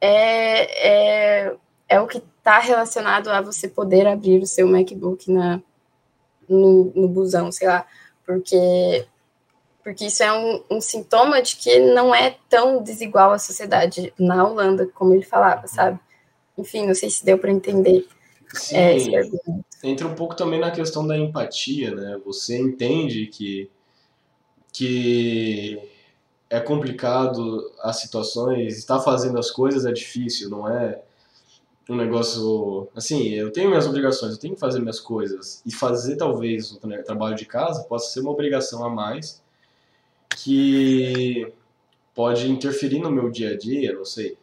[0.00, 1.56] é, é,
[1.90, 5.60] é o que está relacionado a você poder abrir o seu MacBook na,
[6.50, 7.86] no, no busão, sei lá,
[8.26, 9.06] porque
[9.82, 14.46] porque isso é um, um, sintoma de que não é tão desigual a sociedade na
[14.46, 15.98] Holanda, como ele falava, sabe?
[16.58, 18.06] Enfim, não sei se deu para entender
[18.54, 19.22] Sim, é.
[19.82, 22.20] Entra um pouco também na questão da empatia, né?
[22.24, 23.70] Você entende que,
[24.72, 25.80] que
[26.48, 31.00] é complicado as situações, estar fazendo as coisas é difícil, não é
[31.90, 32.88] um negócio.
[32.94, 35.62] Assim, eu tenho minhas obrigações, eu tenho que fazer minhas coisas.
[35.66, 39.42] E fazer, talvez, o trabalho de casa possa ser uma obrigação a mais
[40.36, 41.52] que
[42.14, 44.38] pode interferir no meu dia a dia, não sei.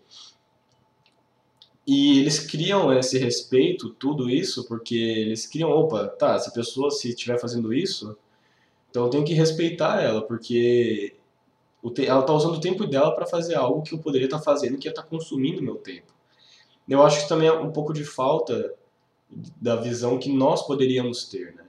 [1.85, 6.91] E eles criam esse respeito, tudo isso, porque eles criam, opa, tá, se a pessoa
[6.91, 8.17] se estiver fazendo isso,
[8.89, 11.15] então eu tenho que respeitar ela, porque
[12.05, 14.77] ela está usando o tempo dela para fazer algo que eu poderia estar tá fazendo,
[14.77, 16.16] que é estar tá consumindo meu tempo.
[16.87, 18.73] Eu acho que também é um pouco de falta
[19.29, 21.63] da visão que nós poderíamos ter, né?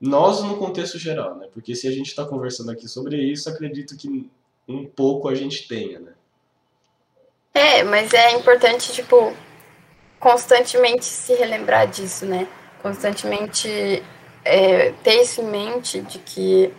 [0.00, 1.48] Nós no contexto geral, né?
[1.52, 4.28] Porque se a gente está conversando aqui sobre isso, acredito que
[4.66, 6.12] um pouco a gente tenha, né?
[7.52, 9.34] É, mas é importante, tipo,
[10.18, 12.48] constantemente se relembrar disso, né?
[12.82, 14.02] Constantemente
[14.44, 16.72] é, ter isso em mente de que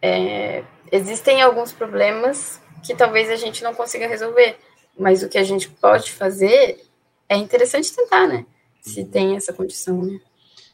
[0.00, 4.58] é, existem alguns problemas que talvez a gente não consiga resolver,
[4.98, 6.89] mas o que a gente pode fazer
[7.30, 8.44] é interessante tentar, né?
[8.82, 10.20] Se tem essa condição, né?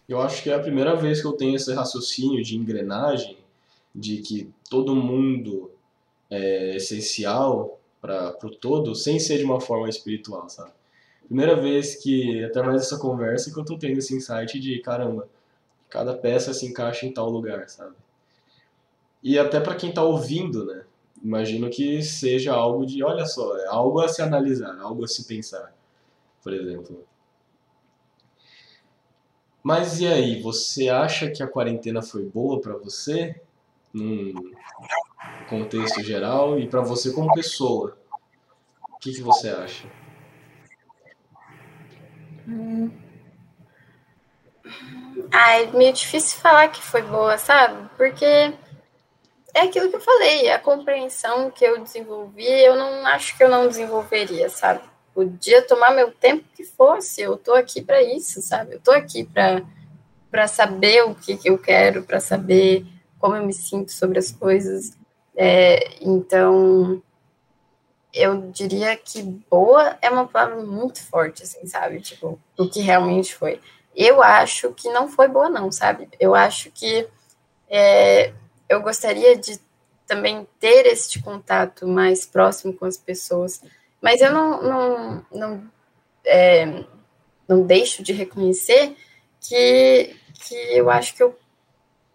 [0.09, 3.37] Eu acho que é a primeira vez que eu tenho esse raciocínio de engrenagem,
[3.95, 5.71] de que todo mundo
[6.31, 10.71] é essencial para o todo, sem ser de uma forma espiritual, sabe?
[11.27, 15.29] Primeira vez que, até mais essa conversa, que eu tô tendo esse insight de, caramba,
[15.91, 17.95] cada peça se encaixa em tal lugar, sabe?
[19.23, 20.85] E até para quem tá ouvindo, né?
[21.23, 25.27] Imagino que seja algo de, olha só, é algo a se analisar, algo a se
[25.27, 25.76] pensar
[26.47, 27.05] por exemplo.
[29.65, 33.35] Mas e aí, você acha que a quarentena foi boa para você,
[33.93, 34.33] num
[35.49, 37.99] contexto geral, e para você como pessoa?
[38.89, 39.89] O que, que você acha?
[42.47, 42.93] Hum.
[45.33, 47.91] É meio difícil falar que foi boa, sabe?
[47.97, 53.43] Porque é aquilo que eu falei, a compreensão que eu desenvolvi, eu não acho que
[53.43, 54.95] eu não desenvolveria, sabe?
[55.17, 57.23] Podia tomar meu tempo que fosse.
[57.23, 58.75] Eu tô aqui para isso, sabe?
[58.75, 59.63] Eu tô aqui para
[60.29, 62.85] para saber o que, que eu quero, para saber
[63.19, 64.93] como eu me sinto sobre as coisas.
[65.35, 67.03] É, então,
[68.13, 72.01] eu diria que boa é uma palavra muito forte, assim, sabe?
[72.01, 73.61] Tipo, o que realmente foi.
[73.95, 76.07] Eu acho que não foi boa, não, sabe?
[76.21, 77.09] Eu acho que
[77.71, 78.35] é,
[78.69, 79.59] eu gostaria de
[80.07, 83.63] também ter este contato mais próximo com as pessoas,
[84.07, 85.71] mas eu não, não, não,
[86.25, 86.85] é,
[87.49, 88.95] não deixo de reconhecer
[89.41, 91.37] que, que eu acho que eu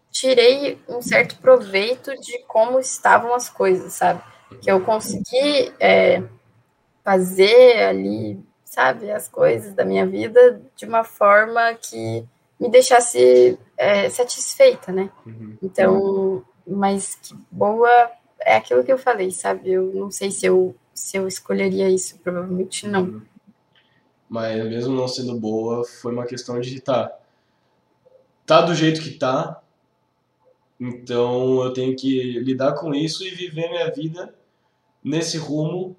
[0.09, 4.23] tirei um certo proveito de como estavam as coisas, sabe?
[4.61, 6.23] Que eu consegui é,
[7.03, 12.26] fazer ali, sabe, as coisas da minha vida de uma forma que
[12.57, 15.09] me deixasse é, satisfeita, né?
[15.26, 15.57] Uhum.
[15.61, 18.09] Então, mas que boa
[18.39, 19.73] é aquilo que eu falei, sabe?
[19.73, 23.23] Eu não sei se eu se eu escolheria isso, provavelmente não.
[24.30, 27.11] Mas mesmo não sendo boa, foi uma questão de tá,
[28.45, 29.61] tá do jeito que tá,
[30.80, 34.34] então eu tenho que lidar com isso e viver minha vida
[35.03, 35.98] nesse rumo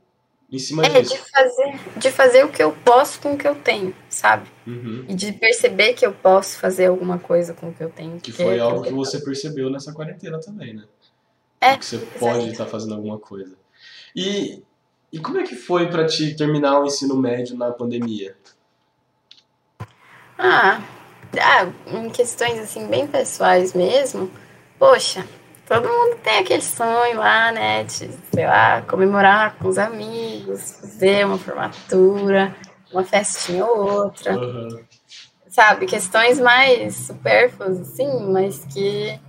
[0.50, 1.14] em cima é, disso.
[1.14, 4.48] De fazer, de fazer o que eu posso com o que eu tenho, sabe?
[4.66, 5.04] Uhum.
[5.08, 8.20] E de perceber que eu posso fazer alguma coisa com o que eu tenho.
[8.20, 10.84] Que foi algo que você percebeu nessa quarentena também, né?
[11.60, 11.76] É.
[11.76, 13.56] Que você pode estar tá fazendo alguma coisa.
[14.14, 14.62] E
[15.12, 18.34] e como é que foi para ti terminar o ensino médio na pandemia?
[20.38, 20.80] Ah,
[21.38, 24.30] ah, em questões assim bem pessoais mesmo,
[24.78, 25.24] poxa,
[25.66, 31.26] todo mundo tem aquele sonho lá, né, de, sei lá, comemorar com os amigos, fazer
[31.26, 32.56] uma formatura,
[32.90, 34.36] uma festinha ou outra.
[34.36, 34.82] Uhum.
[35.48, 39.20] Sabe, questões mais supérfluas, assim, mas que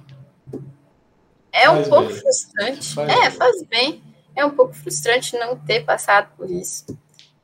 [1.51, 2.15] é um faz pouco bem.
[2.15, 2.95] frustrante.
[2.95, 3.31] Faz é, bem.
[3.31, 4.02] faz bem.
[4.35, 6.85] É um pouco frustrante não ter passado por isso.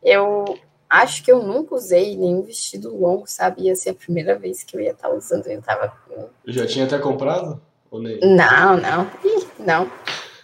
[0.01, 0.57] Eu
[0.89, 3.63] acho que eu nunca usei nenhum vestido longo, sabe?
[3.63, 5.47] Ia ser a primeira vez que eu ia estar usando.
[5.47, 6.29] Eu tava com.
[6.45, 7.61] Já tinha até comprado?
[7.91, 8.19] Ou nem?
[8.21, 9.11] Não, não.
[9.23, 9.91] Ih, não.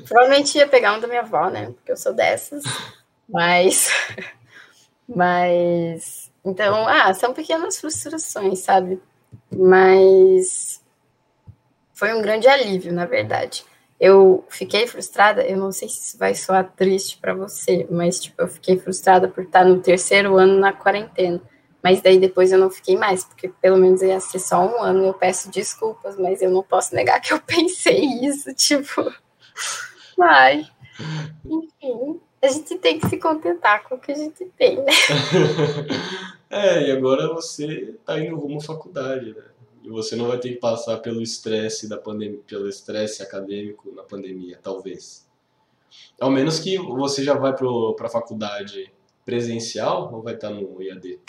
[0.08, 1.68] Provavelmente ia pegar um da minha avó, né?
[1.68, 2.64] Porque eu sou dessas.
[3.28, 3.90] Mas.
[5.08, 6.32] Mas.
[6.44, 9.02] Então, ah, são pequenas frustrações, sabe?
[9.52, 10.84] Mas.
[11.94, 13.66] Foi um grande alívio, na verdade
[14.00, 18.42] eu fiquei frustrada, eu não sei se isso vai soar triste para você, mas tipo,
[18.42, 21.42] eu fiquei frustrada por estar no terceiro ano na quarentena.
[21.82, 25.06] Mas daí depois eu não fiquei mais, porque pelo menos ia ser só um ano.
[25.06, 29.14] Eu peço desculpas, mas eu não posso negar que eu pensei isso, tipo,
[30.20, 30.66] ai.
[31.46, 34.92] Enfim, a gente tem que se contentar com o que a gente tem, né?
[36.50, 39.44] é, e agora você tá indo rumo à faculdade, né?
[39.86, 44.02] E você não vai ter que passar pelo estresse da pandemia, pelo estresse acadêmico na
[44.02, 45.28] pandemia, talvez.
[46.20, 48.92] Ao menos que você já vai para a faculdade
[49.24, 51.20] presencial ou vai estar tá no EAD?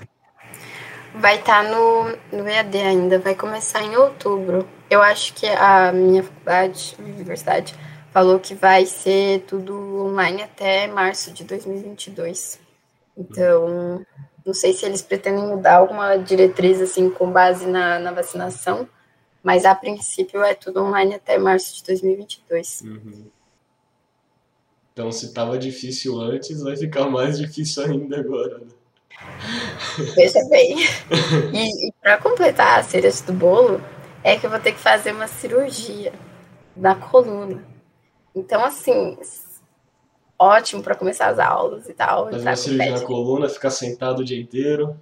[1.14, 4.66] Vai estar tá no, no EAD ainda, vai começar em outubro.
[4.88, 7.74] Eu acho que a minha faculdade, universidade,
[8.10, 9.74] falou que vai ser tudo
[10.06, 12.58] online até março de 2022.
[13.14, 14.02] Então,
[14.46, 18.88] não sei se eles pretendem mudar alguma diretriz assim com base na, na vacinação,
[19.42, 22.82] mas a princípio é tudo online até março de 2022.
[22.82, 23.26] Uhum.
[24.92, 28.58] Então, se estava difícil antes, vai ficar mais difícil ainda agora.
[28.58, 28.66] Né?
[30.14, 30.78] Veja bem.
[31.52, 33.80] E, e para completar a cereja do bolo,
[34.22, 36.12] é que eu vou ter que fazer uma cirurgia
[36.76, 37.62] na coluna.
[38.34, 39.18] Então, assim,
[40.38, 42.30] ótimo para começar as aulas e tal.
[42.30, 45.00] Fazer uma cirurgia na coluna, ficar sentado o dia inteiro.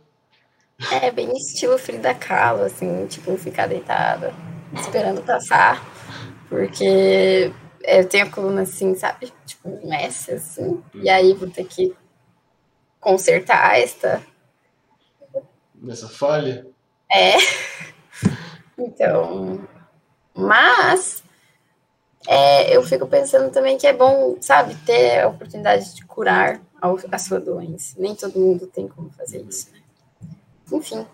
[0.91, 4.35] É, bem estilo Frida Kahlo, assim, tipo, ficar deitada,
[4.75, 5.83] esperando passar.
[6.49, 7.53] Porque
[7.83, 9.33] eu tenho a coluna assim, sabe?
[9.47, 10.83] Tipo, S, assim.
[10.95, 11.95] E aí vou ter que
[13.01, 14.23] consertar esta.
[15.75, 16.67] Nessa falha?
[17.11, 17.35] É.
[18.77, 19.69] Então.
[20.35, 21.24] Mas
[22.27, 26.95] é, eu fico pensando também que é bom, sabe, ter a oportunidade de curar a,
[27.13, 27.95] a sua doença.
[27.99, 29.81] Nem todo mundo tem como fazer isso, né?
[30.73, 31.07] Enfim.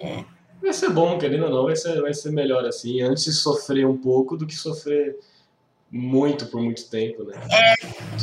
[0.00, 0.24] É.
[0.60, 3.02] Vai ser bom, querendo ou não, vai ser, vai ser melhor assim.
[3.02, 5.18] Antes sofrer um pouco do que sofrer
[5.90, 7.34] muito por muito tempo, né?
[7.50, 7.72] É,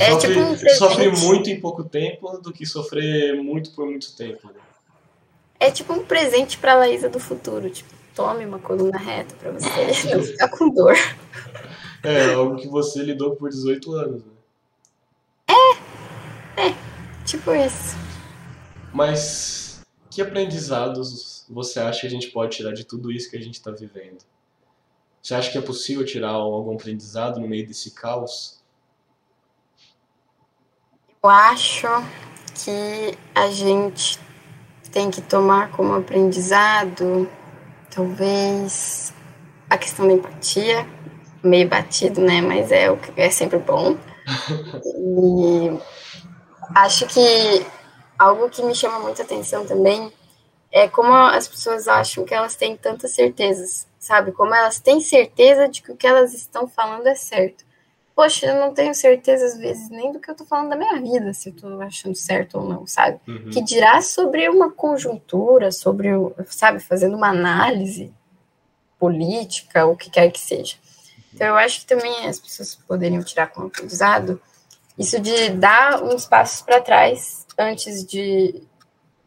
[0.03, 4.13] é sofre, tipo um sofre muito em pouco tempo do que sofrer muito por muito
[4.15, 4.47] tempo.
[4.47, 4.59] Né?
[5.59, 7.69] É tipo um presente pra Laísa do futuro.
[7.69, 9.69] Tipo, tome uma coluna reta pra você
[10.13, 10.97] não ficar com dor.
[12.03, 14.31] É, algo que você lidou por 18 anos, né?
[15.47, 16.75] É, é,
[17.25, 17.95] tipo isso.
[18.93, 23.41] Mas que aprendizados você acha que a gente pode tirar de tudo isso que a
[23.41, 24.19] gente está vivendo?
[25.21, 28.59] Você acha que é possível tirar algum aprendizado no meio desse caos?
[31.23, 31.87] Eu acho
[32.55, 34.19] que a gente
[34.91, 37.29] tem que tomar como aprendizado,
[37.93, 39.13] talvez,
[39.69, 40.85] a questão da empatia,
[41.43, 42.41] meio batido, né?
[42.41, 43.97] Mas é o que é sempre bom.
[44.85, 45.79] E
[46.75, 47.65] acho que
[48.17, 50.11] algo que me chama muita atenção também
[50.71, 54.31] é como as pessoas acham que elas têm tantas certezas, sabe?
[54.31, 57.65] Como elas têm certeza de que o que elas estão falando é certo.
[58.15, 61.01] Poxa, eu não tenho certeza às vezes nem do que eu tô falando da minha
[61.01, 63.19] vida, se eu tô achando certo ou não, sabe?
[63.27, 63.49] Uhum.
[63.49, 66.09] Que dirá sobre uma conjuntura, sobre,
[66.45, 68.13] sabe, fazendo uma análise
[68.99, 70.75] política, o que quer que seja.
[71.33, 74.41] Então, eu acho que também as pessoas poderiam tirar como aprendizado
[74.97, 78.61] isso de dar uns passos para trás antes de,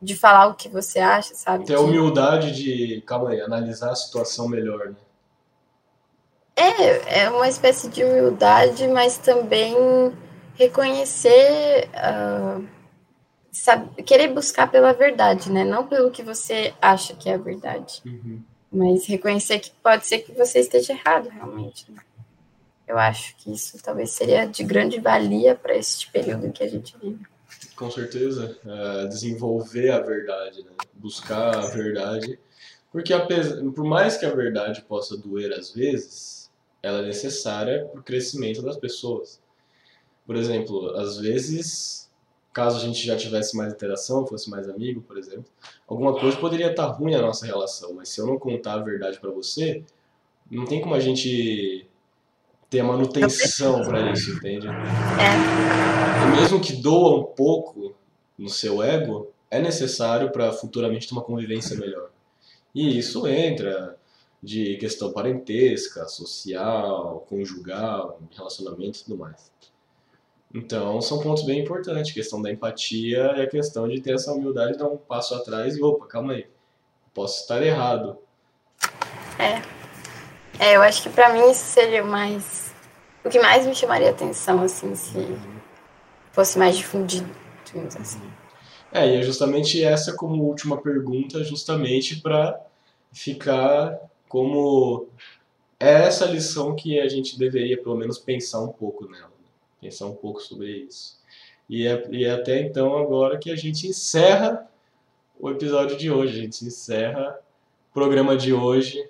[0.01, 1.65] de falar o que você acha, sabe?
[1.65, 4.97] Ter a humildade de, calma aí, analisar a situação melhor, né?
[6.57, 9.75] É, é uma espécie de humildade, mas também
[10.55, 12.65] reconhecer, uh,
[13.51, 15.65] sabe, querer buscar pela verdade, né?
[15.65, 18.01] Não pelo que você acha que é a verdade.
[18.07, 18.41] Uhum.
[18.75, 21.91] Mas reconhecer que pode ser que você esteja errado, realmente.
[21.91, 22.03] Né?
[22.87, 26.97] Eu acho que isso talvez seria de grande valia para este período que a gente
[27.01, 27.25] vive.
[27.77, 28.59] Com certeza.
[28.67, 30.73] É, desenvolver a verdade, né?
[30.95, 32.39] buscar a verdade.
[32.91, 33.13] Porque,
[33.75, 36.51] por mais que a verdade possa doer às vezes,
[36.83, 39.41] ela é necessária para o crescimento das pessoas.
[40.27, 42.04] Por exemplo, às vezes
[42.55, 45.45] caso a gente já tivesse mais interação, fosse mais amigo, por exemplo,
[45.89, 49.19] alguma coisa poderia estar ruim a nossa relação, mas se eu não contar a verdade
[49.19, 49.83] para você,
[50.49, 51.85] não tem como a gente
[52.71, 54.69] ter a manutenção para isso, entende?
[54.69, 54.73] É.
[56.23, 57.95] E mesmo que doa um pouco
[58.39, 62.11] no seu ego, é necessário para futuramente ter uma convivência melhor.
[62.73, 63.97] E isso entra
[64.41, 69.51] de questão parentesca, social, conjugal, relacionamento e tudo mais.
[70.55, 72.13] Então, são pontos bem importantes.
[72.13, 75.35] A questão da empatia e a questão de ter essa humildade de dar um passo
[75.35, 76.47] atrás e, opa, calma aí,
[77.13, 78.17] posso estar errado.
[79.37, 79.61] É.
[80.65, 82.73] É, eu acho que pra mim isso seria o mais.
[83.25, 85.19] O que mais me chamaria atenção, assim, se
[86.31, 87.29] fosse mais difundido,
[87.65, 88.21] digamos assim.
[88.93, 92.61] É, e é justamente essa como última pergunta, justamente para
[93.11, 93.99] ficar
[94.29, 95.09] como
[95.81, 99.34] é essa lição que a gente deveria, pelo menos, pensar um pouco nela
[99.85, 101.19] pensar um pouco sobre isso.
[101.69, 104.67] E é, e é até então agora que a gente encerra
[105.39, 107.39] o episódio de hoje, a gente encerra
[107.91, 109.07] o programa de hoje.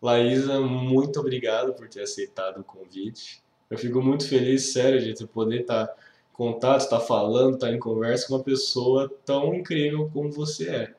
[0.00, 3.42] Laísa, muito obrigado por ter aceitado o convite.
[3.70, 5.94] Eu fico muito feliz, sério, de poder estar tá
[6.32, 10.30] em contato, estar tá falando, estar tá em conversa com uma pessoa tão incrível como
[10.30, 10.94] você é.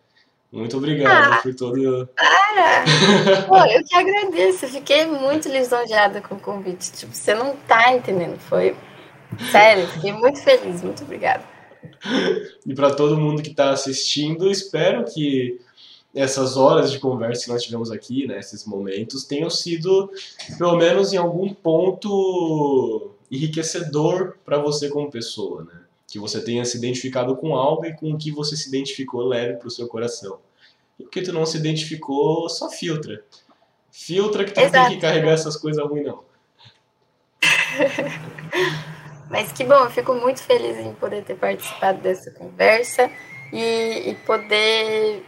[0.51, 2.07] Muito obrigado ah, por todo.
[2.15, 2.83] Para!
[3.47, 4.65] Pô, eu que agradeço.
[4.65, 6.91] Eu fiquei muito lisonjeada com o convite.
[6.91, 8.37] Tipo, você não tá entendendo.
[8.39, 8.75] Foi
[9.51, 11.43] Sério, fiquei muito feliz, muito obrigada.
[12.65, 15.59] E para todo mundo que está assistindo, espero que
[16.13, 20.11] essas horas de conversa que nós tivemos aqui, né, esses momentos, tenham sido,
[20.57, 25.81] pelo menos em algum ponto, enriquecedor para você como pessoa, né?
[26.07, 29.57] Que você tenha se identificado com algo e com o que você se identificou leve
[29.57, 30.39] para o seu coração.
[30.99, 33.23] E o que tu não se identificou, só filtra.
[33.91, 34.77] Filtra que tu Exato.
[34.77, 36.23] não tem que carregar essas coisas ruins, não.
[39.29, 43.09] Mas que bom, eu fico muito feliz em poder ter participado dessa conversa
[43.53, 45.23] e, e poder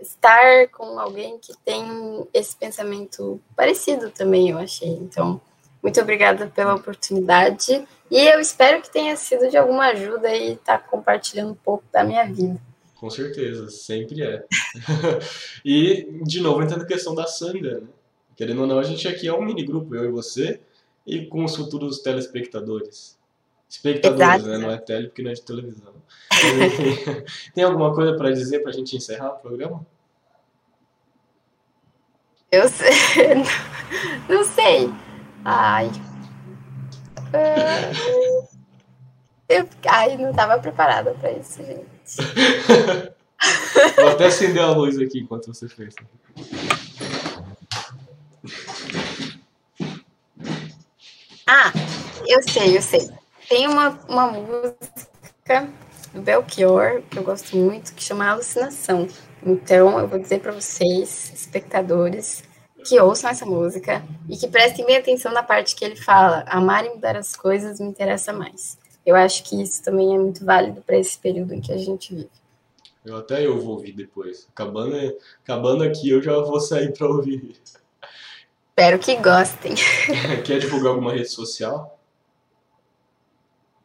[0.00, 4.90] estar com alguém que tem esse pensamento parecido também, eu achei.
[4.90, 5.40] Então,
[5.82, 10.78] muito obrigada pela oportunidade e eu espero que tenha sido de alguma ajuda e estar
[10.78, 12.60] tá compartilhando um pouco da minha vida.
[12.96, 14.44] Com certeza, sempre é.
[15.64, 17.86] e, de novo, entrando na questão da Sandra, né?
[18.36, 20.60] Querendo ou não, a gente aqui é um mini grupo, eu e você,
[21.06, 23.19] e com os futuros telespectadores.
[23.70, 24.58] Espectadores, né?
[24.58, 25.94] Não é tele porque não é de televisão.
[27.54, 29.86] Tem alguma coisa para dizer para a gente encerrar o programa?
[32.50, 32.90] Eu sei.
[34.28, 34.92] Não sei.
[35.44, 35.88] Ai.
[39.48, 41.90] Eu, ai, não estava preparada para isso, gente.
[43.96, 45.94] Vou até acender a luz aqui enquanto você fez.
[51.46, 51.72] Ah,
[52.26, 53.19] eu sei, eu sei.
[53.50, 55.68] Tem uma, uma música
[56.14, 59.08] do Belchior, que eu gosto muito, que chama Alucinação.
[59.44, 62.44] Então, eu vou dizer para vocês, espectadores,
[62.86, 66.86] que ouçam essa música e que prestem bem atenção na parte que ele fala: amar
[66.86, 68.78] e mudar as coisas me interessa mais.
[69.04, 72.14] Eu acho que isso também é muito válido para esse período em que a gente
[72.14, 72.30] vive.
[73.04, 74.46] Eu até eu vou ouvir depois.
[74.52, 74.94] Acabando,
[75.42, 77.56] acabando aqui, eu já vou sair para ouvir.
[78.68, 79.74] Espero que gostem.
[80.46, 81.99] Quer divulgar alguma rede social?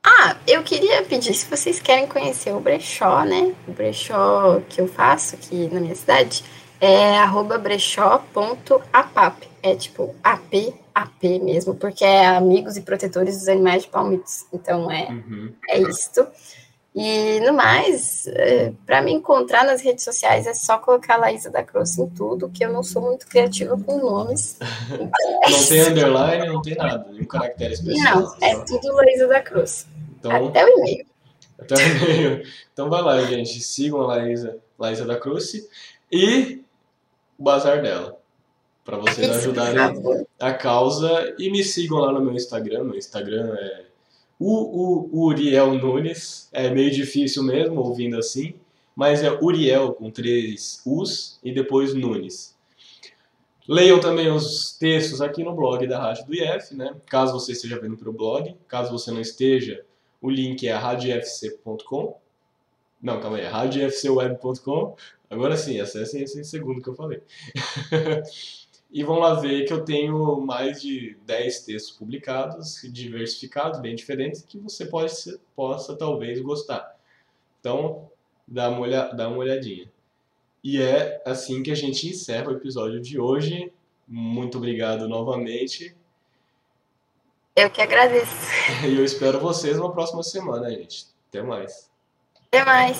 [0.08, 3.56] Ah, eu queria pedir se vocês querem conhecer o brechó, né?
[3.68, 6.44] O brechó que eu faço aqui na minha cidade
[6.80, 7.26] é
[7.58, 9.50] brechó.apap.
[9.64, 14.46] É tipo AP, AP mesmo, porque é Amigos e Protetores dos Animais de Palmitos.
[14.54, 15.52] Então é, uhum.
[15.68, 16.28] é isto.
[16.94, 21.62] E no mais, é, para me encontrar nas redes sociais é só colocar Laísa da
[21.64, 24.58] Cruz em tudo, que eu não sou muito criativa com nomes.
[24.94, 25.10] Então,
[25.44, 28.22] é não tem underline, não tem nada, nenhum caractere especial.
[28.22, 29.88] Não, é tudo Laísa da Cruz.
[30.30, 31.06] Então, até o e-mail.
[31.60, 32.44] Até o e-mail.
[32.74, 33.60] Então vai lá, gente.
[33.62, 35.68] Sigam a Laísa, Laísa da Cruz
[36.12, 36.62] e
[37.38, 38.20] o bazar dela.
[38.84, 39.80] Para vocês ajudarem
[40.40, 41.34] a causa.
[41.40, 42.84] E me sigam lá no meu Instagram.
[42.84, 43.86] Meu Instagram é
[44.40, 46.50] o, o Uriel Nunes.
[46.52, 48.54] É meio difícil mesmo, ouvindo assim.
[48.96, 52.56] Mas é Uriel com três U's e depois Nunes.
[53.68, 56.96] Leiam também os textos aqui no blog da Rádio do IF, né?
[57.08, 58.56] Caso você esteja vendo para o blog.
[58.68, 59.84] Caso você não esteja,
[60.22, 62.20] o link é radiofc.com.
[63.02, 64.96] Não, calma aí, radiofcweb.com.
[65.30, 67.22] Agora sim, acessem esse segundo que eu falei.
[68.92, 74.42] e vão lá ver que eu tenho mais de 10 textos publicados, diversificados, bem diferentes,
[74.42, 75.14] que você pode,
[75.56, 76.96] possa talvez gostar.
[77.60, 78.10] Então,
[78.48, 79.92] dá uma, olha, dá uma olhadinha.
[80.64, 83.72] E é assim que a gente encerra o episódio de hoje.
[84.08, 85.96] Muito obrigado novamente.
[87.56, 88.36] Eu que agradeço.
[88.86, 91.08] E eu espero vocês na próxima semana, gente.
[91.30, 91.90] Até mais.
[92.48, 92.98] Até mais!